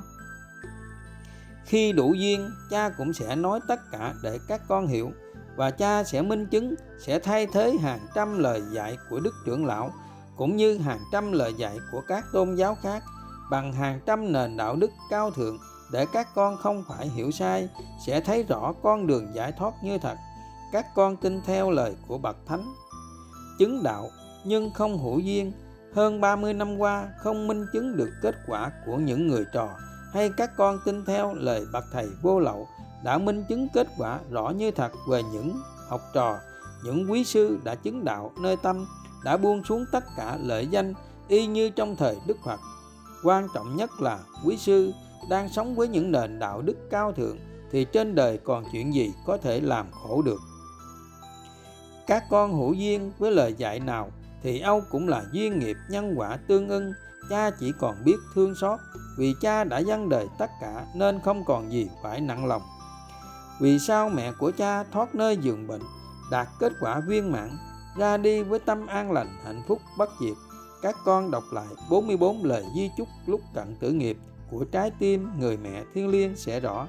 [1.65, 5.11] Khi đủ duyên, cha cũng sẽ nói tất cả để các con hiểu,
[5.57, 9.66] và cha sẽ minh chứng, sẽ thay thế hàng trăm lời dạy của đức trưởng
[9.66, 9.91] lão
[10.41, 13.03] cũng như hàng trăm lời dạy của các tôn giáo khác
[13.51, 15.59] bằng hàng trăm nền đạo đức cao thượng
[15.93, 17.69] để các con không phải hiểu sai,
[18.07, 20.17] sẽ thấy rõ con đường giải thoát như thật.
[20.73, 22.75] Các con tin theo lời của bậc thánh.
[23.59, 24.11] Chứng đạo,
[24.45, 25.53] nhưng không hữu duyên.
[25.95, 29.69] Hơn 30 năm qua, không minh chứng được kết quả của những người trò,
[30.12, 32.69] hay các con tin theo lời bậc thầy vô lậu
[33.05, 36.39] đã minh chứng kết quả rõ như thật về những học trò,
[36.85, 38.87] những quý sư đã chứng đạo nơi tâm
[39.25, 40.95] đã buông xuống tất cả lợi danh
[41.29, 42.61] y như trong thời đức phật.
[43.25, 44.93] Quan trọng nhất là quý sư
[45.31, 47.39] đang sống với những nền đạo đức cao thượng
[47.73, 50.41] thì trên đời còn chuyện gì có thể làm khổ được?
[52.07, 54.11] Các con hữu duyên với lời dạy nào
[54.43, 56.93] thì âu cũng là duyên nghiệp nhân quả tương ưng,
[57.31, 58.81] cha chỉ còn biết thương xót.
[59.19, 62.63] Vì cha đã dâng đời tất cả nên không còn gì phải nặng lòng.
[63.61, 65.83] Vì sao mẹ của cha thoát nơi giường bệnh,
[66.31, 67.51] đạt kết quả viên mãn?
[68.01, 70.35] Ra đi với tâm an lành hạnh phúc bất diệt
[70.83, 74.17] các con đọc lại 44 lời di chúc lúc cận tử nghiệp
[74.51, 76.87] của trái tim người mẹ thiên liêng sẽ rõ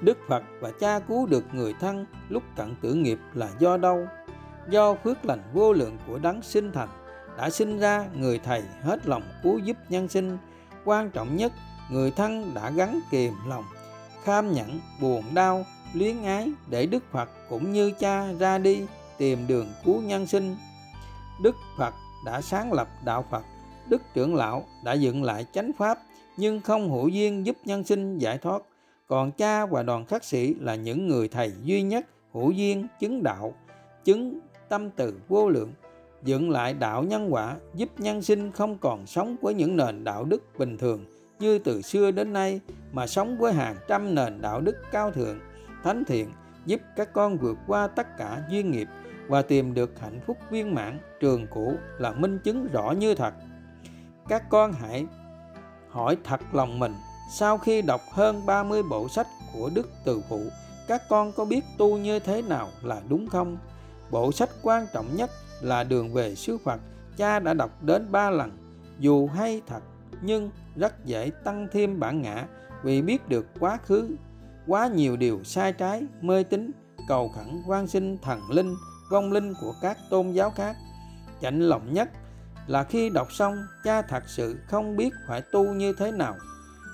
[0.00, 4.06] Đức Phật và cha cứu được người thân lúc cận tử nghiệp là do đâu?
[4.68, 6.88] Do phước lành vô lượng của đấng sinh thành
[7.36, 10.38] đã sinh ra người thầy hết lòng cứu giúp nhân sinh.
[10.84, 11.52] Quan trọng nhất,
[11.90, 13.64] người thân đã gắn kìm lòng,
[14.24, 15.64] kham nhẫn, buồn đau,
[15.94, 18.86] luyến ái để Đức Phật cũng như cha ra đi
[19.18, 20.56] tìm đường cứu nhân sinh.
[21.42, 21.94] Đức Phật
[22.26, 23.42] đã sáng lập đạo Phật,
[23.88, 25.98] Đức trưởng lão đã dựng lại chánh pháp
[26.36, 28.62] nhưng không hữu duyên giúp nhân sinh giải thoát
[29.06, 33.22] còn cha và đoàn khắc sĩ là những người thầy duy nhất hữu duyên chứng
[33.22, 33.54] đạo
[34.04, 35.72] chứng tâm từ vô lượng
[36.22, 40.24] dựng lại đạo nhân quả giúp nhân sinh không còn sống với những nền đạo
[40.24, 41.04] đức bình thường
[41.38, 42.60] như từ xưa đến nay
[42.92, 45.38] mà sống với hàng trăm nền đạo đức cao thượng
[45.84, 46.30] thánh thiện
[46.66, 48.88] giúp các con vượt qua tất cả duyên nghiệp
[49.32, 53.34] và tìm được hạnh phúc viên mãn trường cũ là minh chứng rõ như thật
[54.28, 55.06] các con hãy
[55.88, 56.92] hỏi thật lòng mình
[57.32, 60.40] sau khi đọc hơn 30 bộ sách của Đức Từ Phụ,
[60.88, 63.58] các con có biết tu như thế nào là đúng không?
[64.10, 65.30] Bộ sách quan trọng nhất
[65.60, 66.80] là Đường về xứ Phật,
[67.16, 68.50] cha đã đọc đến ba lần.
[68.98, 69.82] Dù hay thật,
[70.22, 72.46] nhưng rất dễ tăng thêm bản ngã
[72.82, 74.16] vì biết được quá khứ,
[74.66, 76.70] quá nhiều điều sai trái, mê tín,
[77.08, 78.74] cầu khẩn quan sinh thần linh,
[79.12, 80.76] vong linh của các tôn giáo khác.
[81.40, 82.08] Chạnh lòng nhất
[82.66, 86.36] là khi đọc xong, cha thật sự không biết phải tu như thế nào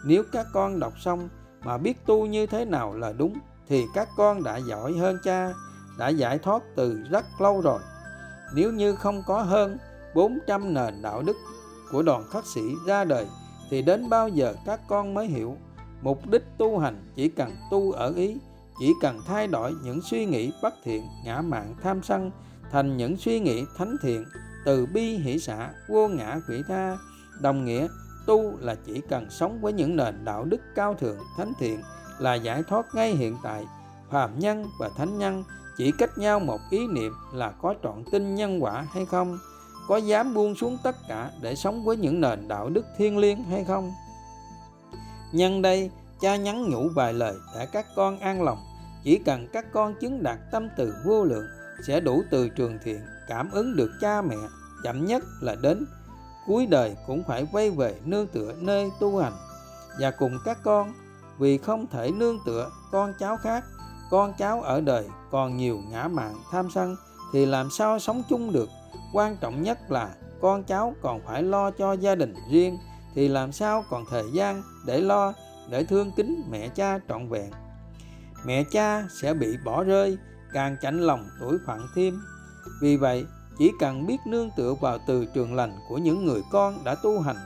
[0.05, 1.29] nếu các con đọc xong
[1.65, 3.39] mà biết tu như thế nào là đúng
[3.69, 5.53] thì các con đã giỏi hơn cha,
[5.99, 7.81] đã giải thoát từ rất lâu rồi.
[8.55, 9.79] Nếu như không có hơn
[10.15, 11.37] 400 nền đạo đức
[11.93, 13.27] của đoàn khắc sĩ ra đời
[13.71, 15.57] thì đến bao giờ các con mới hiểu
[16.03, 18.37] mục đích tu hành chỉ cần tu ở ý
[18.81, 22.31] chỉ cần thay đổi những suy nghĩ bất thiện, ngã mạn tham sân,
[22.73, 24.25] thành những suy nghĩ thánh thiện,
[24.65, 26.99] từ bi hỷ xã vô ngã quỷ tha.
[27.41, 27.87] Đồng nghĩa,
[28.27, 31.83] tu là chỉ cần sống với những nền đạo đức cao thượng, thánh thiện,
[32.19, 33.67] là giải thoát ngay hiện tại.
[34.11, 35.45] Phàm nhân và thánh nhân
[35.79, 39.39] chỉ cách nhau một ý niệm là có trọn tin nhân quả hay không?
[39.89, 43.45] Có dám buông xuống tất cả để sống với những nền đạo đức thiêng liêng
[43.45, 43.93] hay không?
[45.33, 45.91] Nhân đây,
[46.21, 48.59] cha nhắn nhủ vài lời để các con an lòng
[49.05, 51.47] chỉ cần các con chứng đạt tâm từ vô lượng,
[51.87, 54.37] sẽ đủ từ trường thiện cảm ứng được cha mẹ,
[54.83, 55.87] chậm nhất là đến
[56.47, 59.33] cuối đời cũng phải quay về nương tựa nơi tu hành.
[60.01, 60.93] Và cùng các con,
[61.39, 63.65] vì không thể nương tựa con cháu khác,
[64.11, 66.97] con cháu ở đời còn nhiều ngã mạn tham sân,
[67.33, 68.69] thì làm sao sống chung được?
[69.13, 72.79] Quan trọng nhất là con cháu còn phải lo cho gia đình riêng,
[73.15, 75.33] thì làm sao còn thời gian để lo,
[75.71, 77.51] để thương kính mẹ cha trọn vẹn?
[78.45, 80.19] Mẹ cha sẽ bị bỏ rơi,
[80.53, 82.21] càng chạnh lòng tuổi phận thêm.
[82.81, 83.27] Vì vậy,
[83.59, 87.21] chỉ cần biết nương tựa vào từ trường lành của những người con đã tu
[87.21, 87.37] hành,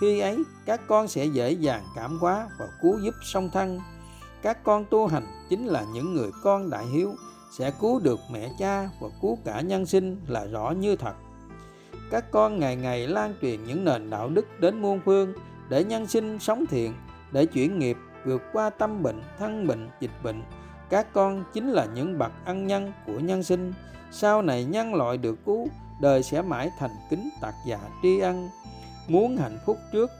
[0.00, 3.80] khi ấy các con sẽ dễ dàng cảm hóa và cứu giúp song thân.
[4.42, 7.14] Các con tu hành chính là những người con đại hiếu,
[7.58, 11.14] sẽ cứu được mẹ cha và cứu cả nhân sinh là rõ như thật.
[12.10, 15.32] Các con ngày ngày lan truyền những nền đạo đức đến muôn phương
[15.68, 16.94] để nhân sinh sống thiện,
[17.32, 20.42] để chuyển nghiệp vượt qua tâm bệnh, thân bệnh, dịch bệnh.
[20.90, 23.72] Các con chính là những bậc ăn nhân của nhân sinh.
[24.10, 25.68] Sau này nhân loại được cứu,
[26.02, 28.48] đời sẽ mãi thành kính tạc dạ tri ân.
[29.08, 30.10] Muốn hạnh phúc trước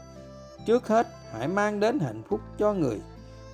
[0.67, 3.01] trước hết hãy mang đến hạnh phúc cho người.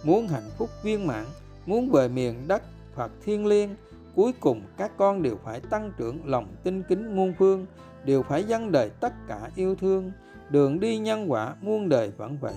[0.04, 1.24] Muốn hạnh phúc viên mãn,
[1.66, 2.62] muốn về miền đất
[2.94, 3.76] Phật thiên liêng,
[4.14, 7.66] cuối cùng các con đều phải tăng trưởng lòng tinh kính muôn phương,
[8.04, 10.12] đều phải dâng đời tất cả yêu thương.
[10.50, 12.54] Đường đi nhân quả muôn đời vẫn vậy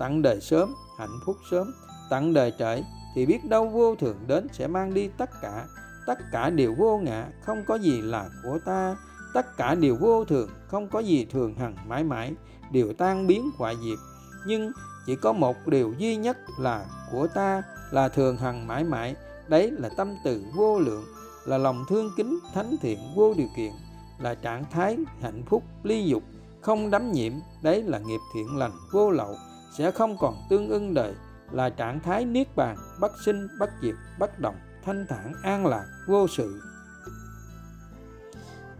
[0.00, 1.72] tặng đời sớm, hạnh phúc sớm.
[2.10, 2.82] Tặng đời trễ,
[3.14, 5.66] thì biết đâu vô thường đến sẽ mang đi tất cả.
[6.06, 8.96] Tất cả đều vô ngã, không có gì là của ta.
[9.34, 12.34] Tất cả đều vô thường, không có gì thường hằng mãi mãi.
[12.72, 13.98] Đều tan biến hoại diệt,
[14.46, 14.72] nhưng
[15.06, 19.14] chỉ có một điều duy nhất là của ta, là thường hằng mãi mãi.
[19.48, 21.04] Đấy là tâm từ vô lượng,
[21.44, 23.72] là lòng thương kính thánh thiện vô điều kiện,
[24.18, 26.22] là trạng thái hạnh phúc ly dục,
[26.60, 27.32] không đắm nhiễm.
[27.62, 29.36] Đấy là nghiệp thiện lành vô lậu
[29.70, 31.14] sẽ không còn tương ưng đời,
[31.50, 35.84] là trạng thái niết bàn, bất sinh, bất diệt, bất động, thanh thản, an lạc,
[36.08, 36.60] vô sự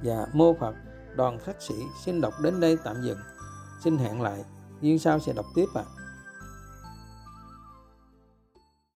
[0.03, 0.75] và mô Phật,
[1.17, 3.19] đoàn khắc sĩ xin đọc đến đây tạm dừng
[3.85, 4.45] xin hẹn lại,
[4.81, 6.00] nhưng sau sẽ đọc tiếp ạ à.